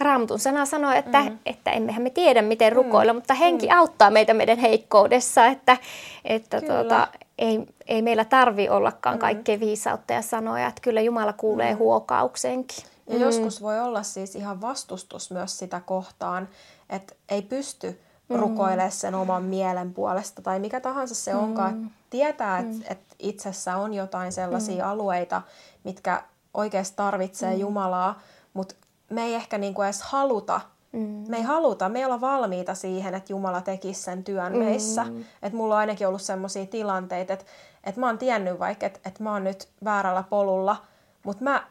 Raamatun 0.00 0.38
sana 0.38 0.66
sanoo, 0.66 0.92
että, 0.92 1.20
mm. 1.20 1.38
että 1.46 1.70
emmehän 1.70 2.02
me 2.02 2.10
tiedä, 2.10 2.42
miten 2.42 2.72
rukoilla, 2.72 3.12
mm. 3.12 3.16
mutta 3.16 3.34
henki 3.34 3.66
mm. 3.66 3.78
auttaa 3.78 4.10
meitä 4.10 4.34
meidän 4.34 4.58
heikkoudessa, 4.58 5.46
että, 5.46 5.76
että 6.24 6.60
tuota, 6.60 7.08
ei, 7.40 7.66
ei 7.86 8.02
meillä 8.02 8.24
tarvi 8.24 8.68
ollakaan 8.68 9.16
mm. 9.16 9.20
kaikkea 9.20 9.60
viisautta 9.60 10.12
ja 10.12 10.22
sanoja, 10.22 10.66
että 10.66 10.80
kyllä 10.80 11.00
Jumala 11.00 11.32
kuulee 11.32 11.72
mm. 11.72 11.78
huokauksenkin. 11.78 12.84
Ja 13.06 13.14
mm. 13.14 13.20
joskus 13.20 13.62
voi 13.62 13.80
olla 13.80 14.02
siis 14.02 14.34
ihan 14.34 14.60
vastustus 14.60 15.30
myös 15.30 15.58
sitä 15.58 15.80
kohtaan, 15.80 16.48
että 16.90 17.14
ei 17.28 17.42
pysty 17.42 18.00
mm. 18.28 18.36
rukoilemaan 18.36 18.92
sen 18.92 19.14
oman 19.14 19.42
mielen 19.42 19.94
puolesta 19.94 20.42
tai 20.42 20.58
mikä 20.58 20.80
tahansa 20.80 21.14
se 21.14 21.32
mm. 21.32 21.38
onkaan. 21.38 21.90
Tietää, 22.10 22.58
että 22.58 22.74
mm. 22.74 22.82
et 22.90 23.00
itsessä 23.18 23.76
on 23.76 23.94
jotain 23.94 24.32
sellaisia 24.32 24.84
mm. 24.84 24.90
alueita, 24.90 25.42
mitkä 25.84 26.22
oikeasti 26.54 26.96
tarvitsee 26.96 27.54
mm. 27.54 27.60
Jumalaa, 27.60 28.20
mutta 28.54 28.74
me 29.10 29.22
ei 29.22 29.34
ehkä 29.34 29.58
niinku 29.58 29.82
edes 29.82 30.02
haluta 30.02 30.60
Mm. 30.92 31.24
Me 31.28 31.36
ei 31.36 31.42
haluta, 31.42 31.88
me 31.88 31.98
ei 31.98 32.04
olla 32.04 32.20
valmiita 32.20 32.74
siihen, 32.74 33.14
että 33.14 33.32
Jumala 33.32 33.60
tekisi 33.60 34.02
sen 34.02 34.24
työn 34.24 34.52
mm. 34.52 34.58
meissä. 34.58 35.06
Että 35.42 35.56
mulla 35.56 35.74
on 35.74 35.80
ainakin 35.80 36.08
ollut 36.08 36.22
sellaisia 36.22 36.66
tilanteita, 36.66 37.32
että, 37.32 37.44
että 37.84 38.00
mä 38.00 38.06
oon 38.06 38.18
tiennyt 38.18 38.58
vaikka, 38.58 38.86
että, 38.86 39.00
että 39.04 39.22
mä 39.22 39.32
oon 39.32 39.44
nyt 39.44 39.68
väärällä 39.84 40.24
polulla, 40.30 40.76
mutta 41.22 41.44
mä, 41.44 41.66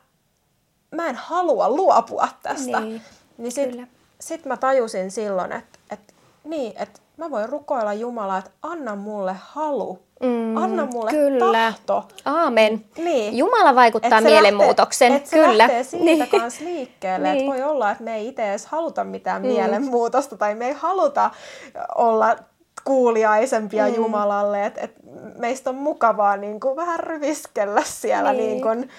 mä 0.92 1.08
en 1.08 1.16
halua 1.16 1.70
luopua 1.70 2.28
tästä. 2.44 2.80
Niin, 2.80 3.02
niin 3.38 3.52
sit, 3.52 3.70
sit 4.20 4.46
mä 4.46 4.58
tajusin 4.58 5.12
silloin, 5.12 5.52
että, 5.52 5.80
että, 5.92 6.14
niin, 6.44 6.74
että 6.78 7.00
mä 7.20 7.32
voin 7.32 7.50
rukoilla 7.50 7.94
Jumalaa, 7.94 8.38
että 8.38 8.52
anna 8.62 8.96
mulle 8.96 9.36
halu 9.40 10.00
Mm, 10.24 10.58
Anna 10.58 10.86
mulle 10.86 11.12
kyllä. 11.12 11.52
tahto. 11.52 12.08
Aamen. 12.26 12.86
Niin. 12.98 13.38
Jumala 13.38 13.76
vaikuttaa 13.76 14.18
et 14.20 14.24
mielenmuutoksen. 14.26 15.12
Lähtee, 15.12 15.40
et 15.40 15.46
kyllä. 15.46 15.68
Se 15.68 15.84
siitä 15.84 16.06
niin. 16.06 16.28
kanssa 16.28 16.64
liikkeelle. 16.64 17.34
niin. 17.34 17.48
voi 17.48 17.64
olla, 17.64 17.92
että 17.92 18.04
me 18.04 18.16
ei 18.16 18.28
itse 18.28 18.50
edes 18.50 18.66
haluta 18.66 19.04
mitään 19.04 19.42
mm. 19.42 19.48
mielenmuutosta 19.48 20.38
tai 20.38 20.56
me 20.56 20.68
ei 20.68 20.74
haluta 20.74 21.32
olla 21.96 22.36
kuuliaisempia 22.84 23.88
mm. 23.88 23.96
Jumalalle. 23.96 24.66
Et, 24.66 24.78
et 24.78 24.96
meistä 25.38 25.70
on 25.70 25.76
mukavaa 25.76 26.38
niin 26.38 26.60
kuin, 26.60 26.76
vähän 26.76 27.00
ryviskellä 27.00 27.84
siellä 27.84 28.34
niin. 28.34 28.50
Niin 28.50 28.62
kuin, 28.62 28.90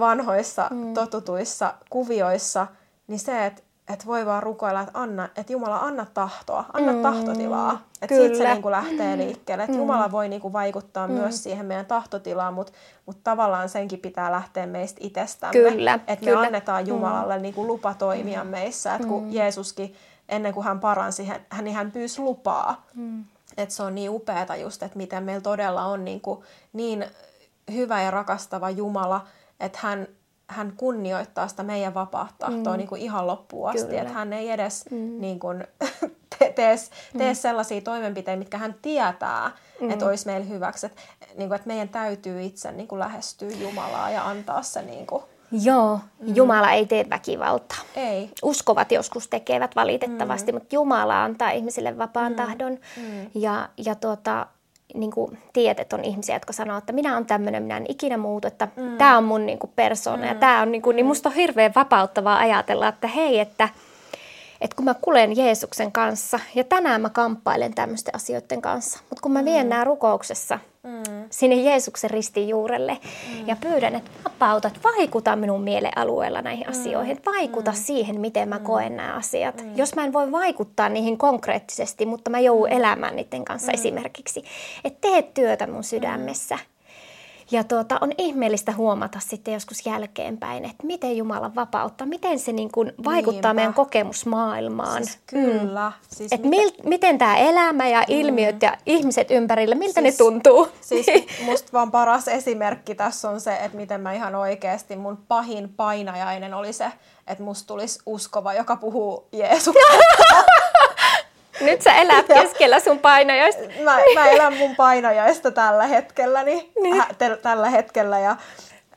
vanhoissa 0.00 0.66
mm. 0.70 0.94
totutuissa 0.94 1.74
kuvioissa. 1.90 2.66
Niin 3.06 3.18
se, 3.18 3.46
että 3.46 3.62
että 3.88 4.06
voi 4.06 4.26
vaan 4.26 4.42
rukoilla, 4.42 4.80
että, 4.80 5.00
anna, 5.00 5.28
että 5.36 5.52
Jumala 5.52 5.76
anna 5.76 6.06
tahtoa, 6.14 6.64
anna 6.72 6.92
mm, 6.92 7.02
tahtotilaa. 7.02 7.80
Että 8.02 8.14
siitä 8.14 8.38
se 8.38 8.48
niin 8.48 8.62
kuin 8.62 8.72
lähtee 8.72 9.16
liikkeelle. 9.16 9.64
Että 9.64 9.76
mm. 9.76 9.80
Jumala 9.80 10.10
voi 10.12 10.28
niin 10.28 10.40
kuin 10.40 10.52
vaikuttaa 10.52 11.08
mm. 11.08 11.14
myös 11.14 11.42
siihen 11.42 11.66
meidän 11.66 11.86
tahtotilaan, 11.86 12.54
mutta, 12.54 12.72
mutta 13.06 13.20
tavallaan 13.24 13.68
senkin 13.68 13.98
pitää 13.98 14.32
lähteä 14.32 14.66
meistä 14.66 14.98
itsestämme. 15.02 15.52
Kyllä, 15.52 15.98
että 16.06 16.24
me 16.24 16.32
annetaan 16.32 16.86
Jumalalle 16.86 17.36
mm. 17.36 17.42
niin 17.42 17.54
kuin 17.54 17.66
lupa 17.66 17.94
toimia 17.94 18.44
mm. 18.44 18.50
meissä. 18.50 18.94
Että 18.94 19.08
kun 19.08 19.22
mm. 19.22 19.32
Jeesuskin, 19.32 19.94
ennen 20.28 20.54
kuin 20.54 20.64
hän 20.64 20.80
paransi, 20.80 21.24
hän, 21.50 21.64
niin 21.64 21.76
hän 21.76 21.92
pyysi 21.92 22.22
lupaa. 22.22 22.86
Mm. 22.94 23.24
Että 23.56 23.74
se 23.74 23.82
on 23.82 23.94
niin 23.94 24.10
upeata 24.10 24.56
just, 24.56 24.82
että 24.82 24.98
miten 24.98 25.22
meillä 25.22 25.42
todella 25.42 25.84
on 25.84 26.04
niin, 26.04 26.20
kuin 26.20 26.40
niin 26.72 27.06
hyvä 27.72 28.02
ja 28.02 28.10
rakastava 28.10 28.70
Jumala, 28.70 29.26
että 29.60 29.78
hän 29.82 30.08
hän 30.52 30.72
kunnioittaa 30.76 31.48
sitä 31.48 31.62
meidän 31.62 31.94
vapaata 31.94 32.34
tahtoa 32.38 32.72
mm. 32.72 32.78
niin 32.78 32.88
kuin 32.88 33.00
ihan 33.00 33.26
loppuun 33.26 33.68
asti. 33.68 33.86
Kyllä. 33.86 34.02
Että 34.02 34.14
hän 34.14 34.32
ei 34.32 34.50
edes 34.50 34.84
mm. 34.90 35.20
niin 35.20 35.40
kuin, 35.40 35.66
te, 36.38 36.52
tee, 36.54 36.76
tee 37.18 37.32
mm. 37.32 37.36
sellaisia 37.36 37.80
toimenpiteitä, 37.80 38.38
mitkä 38.38 38.58
hän 38.58 38.74
tietää, 38.82 39.50
mm. 39.80 39.90
että 39.90 40.06
olisi 40.06 40.26
meillä 40.26 40.46
hyväksi. 40.46 40.86
Että, 40.86 41.02
niin 41.36 41.48
kuin, 41.48 41.56
että 41.56 41.66
meidän 41.66 41.88
täytyy 41.88 42.42
itse 42.42 42.72
niin 42.72 42.88
kuin 42.88 42.98
lähestyä 42.98 43.50
Jumalaa 43.50 44.10
ja 44.10 44.28
antaa 44.28 44.62
se 44.62 44.82
niin 44.82 45.06
kuin, 45.06 45.22
Joo, 45.62 46.00
mm. 46.20 46.36
Jumala 46.36 46.70
ei 46.70 46.86
tee 46.86 47.06
väkivaltaa. 47.10 47.78
Ei. 47.96 48.30
Uskovat 48.42 48.92
joskus 48.92 49.28
tekevät 49.28 49.76
valitettavasti, 49.76 50.52
mm. 50.52 50.56
mutta 50.56 50.74
Jumala 50.74 51.24
antaa 51.24 51.50
ihmisille 51.50 51.98
vapaan 51.98 52.32
mm. 52.32 52.36
tahdon. 52.36 52.72
Mm. 52.72 53.30
Ja, 53.34 53.68
ja 53.84 53.94
tuota, 53.94 54.46
niin 54.94 55.10
kuin 55.10 55.38
tiedät, 55.52 55.80
että 55.80 55.96
on 55.96 56.04
ihmisiä, 56.04 56.36
jotka 56.36 56.52
sanoo, 56.52 56.78
että 56.78 56.92
minä 56.92 57.12
olen 57.12 57.26
tämmöinen, 57.26 57.62
minä 57.62 57.76
en 57.76 57.86
ikinä 57.88 58.16
muutu, 58.16 58.48
että 58.48 58.68
mm. 58.76 58.98
tämä 58.98 59.18
on 59.18 59.24
mun 59.24 59.46
niin 59.46 59.58
kuin 59.58 59.72
persona 59.76 60.16
mm. 60.16 60.28
ja 60.28 60.34
tämä 60.34 60.62
on, 60.62 60.72
niin, 60.72 60.82
kuin, 60.82 60.96
niin 60.96 61.06
musta 61.06 61.28
on 61.28 61.34
hirveän 61.34 61.72
vapauttavaa 61.74 62.38
ajatella, 62.38 62.88
että 62.88 63.06
hei, 63.06 63.40
että, 63.40 63.68
että 64.60 64.76
kun 64.76 64.84
mä 64.84 64.94
kulen 64.94 65.36
Jeesuksen 65.36 65.92
kanssa 65.92 66.40
ja 66.54 66.64
tänään 66.64 67.00
mä 67.00 67.10
kamppailen 67.10 67.74
tämmöisten 67.74 68.14
asioiden 68.14 68.62
kanssa, 68.62 68.98
mutta 69.10 69.22
kun 69.22 69.32
mä 69.32 69.44
vien 69.44 69.66
mm. 69.66 69.70
nämä 69.70 69.84
rukouksessa 69.84 70.58
mm. 70.82 71.24
sinne 71.30 71.56
Jeesuksen 71.56 72.10
ristin 72.10 72.48
juurelle 72.48 72.98
mm. 73.02 73.48
ja 73.48 73.56
pyydän, 73.56 73.94
että 73.94 74.10
vapautat, 74.24 74.80
vaikuta 74.84 75.36
minun 75.36 75.62
mielealueella 75.62 76.42
näihin 76.42 76.66
mm. 76.66 76.70
asioihin, 76.70 77.20
vaikuta 77.26 77.70
mm. 77.70 77.76
siihen, 77.76 78.20
miten 78.20 78.48
mä 78.48 78.58
mm. 78.58 78.64
koen 78.64 78.96
nämä 78.96 79.14
asiat. 79.14 79.62
Mm. 79.62 79.76
Jos 79.76 79.94
mä 79.94 80.04
en 80.04 80.12
voi 80.12 80.32
vaikuttaa 80.32 80.88
niihin 80.88 81.18
konkreettisesti, 81.18 82.06
mutta 82.06 82.30
mä 82.30 82.40
joudun 82.40 82.68
mm. 82.68 82.76
elämään 82.76 83.16
niiden 83.16 83.44
kanssa 83.44 83.72
mm. 83.72 83.74
esimerkiksi, 83.74 84.44
että 84.84 85.08
tee 85.08 85.22
työtä 85.22 85.66
mun 85.66 85.84
sydämessä. 85.84 86.54
Mm 86.54 86.71
ja 87.52 87.64
tuota, 87.64 87.98
on 88.00 88.12
ihmeellistä 88.18 88.72
huomata 88.72 89.20
sitten 89.20 89.54
joskus 89.54 89.86
jälkeenpäin, 89.86 90.64
että 90.64 90.86
miten 90.86 91.16
Jumala 91.16 91.54
vapauttaa, 91.54 92.06
miten 92.06 92.38
se 92.38 92.52
niin 92.52 92.72
kuin 92.72 92.92
vaikuttaa 93.04 93.32
Niinpä. 93.32 93.54
meidän 93.54 93.74
kokemusmaailmaan. 93.74 95.04
Siis 95.04 95.18
kyllä. 95.26 95.88
Mm. 95.88 96.16
Siis 96.16 96.32
että 96.32 96.48
mil, 96.48 96.70
miten 96.84 97.18
tämä 97.18 97.36
elämä 97.36 97.88
ja 97.88 97.98
mm. 97.98 98.04
ilmiöt 98.08 98.54
mm. 98.54 98.58
ja 98.62 98.76
ihmiset 98.86 99.30
ympärillä, 99.30 99.74
miltä 99.74 100.00
siis, 100.00 100.14
ne 100.14 100.24
tuntuu? 100.24 100.68
Siis 100.80 101.06
musta 101.44 101.72
vaan 101.72 101.90
paras 101.90 102.28
esimerkki 102.28 102.94
tässä 102.94 103.30
on 103.30 103.40
se, 103.40 103.56
että 103.56 103.76
miten 103.76 104.00
mä 104.00 104.12
ihan 104.12 104.34
oikeasti, 104.34 104.96
mun 104.96 105.16
pahin 105.28 105.68
painajainen 105.68 106.54
oli 106.54 106.72
se, 106.72 106.92
että 107.26 107.44
musta 107.44 107.66
tulisi 107.66 108.00
uskova, 108.06 108.54
joka 108.54 108.76
puhuu 108.76 109.28
Jeesuksesta. 109.32 110.44
Nyt 111.64 111.82
sä 111.82 111.94
elät 111.94 112.26
keskellä 112.26 112.80
sun 112.80 112.98
painajaista. 112.98 113.62
Mä, 113.84 113.98
mä 114.14 114.28
elän 114.28 114.56
mun 114.56 114.76
painajaista 114.76 115.50
tällä 115.50 115.86
hetkellä, 115.86 116.42
niin, 116.42 116.72
niin. 116.82 117.00
Äh, 117.00 117.08
tällä 117.42 117.70
hetkellä 117.70 118.18
ja, 118.18 118.36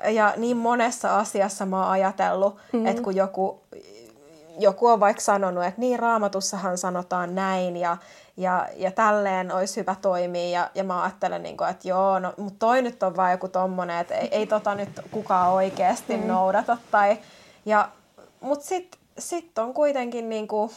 ja 0.09 0.33
niin 0.37 0.57
monessa 0.57 1.17
asiassa 1.17 1.65
mä 1.65 1.81
oon 1.81 1.91
ajatellut, 1.91 2.57
mm. 2.71 2.85
että 2.85 3.01
kun 3.01 3.15
joku, 3.15 3.61
joku 4.59 4.87
on 4.87 4.99
vaikka 4.99 5.21
sanonut, 5.21 5.63
että 5.63 5.81
niin 5.81 5.99
raamatussahan 5.99 6.77
sanotaan 6.77 7.35
näin 7.35 7.77
ja, 7.77 7.97
ja, 8.37 8.67
ja 8.75 8.91
tälleen 8.91 9.51
olisi 9.51 9.79
hyvä 9.79 9.95
toimia 10.01 10.49
ja, 10.49 10.69
ja 10.75 10.83
mä 10.83 11.03
ajattelen, 11.03 11.43
niin 11.43 11.57
kuin, 11.57 11.69
että 11.69 11.87
joo, 11.87 12.19
no, 12.19 12.33
mutta 12.37 12.59
toi 12.59 12.81
nyt 12.81 13.03
on 13.03 13.15
vaan 13.15 13.31
joku 13.31 13.47
tommonen, 13.47 13.99
että 13.99 14.15
ei, 14.15 14.27
ei 14.31 14.47
tota 14.47 14.75
nyt 14.75 14.89
kukaan 15.11 15.51
oikeasti 15.51 16.17
mm. 16.17 16.27
noudata. 16.27 16.77
Tai, 16.91 17.17
ja, 17.65 17.89
mutta 18.41 18.65
sitten 18.65 18.99
sit 19.19 19.57
on 19.57 19.73
kuitenkin 19.73 20.29
niin 20.29 20.47
kuin, 20.47 20.71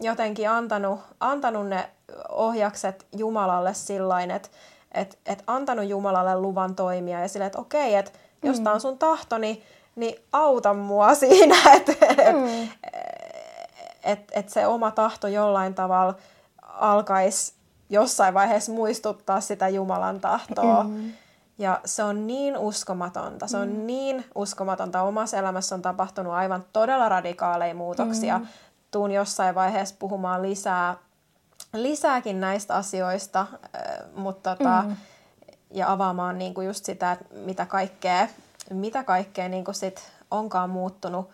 jotenkin 0.00 0.50
antanut, 0.50 1.00
antanut 1.20 1.68
ne 1.68 1.90
ohjakset 2.28 3.06
Jumalalle 3.16 3.74
sillain, 3.74 4.30
että 4.30 4.48
et, 4.92 5.18
et 5.26 5.42
antanut 5.46 5.88
Jumalalle 5.88 6.40
luvan 6.40 6.74
toimia 6.74 7.20
ja 7.20 7.28
silleen, 7.28 7.46
että 7.46 7.58
okei, 7.58 7.94
että 7.94 8.10
mm. 8.42 8.48
jos 8.48 8.60
tämä 8.60 8.74
on 8.74 8.80
sun 8.80 8.98
tahto, 8.98 9.38
niin, 9.38 9.62
niin 9.96 10.20
auta 10.32 10.74
mua 10.74 11.14
siinä, 11.24 11.56
että 11.74 11.92
mm. 12.32 12.62
et, 12.62 12.68
et, 14.04 14.20
et 14.32 14.48
se 14.48 14.66
oma 14.66 14.90
tahto 14.90 15.28
jollain 15.28 15.74
tavalla 15.74 16.14
alkaisi 16.62 17.52
jossain 17.90 18.34
vaiheessa 18.34 18.72
muistuttaa 18.72 19.40
sitä 19.40 19.68
Jumalan 19.68 20.20
tahtoa. 20.20 20.82
Mm. 20.82 21.12
Ja 21.58 21.80
se 21.84 22.02
on 22.02 22.26
niin 22.26 22.58
uskomatonta, 22.58 23.46
se 23.46 23.56
on 23.56 23.68
mm. 23.68 23.86
niin 23.86 24.24
uskomatonta. 24.34 25.02
Omassa 25.02 25.36
elämässä 25.36 25.74
on 25.74 25.82
tapahtunut 25.82 26.32
aivan 26.32 26.64
todella 26.72 27.08
radikaaleja 27.08 27.74
muutoksia. 27.74 28.38
Mm 28.38 28.46
tuun 28.96 29.10
jossain 29.10 29.54
vaiheessa 29.54 29.94
puhumaan 29.98 30.42
lisää, 30.42 30.96
lisääkin 31.72 32.40
näistä 32.40 32.74
asioista, 32.74 33.46
mutta 34.14 34.56
tota, 34.56 34.84
mm. 34.86 34.96
ja 35.70 35.92
avaamaan 35.92 36.38
niinku 36.38 36.60
just 36.60 36.84
sitä, 36.84 37.12
että 37.12 37.24
mitä 37.34 37.66
kaikkea, 37.66 38.28
mitä 38.70 39.04
kaikkea 39.04 39.48
niinku 39.48 39.72
sit 39.72 40.12
onkaan 40.30 40.70
muuttunut 40.70 41.30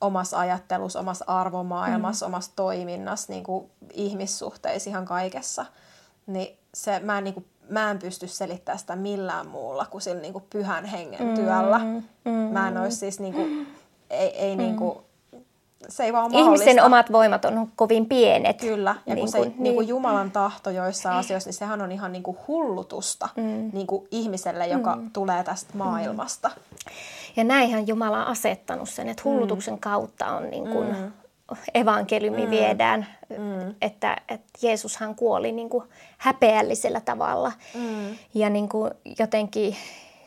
omassa 0.00 0.38
ajattelussa, 0.38 1.00
omassa 1.00 1.24
arvomaailmassa, 1.28 2.26
mm. 2.26 2.30
omassa 2.32 2.52
toiminnassa, 2.56 3.32
niinku 3.32 3.70
ihmissuhteissa, 3.92 4.90
ihan 4.90 5.04
kaikessa. 5.04 5.66
Niin 6.26 6.58
se, 6.74 7.00
mä, 7.00 7.18
en, 7.18 7.24
niinku, 7.24 7.44
mä 7.68 7.90
en 7.90 7.98
pysty 7.98 8.28
selittämään 8.28 8.78
sitä 8.78 8.96
millään 8.96 9.46
muulla 9.46 9.86
kuin 9.86 10.02
sillä 10.02 10.20
niinku 10.20 10.40
pyhän 10.50 10.84
hengen 10.84 11.34
työllä. 11.34 11.78
Mm. 11.78 12.02
Mm. 12.24 12.32
Mä 12.32 12.68
en 12.68 12.78
olisi 12.78 12.96
siis 12.96 13.20
niinku, 13.20 13.40
ei, 14.10 14.28
ei 14.38 14.56
mm. 14.56 14.62
niinku, 14.62 15.06
se 15.88 16.04
ei 16.04 16.12
vaan 16.12 16.34
Ihmisen 16.34 16.82
omat 16.82 17.12
voimat 17.12 17.44
on 17.44 17.68
kovin 17.76 18.06
pienet. 18.06 18.60
Kyllä, 18.60 18.94
ja 19.06 19.14
niin 19.14 19.22
kun 19.22 19.32
se, 19.32 19.38
niin. 19.38 19.54
Niin 19.58 19.74
kuin 19.74 19.88
Jumalan 19.88 20.30
tahto 20.30 20.70
joissain 20.70 21.16
asioissa, 21.16 21.48
niin 21.48 21.54
sehän 21.54 21.82
on 21.82 21.92
ihan 21.92 22.12
niin 22.12 22.22
kuin 22.22 22.36
hullutusta 22.48 23.28
mm. 23.36 23.70
niin 23.72 23.86
kuin 23.86 24.08
ihmiselle, 24.10 24.66
joka 24.66 24.96
mm. 24.96 25.10
tulee 25.10 25.44
tästä 25.44 25.72
mm. 25.72 25.78
maailmasta. 25.78 26.50
Ja 27.36 27.44
näinhän 27.44 27.88
Jumala 27.88 28.20
on 28.20 28.26
asettanut 28.26 28.88
sen, 28.88 29.08
että 29.08 29.22
hullutuksen 29.24 29.74
mm. 29.74 29.80
kautta 29.80 30.26
on 30.26 30.50
niin 30.50 30.68
kuin 30.68 30.88
mm. 30.88 31.12
evankeliumi 31.74 32.44
mm. 32.44 32.50
viedään, 32.50 33.06
mm. 33.28 33.74
Että, 33.82 34.16
että 34.28 34.58
Jeesushan 34.62 35.14
kuoli 35.14 35.52
niin 35.52 35.68
kuin 35.68 35.84
häpeällisellä 36.18 37.00
tavalla. 37.00 37.52
Mm. 37.74 38.16
Ja 38.34 38.50
niin 38.50 38.68
kuin 38.68 38.90
jotenkin 39.18 39.76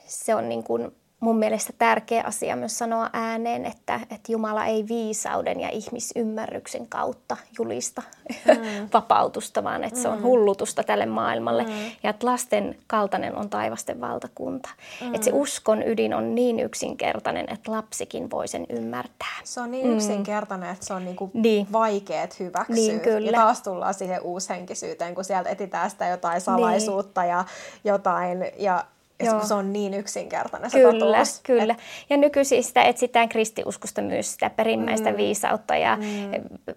se 0.08 0.36
on 0.36 0.50
niin 0.50 0.64
kuin 0.64 0.96
mun 1.20 1.38
mielestä 1.38 1.74
tärkeä 1.78 2.24
asia 2.26 2.56
myös 2.56 2.78
sanoa 2.78 3.10
ääneen, 3.14 3.66
että, 3.66 4.00
että 4.04 4.32
Jumala 4.32 4.66
ei 4.66 4.88
viisauden 4.88 5.60
ja 5.60 5.70
ihmisymmärryksen 5.70 6.88
kautta 6.88 7.38
julista 7.58 8.02
mm. 8.48 8.90
vapautusta, 8.94 9.64
vaan 9.64 9.84
että 9.84 10.00
mm. 10.00 10.02
se 10.02 10.08
on 10.08 10.18
mm. 10.18 10.24
hullutusta 10.24 10.84
tälle 10.84 11.06
maailmalle. 11.06 11.64
Mm. 11.64 11.72
Ja 12.04 12.10
että 12.10 12.28
lasten 12.28 12.76
kaltainen 12.88 13.36
on 13.36 13.50
taivasten 13.50 14.02
valtakunta. 14.02 14.70
Mm. 15.02 15.16
Että 15.16 15.26
se 15.26 15.32
uskon 15.34 15.84
ydin 15.88 16.14
on 16.14 16.36
niin 16.36 16.60
yksinkertainen, 16.60 17.46
että 17.50 17.72
lapsikin 17.72 18.32
voi 18.32 18.48
sen 18.48 18.66
ymmärtää. 18.70 19.40
Se 19.44 19.62
on 19.62 19.72
niin 19.72 19.88
mm. 19.88 19.94
yksinkertainen, 19.94 20.70
että 20.70 20.86
se 20.86 20.94
on 20.94 21.06
niinku 21.06 21.32
niin. 21.34 21.68
vaikeat 21.72 22.40
hyväksyä. 22.40 22.76
Niin, 22.76 23.00
kyllä. 23.00 23.32
Ja 23.32 23.34
taas 23.34 23.62
tullaan 23.62 23.94
siihen 23.94 24.22
uushenkisyyteen, 24.22 25.16
kun 25.16 25.24
sieltä 25.24 25.50
etsitään 25.50 25.90
sitä 25.90 26.08
jotain 26.08 26.42
salaisuutta 26.42 27.22
niin. 27.22 27.30
ja 27.30 27.46
jotain... 27.84 28.46
Ja 28.58 28.86
Joo. 29.24 29.46
se 29.46 29.54
on 29.54 29.74
niin 29.74 29.94
yksinkertainen 29.94 30.72
se 30.72 30.80
Kyllä, 30.80 31.00
totuus. 31.00 31.40
kyllä. 31.44 31.74
Et... 31.74 31.80
Ja 32.10 32.18
nykyisin 32.18 32.64
sitä 32.64 32.84
etsitään 32.84 33.30
kristiuskosta 33.30 34.02
myös 34.02 34.32
sitä 34.32 34.50
perimmäistä 34.50 35.12
mm. 35.12 35.18
viisautta 35.18 35.76
ja 35.76 35.96
mm 35.96 36.76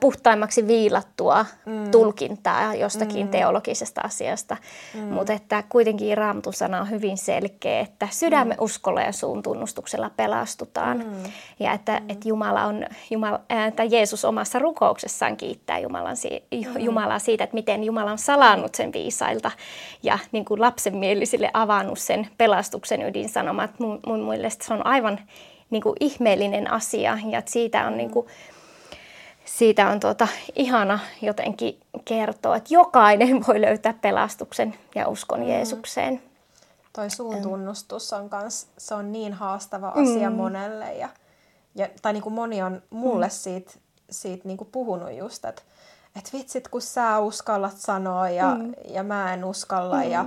puhtaimmaksi 0.00 0.66
viilattua 0.66 1.46
mm. 1.66 1.90
tulkintaa 1.90 2.74
jostakin 2.74 3.26
mm. 3.26 3.30
teologisesta 3.30 4.00
asiasta. 4.00 4.56
Mm. 4.94 5.00
Mutta 5.00 5.32
että 5.32 5.64
kuitenkin 5.68 6.18
Raamatun 6.18 6.52
sana 6.52 6.80
on 6.80 6.90
hyvin 6.90 7.18
selkeä, 7.18 7.80
että 7.80 8.08
sydämen 8.10 8.56
mm. 8.56 8.64
uskolla 8.64 9.00
ja 9.00 9.12
suun 9.12 9.42
tunnustuksella 9.42 10.10
pelastutaan. 10.16 10.98
Mm. 10.98 11.32
Ja 11.60 11.72
että, 11.72 12.00
mm. 12.00 12.10
että 12.10 12.28
Jumala 12.28 12.64
on, 12.64 12.86
Jumala, 13.10 13.40
että 13.68 13.84
Jeesus 13.84 14.24
omassa 14.24 14.58
rukouksessaan 14.58 15.36
kiittää 15.36 15.78
Jumalan, 15.78 16.16
mm. 16.50 16.80
Jumalaa 16.80 17.18
siitä, 17.18 17.44
että 17.44 17.54
miten 17.54 17.84
Jumala 17.84 18.12
on 18.12 18.18
salannut 18.18 18.74
sen 18.74 18.92
viisailta 18.92 19.50
ja 20.02 20.18
niin 20.32 20.44
kuin 20.44 20.60
lapsenmielisille 20.60 21.50
avannut 21.54 21.98
sen 21.98 22.28
pelastuksen 22.38 23.02
ydinsanomat. 23.02 23.70
Mun, 23.78 24.00
mun 24.06 24.20
mielestä 24.20 24.66
se 24.66 24.74
on 24.74 24.86
aivan 24.86 25.20
niin 25.70 25.82
kuin 25.82 25.96
ihmeellinen 26.00 26.72
asia 26.72 27.18
ja 27.30 27.42
siitä 27.46 27.86
on 27.86 27.92
mm. 27.92 27.96
niin 27.96 28.10
kuin, 28.10 28.26
siitä 29.44 29.88
on 29.88 30.00
tuota, 30.00 30.28
ihana 30.54 30.98
jotenkin 31.22 31.80
kertoa, 32.04 32.56
että 32.56 32.74
jokainen 32.74 33.46
voi 33.46 33.60
löytää 33.60 33.94
pelastuksen 34.00 34.74
ja 34.94 35.08
uskon 35.08 35.40
mm. 35.40 35.48
Jeesukseen. 35.48 36.22
Toi 36.92 37.10
suun 37.10 37.42
tunnustus 37.42 38.12
on, 38.12 38.30
kans, 38.30 38.66
se 38.78 38.94
on 38.94 39.12
niin 39.12 39.32
haastava 39.32 39.88
asia 39.88 40.30
mm. 40.30 40.36
monelle. 40.36 40.94
Ja, 40.94 41.08
ja, 41.74 41.88
tai 42.02 42.12
niin 42.12 42.22
kuin 42.22 42.32
moni 42.34 42.62
on 42.62 42.82
mulle 42.90 43.26
mm. 43.26 43.30
siitä, 43.30 43.72
siitä 44.10 44.48
niin 44.48 44.56
kuin 44.58 44.68
puhunut 44.72 45.12
just, 45.12 45.44
että 45.44 45.62
et 46.16 46.32
vitsit 46.32 46.68
kun 46.68 46.82
sä 46.82 47.18
uskallat 47.18 47.76
sanoa 47.76 48.28
ja, 48.28 48.54
mm. 48.54 48.72
ja 48.88 49.02
mä 49.02 49.34
en 49.34 49.44
uskalla. 49.44 49.96
Mm. 49.96 50.10
Ja, 50.10 50.24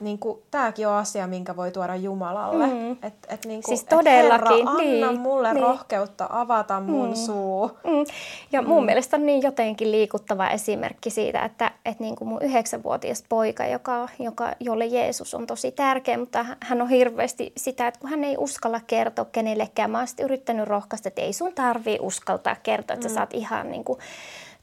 niin 0.00 0.18
kuin, 0.18 0.38
tämäkin 0.50 0.88
on 0.88 0.94
asia, 0.94 1.26
minkä 1.26 1.56
voi 1.56 1.70
tuoda 1.70 1.96
Jumalalle. 1.96 2.66
Mm. 2.66 2.92
Et, 2.92 3.14
et 3.28 3.44
niin 3.44 3.62
kuin, 3.62 3.76
siis 3.76 3.84
todellakin. 3.84 4.52
Et 4.52 4.58
Herra, 4.58 4.70
anna 4.70 5.10
niin, 5.10 5.20
mulle 5.20 5.54
niin. 5.54 5.62
rohkeutta 5.62 6.26
avata 6.30 6.80
mun 6.80 7.08
mm. 7.08 7.14
suu. 7.14 7.70
Mm. 7.84 8.04
Ja 8.52 8.62
mun 8.62 8.82
mm. 8.82 8.86
mielestä 8.86 9.16
on 9.16 9.26
niin 9.26 9.42
jotenkin 9.42 9.92
liikuttava 9.92 10.48
esimerkki 10.48 11.10
siitä, 11.10 11.44
että 11.44 11.70
et 11.84 12.00
niin 12.00 12.16
kuin 12.16 12.28
mun 12.28 12.42
yhdeksänvuotias 12.42 13.24
poika, 13.28 13.66
joka, 13.66 14.08
joka, 14.18 14.52
jolle 14.60 14.86
Jeesus 14.86 15.34
on 15.34 15.46
tosi 15.46 15.72
tärkeä, 15.72 16.18
mutta 16.18 16.46
hän 16.60 16.82
on 16.82 16.88
hirveästi 16.88 17.52
sitä, 17.56 17.88
että 17.88 18.00
kun 18.00 18.10
hän 18.10 18.24
ei 18.24 18.36
uskalla 18.38 18.80
kertoa 18.86 19.24
kenellekään. 19.24 19.90
Mä 19.90 19.98
oon 19.98 20.06
yrittänyt 20.24 20.68
rohkaista, 20.68 21.08
että 21.08 21.22
ei 21.22 21.32
sun 21.32 21.54
tarvii 21.54 21.98
uskaltaa 22.00 22.56
kertoa, 22.62 22.94
että 22.94 23.08
mm. 23.08 23.10
sä 23.10 23.14
saat 23.14 23.34
ihan 23.34 23.70
niin 23.70 23.84
kuin, 23.84 23.98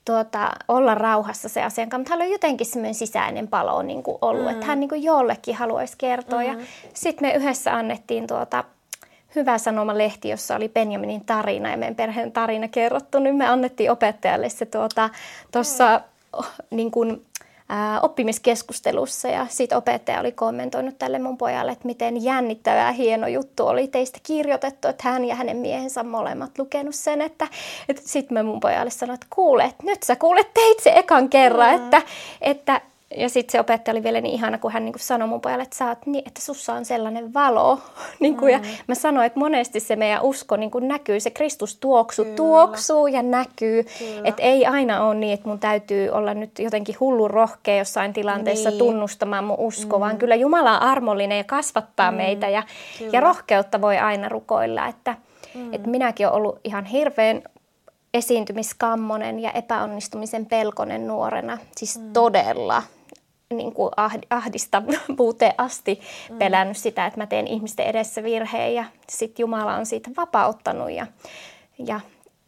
tuota, 0.06 0.52
olla 0.68 0.96
rauhassa 0.96 1.50
se 1.50 1.64
asian 1.64 1.90
kanssa, 1.90 2.00
mutta 2.00 2.14
hänellä 2.14 2.30
on 2.30 2.32
jotenkin 2.32 2.68
semmoinen 2.68 2.96
sisäinen 2.96 3.48
palo 3.48 3.82
niin 3.82 4.04
kuin 4.04 4.18
ollut, 4.22 4.44
mm. 4.44 4.50
että 4.50 4.66
hän 4.66 4.80
niin 4.80 4.90
kuin 4.90 5.04
jollekin 5.04 5.56
haluaisi 5.56 5.96
kertoa. 5.98 6.42
Mm. 6.42 6.48
Ja 6.48 6.56
sitten 6.94 7.28
me 7.28 7.34
yhdessä 7.34 7.76
annettiin 7.76 8.28
tuota, 8.28 8.64
Hyvä 9.36 9.58
Sanoma-lehti, 9.58 10.30
jossa 10.30 10.56
oli 10.56 10.70
Benjaminin 10.70 11.26
tarina 11.26 11.72
ja 11.72 11.78
meidän 11.78 11.96
perheen 11.96 12.32
tarina 12.32 12.68
kerrottu, 12.68 13.20
niin 13.20 13.36
me 13.36 13.48
annettiin 13.48 13.92
opettajalle 13.92 14.50
se 14.50 14.66
tuossa 14.66 15.10
tuota, 15.52 16.02
mm. 16.38 16.76
niin 16.76 16.92
kuin, 16.92 17.26
oppimiskeskustelussa 18.02 19.28
ja 19.28 19.48
sitten 19.50 19.78
opettaja 19.78 20.20
oli 20.20 20.32
kommentoinut 20.32 20.98
tälle 21.00 21.20
mun 21.20 21.38
pojalle, 21.38 21.72
että 21.72 21.86
miten 21.88 22.24
jännittävää 22.24 22.92
hieno 22.92 23.28
juttu 23.28 23.68
oli 23.68 23.88
teistä 23.88 24.20
kirjoitettu, 24.24 24.88
että 24.88 25.10
hän 25.10 25.26
ja 25.26 25.36
hänen 25.36 25.58
miehensä 25.58 26.04
molemmat 26.04 26.58
lukenut 26.58 26.96
sen, 26.96 27.22
että, 27.22 27.48
että 27.90 28.02
sitten 28.06 28.34
mä 28.38 28.44
mun 28.44 28.60
pojalle 28.60 28.92
sanoin, 28.92 29.16
että 29.16 29.28
kuule, 29.30 29.64
että 29.64 29.84
nyt 29.84 30.04
sä 30.04 30.16
kuulet 30.16 30.54
teitse 30.54 30.94
ekan 30.96 31.30
kerran, 31.30 31.70
mm. 31.70 31.84
että, 31.84 32.02
että 32.42 32.82
ja 33.18 33.30
sitten 33.30 33.52
se 33.52 33.60
opettaja 33.60 33.94
oli 33.94 34.04
vielä 34.04 34.22
niin 34.22 34.36
ihana, 34.36 34.58
kun 34.58 34.72
hän 34.72 34.86
niin 34.86 34.94
kuin 34.94 35.02
sanoi 35.02 35.28
mun 35.28 35.42
pojalle, 35.42 35.64
että, 35.64 35.76
sä 35.76 35.88
oot 35.88 36.06
niin, 36.06 36.24
että 36.28 36.42
sussa 36.42 36.74
on 36.74 36.86
sellainen 36.86 37.34
valo. 37.34 37.80
niin 38.20 38.38
kuin, 38.38 38.56
mm. 38.56 38.64
Ja 38.64 38.70
mä 38.88 38.96
sanoin, 38.96 39.26
että 39.26 39.40
monesti 39.40 39.80
se 39.80 39.96
meidän 39.96 40.22
usko 40.22 40.58
niin 40.58 40.72
kuin 40.72 40.88
näkyy, 40.88 41.20
se 41.20 41.30
Kristus 41.30 41.78
tuoksu 41.78 42.24
Kyllä. 42.24 42.36
tuoksuu 42.36 43.08
ja 43.08 43.24
näkyy. 43.24 43.86
Että 44.24 44.44
ei 44.44 44.66
aina 44.66 45.06
ole 45.06 45.16
niin, 45.16 45.34
että 45.34 45.48
mun 45.48 45.60
täytyy 45.60 46.10
olla 46.10 46.34
nyt 46.34 46.60
jotenkin 46.60 46.96
hullu 47.00 47.28
rohkea 47.28 47.78
jossain 47.78 48.14
tilanteessa 48.14 48.70
niin. 48.70 48.80
tunnustamaan 48.80 49.44
mun 49.44 49.60
usko, 49.60 49.98
mm. 49.98 50.02
vaan 50.02 50.18
kyllä 50.18 50.36
Jumala 50.36 50.76
on 50.76 50.82
armollinen 50.82 51.38
ja 51.38 51.44
kasvattaa 51.44 52.12
mm. 52.12 52.18
meitä 52.18 52.50
ja, 52.50 52.64
ja 53.12 53.20
rohkeutta 53.20 53.82
voi 53.82 53.98
aina 53.98 54.30
rukoilla. 54.30 54.88
Että, 54.88 55.16
mm. 55.56 55.74
että 55.74 55.90
minäkin 55.90 56.28
olen 56.28 56.38
ollut 56.38 56.60
ihan 56.64 56.86
hirveän 56.86 57.42
esiintymiskammonen 58.14 59.40
ja 59.40 59.52
epäonnistumisen 59.52 60.46
pelkonen 60.46 61.08
nuorena, 61.08 61.58
siis 61.78 62.00
mm. 62.00 62.14
todella 62.14 62.84
niin 63.50 63.74
kuin 63.74 63.92
ahdistavuuteen 64.30 65.54
asti 65.68 66.02
mm. 66.30 66.38
pelännyt 66.38 66.78
sitä, 66.78 67.06
että 67.06 67.20
mä 67.20 67.28
teen 67.28 67.48
ihmisten 67.48 67.86
edessä 67.86 68.24
virheen 68.24 68.76
ja 68.76 68.86
sitten 69.10 69.44
Jumala 69.44 69.76
on 69.76 69.86
siitä 69.86 70.10
vapauttanut 70.18 70.92
ja, 70.92 71.08
ja 71.86 72.00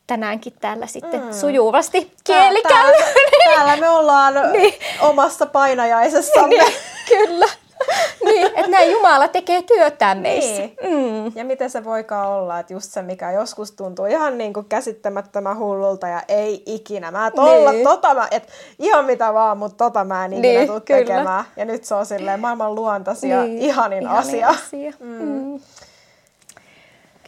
tänäänkin 0.08 0.54
täällä 0.62 0.88
sitten 0.88 1.24
mm. 1.24 1.34
sujuvasti 1.34 2.12
kieli 2.24 2.62
täällä, 2.62 2.98
täällä, 2.98 3.56
täällä 3.56 3.78
me 3.78 3.90
ollaan 3.90 4.34
niin. 4.54 4.74
omassa 5.02 5.46
painajaisessamme. 5.46 6.56
Niin, 7.10 7.28
kyllä. 7.28 7.63
niin, 8.26 8.48
että 8.48 8.68
näin 8.68 8.92
Jumala 8.92 9.28
tekee 9.28 9.62
työtään 9.62 10.18
meissä. 10.18 10.62
Niin. 10.62 10.78
Mm. 10.84 11.32
Ja 11.36 11.46
miten 11.46 11.70
se 11.70 11.84
voikaan 11.84 12.30
olla, 12.30 12.60
että 12.60 12.74
just 12.74 12.92
se, 12.92 13.02
mikä 13.02 13.32
joskus 13.32 13.72
tuntuu 13.72 14.06
ihan 14.06 14.38
niin 14.38 14.54
kuin 14.54 14.66
käsittämättömän 14.66 15.58
hullulta 15.58 16.08
ja 16.08 16.22
ei 16.28 16.64
ikinä. 16.66 17.12
Mä 17.12 17.32
tolla, 17.32 17.72
niin. 17.72 17.84
tota 17.84 18.14
mä, 18.14 18.28
et 18.32 18.48
ihan 18.80 19.06
mitä 19.06 19.34
vaan, 19.34 19.58
mutta 19.58 19.86
tota 19.86 20.04
mä 20.04 20.26
en 20.26 20.34
ikinä 20.34 20.60
niin, 20.60 20.68
tuu 20.68 20.80
tekemään. 20.80 21.44
Ja 21.56 21.66
nyt 21.66 21.84
se 21.84 21.96
on 21.96 22.06
silleen 22.06 22.40
maailman 22.40 22.76
luontaisi 22.76 23.30
ja 23.30 23.44
niin. 23.44 23.58
ihanin, 23.58 24.04
ihanin 24.04 24.20
asia. 24.20 24.48
asia. 24.50 24.94
Mm. 25.00 25.22
Mm. 25.22 25.60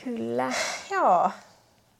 Kyllä. 0.04 0.52
Joo. 0.92 1.30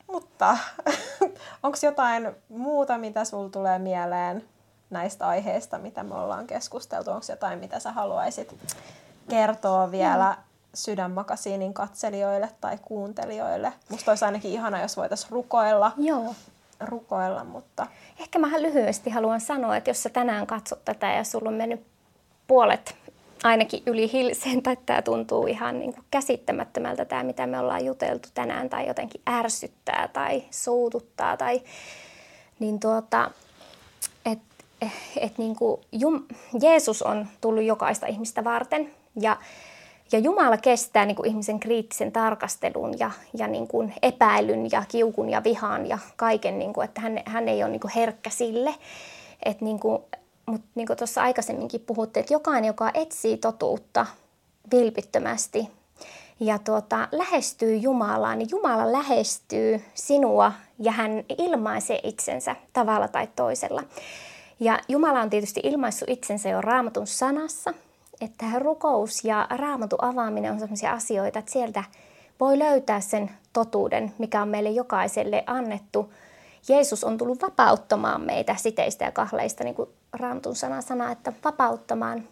Mutta 0.06 0.58
onko 1.62 1.78
jotain 1.82 2.30
muuta, 2.48 2.98
mitä 2.98 3.24
sul 3.24 3.48
tulee 3.48 3.78
mieleen 3.78 4.44
näistä 4.96 5.28
aiheista, 5.28 5.78
mitä 5.78 6.02
me 6.02 6.14
ollaan 6.14 6.46
keskusteltu? 6.46 7.10
Onko 7.10 7.26
jotain, 7.28 7.58
mitä 7.58 7.80
sä 7.80 7.92
haluaisit 7.92 8.54
kertoa 9.28 9.90
vielä 9.90 10.30
mm. 10.30 10.42
sydänmakasiinin 10.74 11.74
katselijoille 11.74 12.48
tai 12.60 12.78
kuuntelijoille? 12.82 13.72
Musta 13.88 14.10
olisi 14.10 14.24
ainakin 14.24 14.50
ihana, 14.50 14.82
jos 14.82 14.96
voitaisiin 14.96 15.30
rukoilla. 15.30 15.92
Joo. 15.96 16.34
Rukoilla, 16.80 17.44
mutta... 17.44 17.86
Ehkä 18.20 18.38
mä 18.38 18.62
lyhyesti 18.62 19.10
haluan 19.10 19.40
sanoa, 19.40 19.76
että 19.76 19.90
jos 19.90 20.02
sä 20.02 20.08
tänään 20.08 20.46
katsot 20.46 20.84
tätä 20.84 21.12
ja 21.12 21.24
sulla 21.24 21.48
on 21.48 21.54
mennyt 21.54 21.86
puolet 22.46 22.94
ainakin 23.42 23.82
yli 23.86 24.12
hilseen, 24.12 24.62
tai 24.62 24.76
tämä 24.86 25.02
tuntuu 25.02 25.46
ihan 25.46 25.78
niin 25.78 25.94
kuin 25.94 26.04
käsittämättömältä 26.10 27.04
tämä, 27.04 27.22
mitä 27.22 27.46
me 27.46 27.60
ollaan 27.60 27.84
juteltu 27.84 28.28
tänään, 28.34 28.68
tai 28.68 28.86
jotenkin 28.86 29.20
ärsyttää 29.28 30.08
tai 30.12 30.42
suututtaa, 30.50 31.36
tai, 31.36 31.62
niin 32.58 32.80
tuota, 32.80 33.30
että 34.80 34.96
et 35.16 35.38
niin 35.38 35.56
kuin 35.56 35.80
Jum, 35.92 36.22
Jeesus 36.62 37.02
on 37.02 37.26
tullut 37.40 37.64
jokaista 37.64 38.06
ihmistä 38.06 38.44
varten 38.44 38.90
ja, 39.20 39.36
ja 40.12 40.18
Jumala 40.18 40.56
kestää 40.56 41.06
niin 41.06 41.16
kuin 41.16 41.28
ihmisen 41.28 41.60
kriittisen 41.60 42.12
tarkastelun 42.12 42.98
ja, 42.98 43.10
ja 43.38 43.46
niin 43.46 43.68
kuin 43.68 43.94
epäilyn 44.02 44.70
ja 44.70 44.84
kiukun 44.88 45.30
ja 45.30 45.44
vihan 45.44 45.86
ja 45.86 45.98
kaiken, 46.16 46.58
niin 46.58 46.72
kuin, 46.72 46.84
että 46.84 47.00
hän, 47.00 47.22
hän 47.24 47.48
ei 47.48 47.62
ole 47.62 47.70
niin 47.70 47.80
kuin 47.80 47.92
herkkä 47.96 48.30
sille. 48.30 48.74
Et 49.44 49.60
niin 49.60 49.80
kuin, 49.80 50.02
mutta 50.46 50.66
niin 50.74 50.86
kuin 50.86 50.96
tuossa 50.96 51.22
aikaisemminkin 51.22 51.80
puhuttiin, 51.80 52.20
että 52.20 52.34
jokainen, 52.34 52.68
joka 52.68 52.90
etsii 52.94 53.36
totuutta 53.36 54.06
vilpittömästi 54.72 55.68
ja 56.40 56.58
tuota, 56.58 57.08
lähestyy 57.12 57.76
Jumalaa, 57.76 58.36
niin 58.36 58.48
Jumala 58.50 58.92
lähestyy 58.92 59.84
sinua 59.94 60.52
ja 60.78 60.92
hän 60.92 61.24
ilmaisee 61.38 62.00
itsensä 62.02 62.56
tavalla 62.72 63.08
tai 63.08 63.28
toisella. 63.36 63.82
Ja 64.60 64.78
Jumala 64.88 65.20
on 65.20 65.30
tietysti 65.30 65.60
ilmaissut 65.64 66.08
itsensä 66.08 66.48
jo 66.48 66.60
raamatun 66.60 67.06
sanassa, 67.06 67.74
että 68.20 68.46
rukous 68.58 69.24
ja 69.24 69.46
raamatun 69.50 70.04
avaaminen 70.04 70.52
on 70.52 70.60
sellaisia 70.60 70.92
asioita, 70.92 71.38
että 71.38 71.52
sieltä 71.52 71.84
voi 72.40 72.58
löytää 72.58 73.00
sen 73.00 73.30
totuuden, 73.52 74.12
mikä 74.18 74.42
on 74.42 74.48
meille 74.48 74.70
jokaiselle 74.70 75.44
annettu. 75.46 76.12
Jeesus 76.68 77.04
on 77.04 77.18
tullut 77.18 77.42
vapauttamaan 77.42 78.20
meitä 78.20 78.56
siteistä 78.56 79.04
ja 79.04 79.12
kahleista, 79.12 79.64
niin 79.64 79.74
kuin 79.74 79.88
raamatun 80.12 80.56
sana 80.56 80.80
sanaa, 80.80 81.10
että 81.10 81.32
vapauttamaan. 81.44 82.24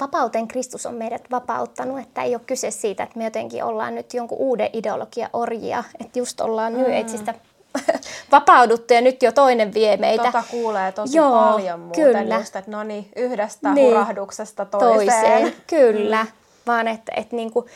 Vapauteen 0.00 0.48
Kristus 0.48 0.86
on 0.86 0.94
meidät 0.94 1.30
vapauttanut, 1.30 1.98
että 1.98 2.22
ei 2.22 2.34
ole 2.34 2.42
kyse 2.46 2.70
siitä, 2.70 3.02
että 3.02 3.18
me 3.18 3.24
jotenkin 3.24 3.64
ollaan 3.64 3.94
nyt 3.94 4.14
jonkun 4.14 4.38
uuden 4.38 4.70
ideologia 4.72 5.30
orjia, 5.32 5.84
että 6.00 6.18
just 6.18 6.40
ollaan 6.40 6.72
mm. 6.72 6.78
New 6.78 7.00
Ageista 7.00 7.34
vapauduttu 8.32 8.94
ja 8.94 9.00
nyt 9.00 9.22
jo 9.22 9.32
toinen 9.32 9.74
vie 9.74 9.96
meitä. 9.96 10.24
Tota 10.24 10.44
kuulee 10.50 10.92
tosi 10.92 11.16
Joo, 11.16 11.52
paljon 11.52 11.80
muuten 11.80 12.04
kyllä. 12.04 12.36
just, 12.36 12.56
että 12.56 12.70
no 12.70 12.82
niin, 12.82 13.08
yhdestä 13.16 13.74
niin, 13.74 13.86
hurahduksesta 13.86 14.64
toiseen. 14.64 14.96
toiseen 14.96 15.52
kyllä, 15.66 16.24
mm. 16.24 16.30
vaan 16.66 16.88
että, 16.88 17.12
että 17.16 17.36
niin 17.36 17.52
kuin, 17.52 17.66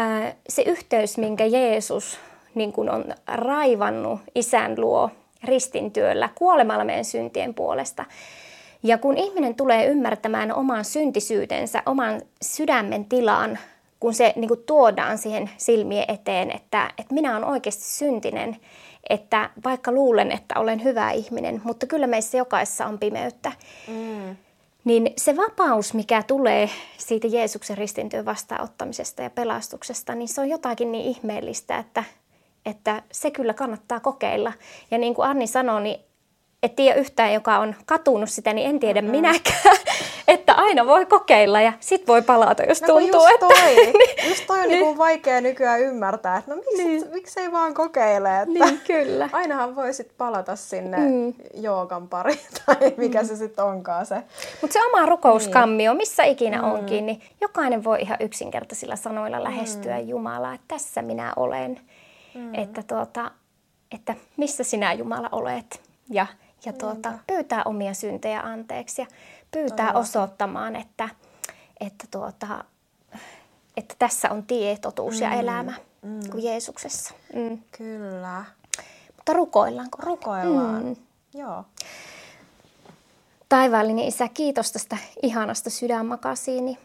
äh, 0.00 0.36
se 0.48 0.62
yhteys, 0.62 1.18
minkä 1.18 1.46
Jeesus 1.46 2.18
niin 2.54 2.72
kuin 2.72 2.90
on 2.90 3.04
raivannut 3.26 4.20
isän 4.34 4.80
luo 4.80 5.10
ristintyöllä 5.44 6.28
kuolemalla 6.34 6.84
meidän 6.84 7.04
syntien 7.04 7.54
puolesta. 7.54 8.04
Ja 8.82 8.98
kun 8.98 9.16
ihminen 9.16 9.54
tulee 9.54 9.86
ymmärtämään 9.86 10.54
oman 10.54 10.84
syntisyytensä, 10.84 11.82
oman 11.86 12.22
sydämen 12.42 13.04
tilan, 13.04 13.58
kun 14.00 14.14
se 14.14 14.32
niin 14.36 14.48
kuin 14.48 14.62
tuodaan 14.66 15.18
siihen 15.18 15.50
silmien 15.56 16.04
eteen, 16.08 16.50
että, 16.50 16.90
että 16.98 17.14
minä 17.14 17.36
olen 17.36 17.48
oikeasti 17.48 17.84
syntinen, 17.84 18.56
että 19.10 19.50
vaikka 19.64 19.92
luulen, 19.92 20.32
että 20.32 20.60
olen 20.60 20.84
hyvä 20.84 21.10
ihminen, 21.10 21.60
mutta 21.64 21.86
kyllä 21.86 22.06
meissä 22.06 22.38
jokaisessa 22.38 22.86
on 22.86 22.98
pimeyttä. 22.98 23.52
Mm. 23.88 24.36
Niin 24.84 25.12
se 25.16 25.36
vapaus, 25.36 25.94
mikä 25.94 26.22
tulee 26.22 26.70
siitä 26.98 27.26
Jeesuksen 27.26 27.78
ristintyön 27.78 28.24
vastaanottamisesta 28.24 29.22
ja 29.22 29.30
pelastuksesta, 29.30 30.14
niin 30.14 30.28
se 30.28 30.40
on 30.40 30.48
jotakin 30.48 30.92
niin 30.92 31.04
ihmeellistä, 31.04 31.78
että, 31.78 32.04
että 32.66 33.02
se 33.12 33.30
kyllä 33.30 33.54
kannattaa 33.54 34.00
kokeilla. 34.00 34.52
Ja 34.90 34.98
niin 34.98 35.14
kuin 35.14 35.28
Anni 35.28 35.46
sanoi, 35.46 35.82
niin 35.82 36.00
et 36.64 36.76
tiedä 36.76 37.00
yhtään, 37.00 37.32
joka 37.32 37.58
on 37.58 37.74
katunut 37.86 38.30
sitä, 38.30 38.52
niin 38.52 38.70
en 38.70 38.80
tiedä 38.80 39.00
mm-hmm. 39.00 39.16
minäkään. 39.16 39.76
että 40.28 40.52
aina 40.52 40.86
voi 40.86 41.06
kokeilla 41.06 41.60
ja 41.60 41.72
sit 41.80 42.06
voi 42.08 42.22
palata, 42.22 42.62
jos 42.62 42.82
no, 42.82 42.86
tuntuu, 42.86 43.26
just 43.26 43.34
että... 43.34 43.46
Toi. 43.46 43.76
niin, 43.76 44.28
just 44.28 44.46
toi 44.46 44.60
on 44.60 44.68
niin. 44.68 44.80
Niin 44.80 44.98
vaikea 44.98 45.40
nykyään 45.40 45.80
ymmärtää, 45.80 46.36
että 46.36 46.50
no 46.50 46.56
miksi, 46.56 46.84
niin. 46.84 47.08
miksei 47.12 47.52
vaan 47.52 47.74
kokeile, 47.74 48.40
että 48.40 48.64
niin, 48.64 48.80
kyllä. 48.86 49.28
ainahan 49.42 49.76
voi 49.76 49.94
sit 49.94 50.12
palata 50.18 50.56
sinne 50.56 50.96
mm. 50.96 51.34
joogan 51.54 52.08
pariin 52.08 52.38
tai 52.66 52.94
mikä 52.96 53.22
mm. 53.22 53.28
se 53.28 53.36
sitten 53.36 53.64
onkaan 53.64 54.06
se. 54.06 54.22
Mutta 54.60 54.72
se 54.72 54.86
oma 54.86 55.06
rukouskammio, 55.06 55.92
niin. 55.92 55.96
missä 55.96 56.24
ikinä 56.24 56.62
mm. 56.62 56.72
onkin, 56.72 57.06
niin 57.06 57.22
jokainen 57.40 57.84
voi 57.84 58.00
ihan 58.00 58.16
yksinkertaisilla 58.20 58.96
sanoilla 58.96 59.44
lähestyä 59.44 59.98
mm. 59.98 60.08
Jumalaa, 60.08 60.54
että 60.54 60.68
tässä 60.68 61.02
minä 61.02 61.32
olen. 61.36 61.80
Mm. 62.34 62.54
Että, 62.54 62.82
tuota, 62.82 63.30
että 63.94 64.14
missä 64.36 64.64
sinä 64.64 64.92
Jumala 64.92 65.28
olet. 65.32 65.80
Ja 66.10 66.26
ja 66.66 66.72
tuota, 66.72 67.12
pyytää 67.26 67.62
omia 67.64 67.94
syntejä 67.94 68.40
anteeksi 68.40 69.02
ja 69.02 69.06
pyytää 69.50 69.86
Todella. 69.86 70.00
osoittamaan, 70.00 70.76
että, 70.76 71.08
että, 71.80 72.04
tuota, 72.10 72.64
että 73.76 73.94
tässä 73.98 74.30
on 74.30 74.46
tie, 74.46 74.76
totuus 74.76 75.14
mm. 75.14 75.22
ja 75.22 75.32
elämä 75.32 75.72
mm. 76.02 76.30
kuin 76.30 76.44
Jeesuksessa. 76.44 77.14
Mm. 77.34 77.58
Kyllä. 77.78 78.44
Mutta 79.16 79.32
rukoillaanko? 79.32 79.98
Rukoillaan, 80.02 80.84
mm. 80.84 80.96
joo. 81.34 81.64
Taivaallinen 83.48 84.04
Isä, 84.04 84.28
kiitos 84.28 84.72
tästä 84.72 84.96
ihanasta 85.22 85.70
sydänmakasiini 85.70 86.78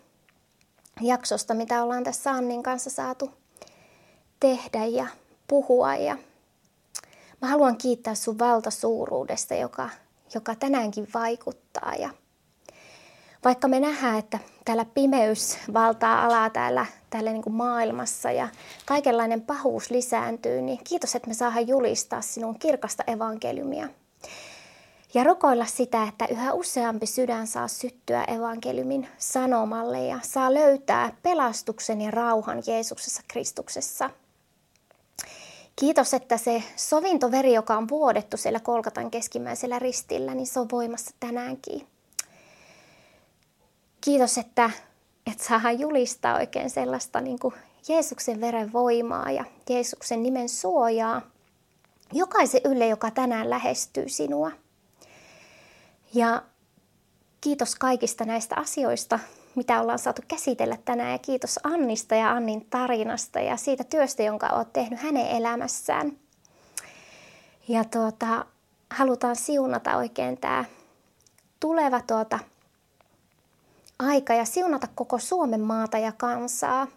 jaksosta, 1.01 1.53
mitä 1.53 1.83
ollaan 1.83 2.03
tässä 2.03 2.31
Annin 2.31 2.63
kanssa 2.63 2.89
saatu 2.89 3.31
tehdä 4.39 4.85
ja 4.85 5.07
puhua 5.47 5.95
ja 5.95 6.17
Mä 7.41 7.47
haluan 7.47 7.77
kiittää 7.77 8.15
sun 8.15 8.39
valtasuuruudesta, 8.39 9.55
joka, 9.55 9.89
joka 10.33 10.55
tänäänkin 10.55 11.07
vaikuttaa. 11.13 11.95
Ja 11.95 12.09
vaikka 13.43 13.67
me 13.67 13.79
nähdään, 13.79 14.19
että 14.19 14.39
täällä 14.65 14.85
pimeys 14.85 15.57
valtaa 15.73 16.25
alaa 16.25 16.49
täällä, 16.49 16.85
täällä 17.09 17.31
niin 17.31 17.41
kuin 17.43 17.55
maailmassa 17.55 18.31
ja 18.31 18.47
kaikenlainen 18.85 19.41
pahuus 19.41 19.89
lisääntyy, 19.89 20.61
niin 20.61 20.79
kiitos, 20.83 21.15
että 21.15 21.27
me 21.27 21.33
saadaan 21.33 21.67
julistaa 21.67 22.21
sinun 22.21 22.59
kirkasta 22.59 23.03
evankeliumia. 23.07 23.89
Ja 25.13 25.23
rukoilla 25.23 25.65
sitä, 25.65 26.03
että 26.03 26.25
yhä 26.25 26.53
useampi 26.53 27.05
sydän 27.05 27.47
saa 27.47 27.67
syttyä 27.67 28.23
evankeliumin 28.23 29.07
sanomalle 29.17 30.05
ja 30.05 30.19
saa 30.21 30.53
löytää 30.53 31.13
pelastuksen 31.23 32.01
ja 32.01 32.11
rauhan 32.11 32.63
Jeesuksessa 32.67 33.21
Kristuksessa. 33.27 34.09
Kiitos, 35.79 36.13
että 36.13 36.37
se 36.37 36.63
sovintoveri, 36.75 37.53
joka 37.53 37.77
on 37.77 37.89
vuodettu 37.89 38.37
siellä 38.37 38.59
Kolkatan 38.59 39.11
keskimmäisellä 39.11 39.79
ristillä, 39.79 40.35
niin 40.35 40.47
se 40.47 40.59
on 40.59 40.67
voimassa 40.71 41.11
tänäänkin. 41.19 41.87
Kiitos, 44.01 44.37
että, 44.37 44.71
että 45.31 45.43
saadaan 45.43 45.79
julistaa 45.79 46.35
oikein 46.35 46.69
sellaista 46.69 47.21
niin 47.21 47.39
kuin 47.39 47.53
Jeesuksen 47.87 48.41
veren 48.41 48.73
voimaa 48.73 49.31
ja 49.31 49.45
Jeesuksen 49.69 50.23
nimen 50.23 50.49
suojaa 50.49 51.21
jokaisen 52.13 52.61
ylle, 52.65 52.87
joka 52.87 53.11
tänään 53.11 53.49
lähestyy 53.49 54.09
sinua. 54.09 54.51
Ja 56.13 56.41
kiitos 57.41 57.75
kaikista 57.75 58.25
näistä 58.25 58.55
asioista, 58.55 59.19
mitä 59.55 59.81
ollaan 59.81 59.99
saatu 59.99 60.21
käsitellä 60.27 60.77
tänään. 60.85 61.11
Ja 61.11 61.19
kiitos 61.19 61.59
Annista 61.63 62.15
ja 62.15 62.31
Annin 62.31 62.67
tarinasta 62.69 63.39
ja 63.39 63.57
siitä 63.57 63.83
työstä, 63.83 64.23
jonka 64.23 64.47
olet 64.47 64.73
tehnyt 64.73 64.99
hänen 64.99 65.27
elämässään. 65.27 66.11
Ja 67.67 67.83
tuota, 67.83 68.45
halutaan 68.89 69.35
siunata 69.35 69.97
oikein 69.97 70.37
tämä 70.37 70.65
tuleva 71.59 72.01
tuota 72.01 72.39
aika 73.99 74.33
ja 74.33 74.45
siunata 74.45 74.87
koko 74.95 75.19
Suomen 75.19 75.61
maata 75.61 75.97
ja 75.97 76.11
kansaa. 76.11 76.87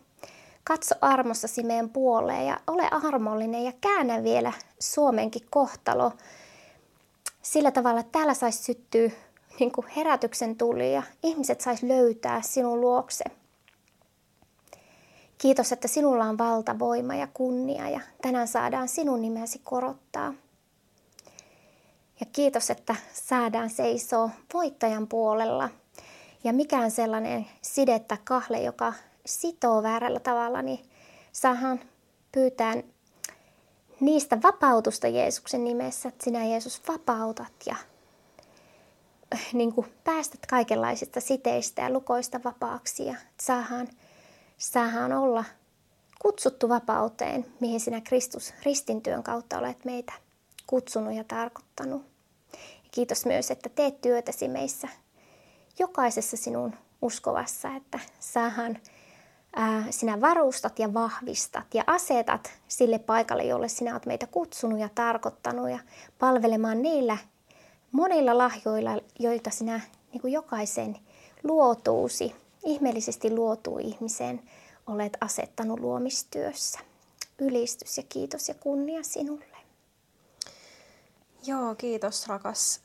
Katso 0.65 0.95
armossasi 1.01 1.63
meidän 1.63 1.91
puoleen 1.91 2.47
ja 2.47 2.61
ole 2.67 2.89
armollinen 2.91 3.65
ja 3.65 3.73
käännä 3.81 4.23
vielä 4.23 4.53
Suomenkin 4.79 5.47
kohtalo 5.51 6.13
sillä 7.43 7.71
tavalla, 7.71 8.01
että 8.01 8.13
täällä 8.13 8.35
saisi 8.35 8.63
syttyä 8.63 9.11
niin 9.61 9.73
kuin 9.73 9.87
herätyksen 9.87 10.57
tuli 10.57 10.95
ja 10.95 11.03
ihmiset 11.23 11.61
sais 11.61 11.83
löytää 11.83 12.43
sinun 12.43 12.81
luokse. 12.81 13.25
Kiitos, 15.39 15.73
että 15.73 15.89
sinulla 15.89 16.25
on 16.25 16.39
valta, 16.39 16.79
voima 16.79 17.15
ja 17.15 17.29
kunnia 17.35 17.89
ja 17.89 18.01
tänään 18.23 18.49
saadaan 18.49 18.89
sinun 18.89 19.23
nimesi 19.23 19.61
korottaa. 19.65 20.35
Ja 22.21 22.27
kiitos, 22.33 22.71
että 22.71 22.97
saadaan 23.13 23.71
seisoo 23.71 24.31
voittajan 24.55 25.09
puolella– 25.09 25.69
ja 26.45 26.53
mikään 26.53 26.91
sellainen 26.91 27.47
side 27.63 27.99
tai 27.99 28.19
kahle, 28.25 28.61
joka 28.61 28.93
sitoo 29.27 29.83
väärällä 29.83 30.21
tavalla, 30.21 30.63
niin 30.63 30.81
saahan 31.33 31.81
pyytää 32.33 32.75
niistä 34.01 34.43
vapautusta 34.43 35.09
Jeesuksen 35.09 35.65
nimessä, 35.65 36.09
että 36.09 36.25
sinä 36.25 36.45
Jeesus 36.45 36.83
vapautat 36.89 37.53
ja 37.67 37.77
niin 39.53 39.73
kuin 39.73 39.87
päästät 40.05 40.47
kaikenlaisista 40.47 41.21
siteistä 41.21 41.83
ja 41.83 41.91
lukoista 41.91 42.41
vapaaksi 42.45 43.07
ja 43.07 43.15
saahan, 43.41 43.89
saahan 44.59 45.13
olla 45.13 45.45
kutsuttu 46.23 46.69
vapauteen, 46.69 47.47
mihin 47.61 47.81
sinä 47.81 48.01
Kristus 48.01 48.55
ristintyön 48.65 49.23
kautta 49.23 49.59
olet 49.59 49.85
meitä 49.85 50.13
kutsunut 50.67 51.15
ja 51.15 51.25
tarkoittanut. 51.25 52.03
Ja 52.53 52.89
kiitos 52.91 53.27
myös, 53.27 53.51
että 53.51 53.69
teet 53.69 54.01
työtäsi 54.01 54.49
meissä 54.49 54.89
jokaisessa 55.79 56.37
sinun 56.37 56.75
uskovassa, 57.03 57.69
että 57.77 57.99
saahan 58.21 58.79
sinä 59.91 60.21
varustat 60.21 60.79
ja 60.79 60.95
vahvistat 60.95 61.75
ja 61.75 61.85
asetat 61.87 62.53
sille 62.69 62.99
paikalle, 62.99 63.45
jolle 63.45 63.69
sinä 63.69 63.93
olet 63.93 64.07
meitä 64.07 64.27
kutsunut 64.27 64.79
ja 64.79 64.89
tarkoittanut 64.95 65.71
ja 65.71 65.79
palvelemaan 66.19 66.83
niillä 66.83 67.19
monilla 67.93 68.39
lahjoilla, 68.39 69.01
joita 69.19 69.51
sinä 69.51 69.81
niin 70.13 70.21
kuin 70.21 70.33
jokaisen 70.33 70.99
luotuusi, 71.43 72.35
ihmeellisesti 72.65 73.31
luotuu 73.31 73.79
ihmiseen, 73.79 74.43
olet 74.87 75.17
asettanut 75.21 75.81
luomistyössä. 75.81 76.79
Ylistys 77.39 77.97
ja 77.97 78.03
kiitos 78.09 78.49
ja 78.49 78.55
kunnia 78.55 79.03
sinulle. 79.03 79.57
Joo, 81.47 81.75
kiitos 81.75 82.29
rakas, 82.29 82.81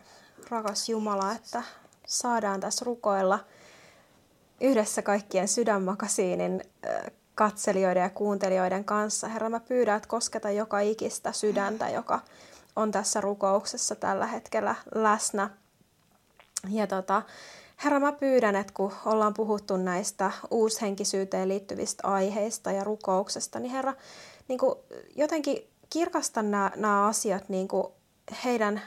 rakas 0.50 0.90
Jumala, 0.90 1.32
että 1.32 1.64
saadaan 2.08 2.60
tässä 2.60 2.86
rukoilla 2.86 3.40
yhdessä 4.62 5.02
kaikkien 5.02 5.48
sydänmakasiinin 5.48 6.62
katselijoiden 7.36 8.04
ja 8.04 8.10
kuuntelijoiden 8.10 8.86
kanssa. 8.86 9.28
Herra, 9.28 9.50
mä 9.50 9.60
pyydän, 9.60 9.98
että 9.98 10.10
kosketa 10.10 10.52
joka 10.52 10.80
ikistä 10.80 11.32
sydäntä, 11.32 11.90
joka 11.90 12.20
on 12.78 12.92
tässä 12.92 13.22
rukouksessa 13.22 13.96
tällä 13.96 14.28
hetkellä 14.28 14.76
läsnä. 14.96 15.50
Ja 16.70 16.88
tota, 16.88 17.22
Herra, 17.84 18.00
mä 18.00 18.12
pyydän, 18.12 18.56
että 18.56 18.74
kun 18.74 18.94
ollaan 19.06 19.34
puhuttu 19.34 19.78
näistä 19.78 20.32
uushenkisyyteen 20.52 21.50
liittyvistä 21.50 22.08
aiheista 22.08 22.72
ja 22.72 22.84
rukouksesta, 22.84 23.60
niin 23.60 23.72
Herra, 23.72 23.94
niin 24.48 24.60
kuin 24.60 24.76
jotenkin 25.16 25.68
kirkasta 25.90 26.42
nämä, 26.42 26.72
nämä 26.76 27.08
asiat 27.08 27.50
niin 27.50 27.68
kuin 27.68 27.88
heidän 28.44 28.82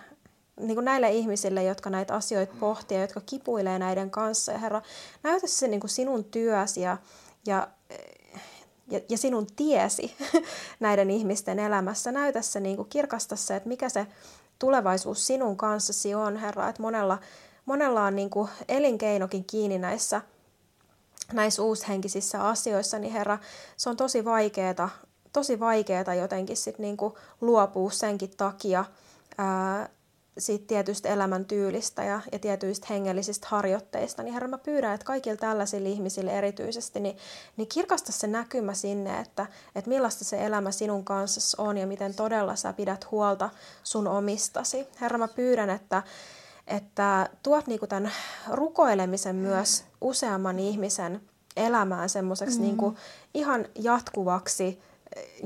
niin 0.61 0.75
kuin 0.75 0.85
näille 0.85 1.11
ihmisille, 1.11 1.63
jotka 1.65 1.91
näitä 1.91 2.15
asioita 2.15 2.55
pohtii 2.61 3.01
jotka 3.01 3.21
kipuilee 3.21 3.79
näiden 3.79 4.11
kanssa. 4.11 4.53
Ja 4.53 4.59
Herra, 4.59 4.83
näytä 5.23 5.47
se 5.47 5.69
niin 5.69 5.81
kuin 5.81 5.91
sinun 5.91 6.25
työsi 6.25 6.81
ja, 6.81 6.97
ja, 7.47 7.69
ja, 8.91 9.01
ja 9.09 9.19
sinun 9.19 9.47
tiesi 9.57 10.17
näiden 10.81 11.11
ihmisten 11.11 11.59
elämässä. 11.59 12.13
Näytä 12.13 12.43
se, 12.43 12.61
niin 12.61 12.87
kirkasta 12.89 13.37
se, 13.37 13.57
että 13.57 13.69
mikä 13.69 13.89
se 13.89 14.07
tulevaisuus 14.59 15.27
sinun 15.27 15.57
kanssasi 15.57 16.15
on, 16.15 16.37
Herra. 16.37 16.69
Että 16.69 16.83
monella, 16.83 17.19
monella 17.65 18.05
on 18.05 18.17
niin 18.17 18.31
kuin 18.31 18.49
elinkeinokin 18.69 19.45
kiinni 19.45 19.79
näissä, 19.79 20.21
näissä 21.33 21.63
uushenkisissä 21.63 22.49
asioissa, 22.49 22.99
niin 22.99 23.13
Herra, 23.13 23.39
se 23.77 23.91
on 23.91 23.97
tosi 23.97 24.25
vaikeaa, 24.25 24.89
tosi 25.33 25.61
vaikeaa 25.61 26.15
jotenkin 26.15 26.57
sit 26.57 26.79
niin 26.79 26.97
kuin 26.97 27.15
luopua 27.41 27.91
senkin 27.91 28.31
takia, 28.37 28.85
ää, 29.39 29.89
siitä 30.39 30.67
tietystä 30.67 31.09
elämäntyylistä 31.09 32.05
ja, 32.05 32.21
ja 32.33 32.39
tietyistä 32.39 32.87
hengellisistä 32.91 33.47
harjoitteista, 33.51 34.23
niin 34.23 34.33
Herra, 34.35 34.49
mä 34.49 34.59
pyydän, 34.59 34.95
että 34.95 35.07
kaikille 35.07 35.37
tällaisille 35.37 35.89
ihmisille 35.89 36.39
erityisesti, 36.39 37.01
niin, 37.01 37.17
niin 37.57 37.69
kirkasta 37.69 38.13
se 38.13 38.27
näkymä 38.27 38.75
sinne, 38.75 39.21
että, 39.21 39.47
että 39.75 39.91
millaista 39.91 40.25
se 40.25 40.45
elämä 40.45 40.71
sinun 40.71 41.05
kanssa 41.05 41.63
on 41.63 41.79
ja 41.79 41.87
miten 41.87 42.15
todella 42.15 42.57
sä 42.57 42.73
pidät 42.73 43.11
huolta 43.11 43.51
sun 43.83 44.09
omistasi. 44.09 44.87
Herra, 45.01 45.19
mä 45.19 45.29
pyydän, 45.29 45.71
että, 45.71 46.03
että 46.67 47.29
tuot 47.43 47.67
niinku 47.67 47.87
tämän 47.87 48.13
rukoilemisen 48.51 49.37
myös 49.37 49.85
useamman 50.01 50.59
ihmisen 50.59 51.21
elämään 51.57 52.09
semmoiseksi 52.09 52.59
mm. 52.59 52.63
niinku 52.63 52.95
ihan 53.35 53.67
jatkuvaksi 53.79 54.83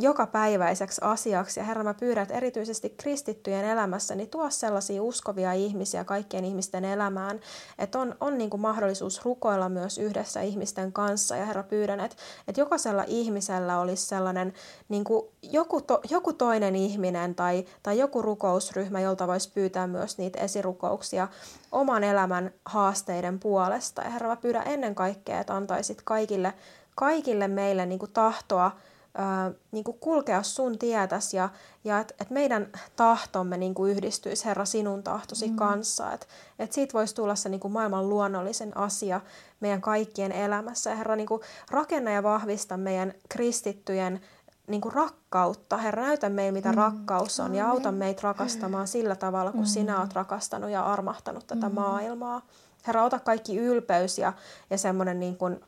jokapäiväiseksi 0.01 1.01
asiaksi. 1.05 1.61
Ja 1.61 1.65
Herra, 1.65 1.85
mä 1.85 1.95
pyydän, 1.95 2.23
että 2.23 2.35
erityisesti 2.35 2.91
kristittyjen 2.91 3.65
elämässä 3.65 4.15
niin 4.15 4.31
tuo 4.31 4.51
sellaisia 4.51 5.03
uskovia 5.03 5.53
ihmisiä 5.53 6.05
kaikkien 6.05 6.45
ihmisten 6.45 6.85
elämään, 6.85 7.41
että 7.79 7.99
on, 7.99 8.17
on 8.21 8.39
niin 8.39 8.51
kuin 8.51 8.61
mahdollisuus 8.61 9.25
rukoilla 9.25 9.69
myös 9.69 9.99
yhdessä 9.99 10.41
ihmisten 10.41 10.93
kanssa. 10.93 11.37
Ja 11.37 11.45
Herra, 11.45 11.63
pyydän, 11.63 12.01
että, 12.01 12.17
että 12.49 12.61
jokaisella 12.61 13.05
ihmisellä 13.07 13.81
olisi 13.81 14.07
sellainen 14.07 14.53
niin 14.89 15.05
kuin 15.05 15.27
joku, 15.43 15.81
to, 15.81 16.01
joku 16.11 16.33
toinen 16.33 16.77
ihminen 16.77 17.35
tai, 17.35 17.65
tai 17.83 17.99
joku 17.99 18.23
rukousryhmä, 18.23 19.01
jolta 19.01 19.27
voisi 19.27 19.53
pyytää 19.55 19.87
myös 19.87 20.19
niitä 20.19 20.41
esirukouksia 20.41 21.29
oman 21.73 22.05
elämän 22.05 22.51
haasteiden 22.65 23.41
puolesta. 23.41 24.03
Ja 24.03 24.11
Herra, 24.11 24.29
mä 24.29 24.37
pyydän 24.37 24.67
ennen 24.67 24.95
kaikkea, 24.95 25.41
että 25.41 25.57
antaisit 25.57 26.03
kaikille, 26.05 26.55
kaikille 26.95 27.49
meille 27.49 27.87
niin 27.87 27.99
kuin 27.99 28.13
tahtoa 28.13 28.71
ää, 29.15 29.53
niin 29.73 29.85
kuin 29.85 29.99
kulkea 29.99 30.43
sun 30.43 30.79
tietäs 30.79 31.35
ja, 31.35 31.49
ja 31.85 31.99
että 31.99 32.15
et 32.21 32.31
meidän 32.31 32.67
tahtomme 32.97 33.57
niin 33.57 33.75
kuin 33.75 33.93
yhdistyisi 33.93 34.45
Herra 34.45 34.65
sinun 34.65 35.03
tahtosi 35.03 35.49
mm. 35.49 35.57
kanssa. 35.57 36.13
Että 36.13 36.27
et 36.59 36.73
siitä 36.73 36.93
voisi 36.93 37.15
tulla 37.15 37.35
se 37.35 37.49
niin 37.49 37.61
kuin 37.61 37.73
maailman 37.73 38.09
luonnollisen 38.09 38.77
asia 38.77 39.21
meidän 39.61 39.81
kaikkien 39.81 40.33
elämässä. 40.33 40.91
Ja 40.91 40.97
Herra 40.97 41.17
niin 41.17 41.29
kuin 41.29 41.41
rakenna 41.71 42.11
ja 42.11 42.23
vahvista 42.23 42.77
meidän 42.77 43.15
kristittyjen 43.29 44.21
niin 44.67 44.81
kuin 44.81 44.95
rakkautta. 44.95 45.77
Herra, 45.77 46.03
näytä 46.03 46.29
meille, 46.29 46.53
mitä 46.53 46.69
mm. 46.69 46.75
rakkaus 46.75 47.41
on 47.41 47.55
ja 47.55 47.71
auta 47.71 47.93
meitä 47.93 48.21
rakastamaan 48.23 48.89
sillä 48.89 49.17
tavalla, 49.17 49.53
kun 49.53 49.61
mm. 49.61 49.67
sinä 49.67 50.01
olet 50.01 50.13
rakastanut 50.13 50.71
ja 50.71 50.83
armahtanut 50.83 51.47
tätä 51.47 51.69
mm. 51.69 51.75
maailmaa. 51.75 52.43
Herra, 52.87 53.05
ota 53.05 53.19
kaikki 53.19 53.57
ylpeys 53.57 54.19
ja, 54.19 54.33
ja 54.71 54.79
semmoinen 54.79 55.21
niin 55.21 55.37
kuin, 55.37 55.61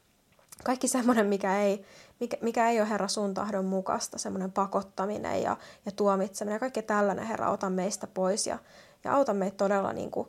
kaikki 0.64 0.88
semmoinen, 0.88 1.26
mikä 1.26 1.61
ei, 1.61 1.84
mikä, 2.20 2.36
mikä 2.40 2.70
ei 2.70 2.80
ole 2.80 2.88
Herra 2.88 3.08
sun 3.08 3.34
tahdon 3.34 3.64
mukaista, 3.64 4.18
semmoinen 4.18 4.52
pakottaminen 4.52 5.42
ja, 5.42 5.56
ja 5.86 5.92
tuomitseminen 5.92 6.54
ja 6.54 6.60
kaikki 6.60 6.82
tällainen, 6.82 7.26
Herra, 7.26 7.50
ota 7.50 7.70
meistä 7.70 8.06
pois 8.06 8.46
ja, 8.46 8.58
ja 9.04 9.14
auta 9.14 9.34
meitä 9.34 9.56
todella 9.56 9.92
niin 9.92 10.10
kuin 10.10 10.28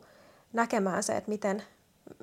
näkemään 0.52 1.02
se, 1.02 1.16
että 1.16 1.30
miten, 1.30 1.62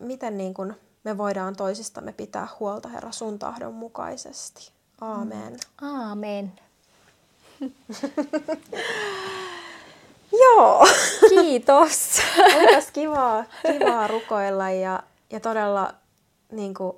miten 0.01 0.37
niin 0.37 0.53
kuin 0.53 0.75
me 1.03 1.17
voidaan 1.17 1.55
toisistamme 1.55 2.13
pitää 2.13 2.47
huolta, 2.59 2.89
Herra, 2.89 3.11
sun 3.11 3.39
tahdon 3.39 3.73
mukaisesti. 3.73 4.71
Aamen. 5.01 5.57
Aamen. 5.81 6.53
Joo. 10.41 10.87
Kiitos. 11.29 12.21
Olipas 12.57 12.91
kivaa, 12.91 13.45
kivaa 13.71 14.07
rukoilla 14.07 14.69
ja, 14.69 15.03
ja 15.29 15.39
todella 15.39 15.93
niin 16.51 16.73
kuin, 16.73 16.97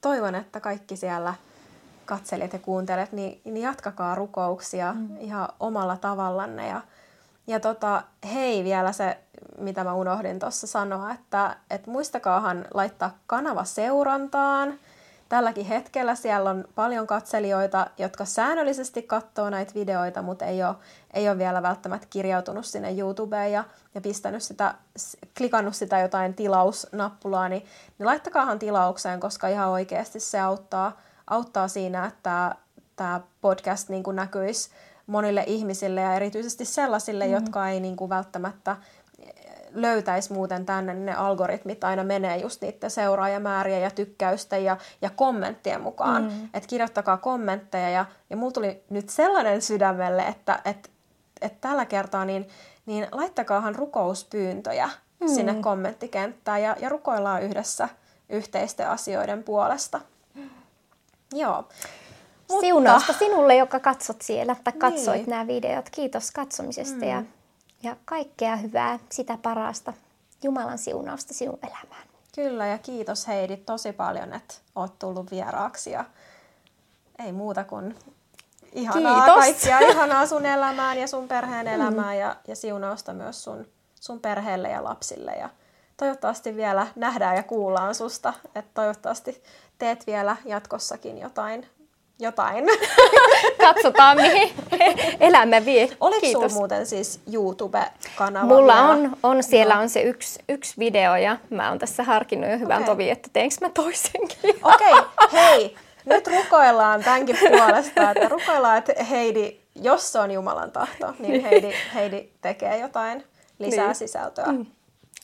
toivon, 0.00 0.34
että 0.34 0.60
kaikki 0.60 0.96
siellä 0.96 1.34
katselijat 2.10 2.52
ja 2.52 2.58
kuuntelijat, 2.58 3.12
niin, 3.12 3.40
niin 3.44 3.62
jatkakaa 3.62 4.14
rukouksia 4.14 4.92
mm. 4.92 5.16
ihan 5.20 5.48
omalla 5.60 5.96
tavallanne. 5.96 6.68
Ja, 6.68 6.80
ja 7.46 7.60
tota, 7.60 8.02
hei 8.34 8.64
vielä 8.64 8.92
se, 8.92 9.18
mitä 9.58 9.84
mä 9.84 9.94
unohdin 9.94 10.38
tuossa 10.38 10.66
sanoa, 10.66 11.12
että, 11.12 11.56
että 11.70 11.90
muistakaahan 11.90 12.64
laittaa 12.74 13.10
kanava 13.26 13.64
seurantaan– 13.64 14.74
tälläkin 15.30 15.66
hetkellä 15.66 16.14
siellä 16.14 16.50
on 16.50 16.64
paljon 16.74 17.06
katselijoita, 17.06 17.86
jotka 17.98 18.24
säännöllisesti 18.24 19.02
katsoo 19.02 19.50
näitä 19.50 19.74
videoita, 19.74 20.22
mutta 20.22 20.44
ei 20.44 20.64
ole, 20.64 20.74
ei 21.14 21.28
ole 21.28 21.38
vielä 21.38 21.62
välttämättä 21.62 22.06
kirjautunut 22.10 22.66
sinne 22.66 22.98
YouTubeen 22.98 23.52
ja, 23.52 23.64
ja 23.94 24.00
pistänyt 24.00 24.42
sitä, 24.42 24.74
klikannut 25.36 25.74
sitä 25.74 25.98
jotain 25.98 26.34
tilausnappulaa, 26.34 27.48
niin, 27.48 27.66
niin 27.98 28.06
laittakaahan 28.06 28.58
tilaukseen, 28.58 29.20
koska 29.20 29.48
ihan 29.48 29.68
oikeasti 29.68 30.20
se 30.20 30.40
auttaa, 30.40 31.00
auttaa 31.30 31.68
siinä, 31.68 32.06
että 32.06 32.54
tämä 32.96 33.20
podcast 33.40 33.88
niin 33.88 34.02
kuin 34.02 34.16
näkyisi 34.16 34.70
monille 35.06 35.44
ihmisille 35.46 36.00
ja 36.00 36.14
erityisesti 36.14 36.64
sellaisille, 36.64 37.26
mm. 37.26 37.32
jotka 37.32 37.68
ei 37.68 37.80
niin 37.80 37.96
kuin 37.96 38.08
välttämättä 38.08 38.76
löytäisi 39.74 40.32
muuten 40.32 40.66
tänne, 40.66 40.94
niin 40.94 41.06
ne 41.06 41.14
algoritmit 41.14 41.84
aina 41.84 42.04
menee 42.04 42.36
just 42.36 42.62
niiden 42.62 42.90
seuraajamääriä 42.90 43.78
ja 43.78 43.90
tykkäysten 43.90 44.64
ja, 44.64 44.76
ja 45.02 45.10
kommenttien 45.10 45.80
mukaan. 45.80 46.22
Mm. 46.22 46.44
Että 46.54 46.68
kirjoittakaa 46.68 47.16
kommentteja 47.16 47.90
ja, 47.90 48.04
ja 48.30 48.36
mulla 48.36 48.52
tuli 48.52 48.82
nyt 48.90 49.08
sellainen 49.08 49.62
sydämelle, 49.62 50.22
että 50.22 50.60
et, 50.64 50.90
et 51.40 51.60
tällä 51.60 51.86
kertaa 51.86 52.24
niin, 52.24 52.48
niin 52.86 53.06
laittakaahan 53.12 53.74
rukouspyyntöjä 53.74 54.90
mm. 55.20 55.28
sinne 55.28 55.54
kommenttikenttään 55.54 56.62
ja, 56.62 56.76
ja 56.80 56.88
rukoillaan 56.88 57.42
yhdessä 57.42 57.88
yhteisten 58.28 58.88
asioiden 58.88 59.42
puolesta. 59.42 60.00
Joo. 61.32 61.68
Mutta... 62.48 62.60
Siunausta 62.60 63.12
sinulle, 63.12 63.56
joka 63.56 63.80
katsot 63.80 64.22
siellä 64.22 64.56
tai 64.64 64.72
katsoit 64.72 65.20
niin. 65.20 65.30
nämä 65.30 65.46
videot. 65.46 65.90
Kiitos 65.90 66.30
katsomisesta 66.30 66.96
mm. 66.96 67.08
ja 67.10 67.22
ja 67.82 67.96
kaikkea 68.04 68.56
hyvää, 68.56 68.98
sitä 69.12 69.38
parasta, 69.42 69.92
Jumalan 70.42 70.78
siunausta 70.78 71.34
sinun 71.34 71.58
elämään. 71.62 72.08
Kyllä 72.34 72.66
ja 72.66 72.78
kiitos 72.78 73.28
Heidi 73.28 73.56
tosi 73.56 73.92
paljon, 73.92 74.32
että 74.32 74.54
oot 74.74 74.98
tullut 74.98 75.30
vieraaksi 75.30 75.90
ja 75.90 76.04
ei 77.24 77.32
muuta 77.32 77.64
kuin 77.64 77.98
ihanaa 78.72 79.24
kiitos. 79.24 79.34
kaikkia, 79.34 79.78
ihanaa 79.90 80.26
sun 80.26 80.46
elämään 80.46 80.98
ja 80.98 81.06
sun 81.06 81.28
perheen 81.28 81.66
mm. 81.66 81.72
elämään 81.72 82.18
ja, 82.18 82.36
ja 82.48 82.56
siunausta 82.56 83.12
myös 83.12 83.44
sun, 83.44 83.66
sun 84.00 84.20
perheelle 84.20 84.68
ja 84.68 84.84
lapsille 84.84 85.32
ja 85.32 85.50
toivottavasti 85.96 86.56
vielä 86.56 86.86
nähdään 86.96 87.36
ja 87.36 87.42
kuullaan 87.42 87.94
susta, 87.94 88.32
että 88.54 88.70
toivottavasti 88.74 89.42
teet 89.80 90.06
vielä 90.06 90.36
jatkossakin 90.44 91.18
jotain 91.18 91.66
jotain. 92.20 92.64
Katsotaan, 93.66 94.16
mihin 94.16 94.50
elämä 95.20 95.64
vie. 95.64 95.88
Oliko 96.00 96.26
sinulla 96.26 96.48
muuten 96.48 96.86
siis 96.86 97.20
YouTube-kanava? 97.32 98.46
Mulla 98.46 98.80
on, 98.80 99.16
on, 99.22 99.42
siellä 99.42 99.74
no. 99.74 99.80
on 99.80 99.88
se 99.88 100.02
yksi, 100.02 100.40
yksi 100.48 100.74
video 100.78 101.16
ja 101.16 101.36
mä 101.50 101.68
oon 101.68 101.78
tässä 101.78 102.02
harkinnut 102.02 102.50
jo 102.50 102.58
hyvän 102.58 102.82
okay. 102.82 102.94
tovi, 102.94 103.10
että 103.10 103.30
teenkö 103.32 103.54
mä 103.60 103.68
toisenkin. 103.68 104.50
Okei, 104.62 104.92
okay. 104.92 105.28
hei, 105.40 105.76
nyt 106.04 106.26
rukoillaan 106.26 107.04
tämänkin 107.04 107.36
puolesta, 107.48 108.10
että 108.10 108.28
rukoillaan, 108.28 108.78
että 108.78 109.04
Heidi, 109.04 109.56
jos 109.74 110.12
se 110.12 110.18
on 110.18 110.30
Jumalan 110.30 110.70
tahto, 110.70 111.14
niin 111.18 111.42
Heidi, 111.42 111.72
Heidi 111.94 112.28
tekee 112.40 112.78
jotain 112.78 113.24
lisää 113.58 113.86
niin. 113.86 113.94
sisältöä. 113.94 114.46
Mm. 114.46 114.66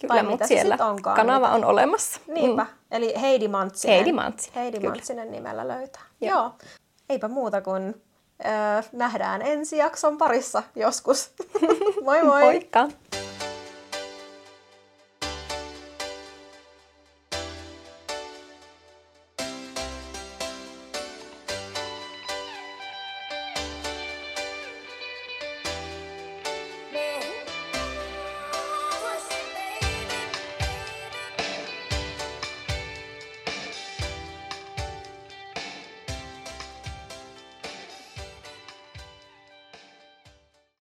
Kyllä, 0.00 0.22
mutta 0.22 0.46
siellä 0.46 0.76
onkaan, 0.80 1.16
kanava 1.16 1.48
on 1.48 1.64
olemassa. 1.64 2.20
Niinpä, 2.26 2.62
mm. 2.62 2.68
eli 2.90 3.14
Heidi 3.20 3.48
Mantsinen. 3.48 3.96
Heidi 3.96 4.12
Mantsinen, 4.12 4.54
Heidi 4.54 4.80
Mantsinen 4.80 5.32
nimellä 5.32 5.68
löytää. 5.68 6.02
Joo. 6.20 6.38
Joo 6.38 6.52
eipä 7.08 7.28
muuta 7.28 7.60
kuin 7.60 8.02
öö, 8.46 8.82
nähdään 8.92 9.42
ensi 9.42 9.76
jakson 9.76 10.18
parissa 10.18 10.62
joskus. 10.74 11.30
moi 12.04 12.22
moi! 12.22 12.42
Moikka! 12.42 12.88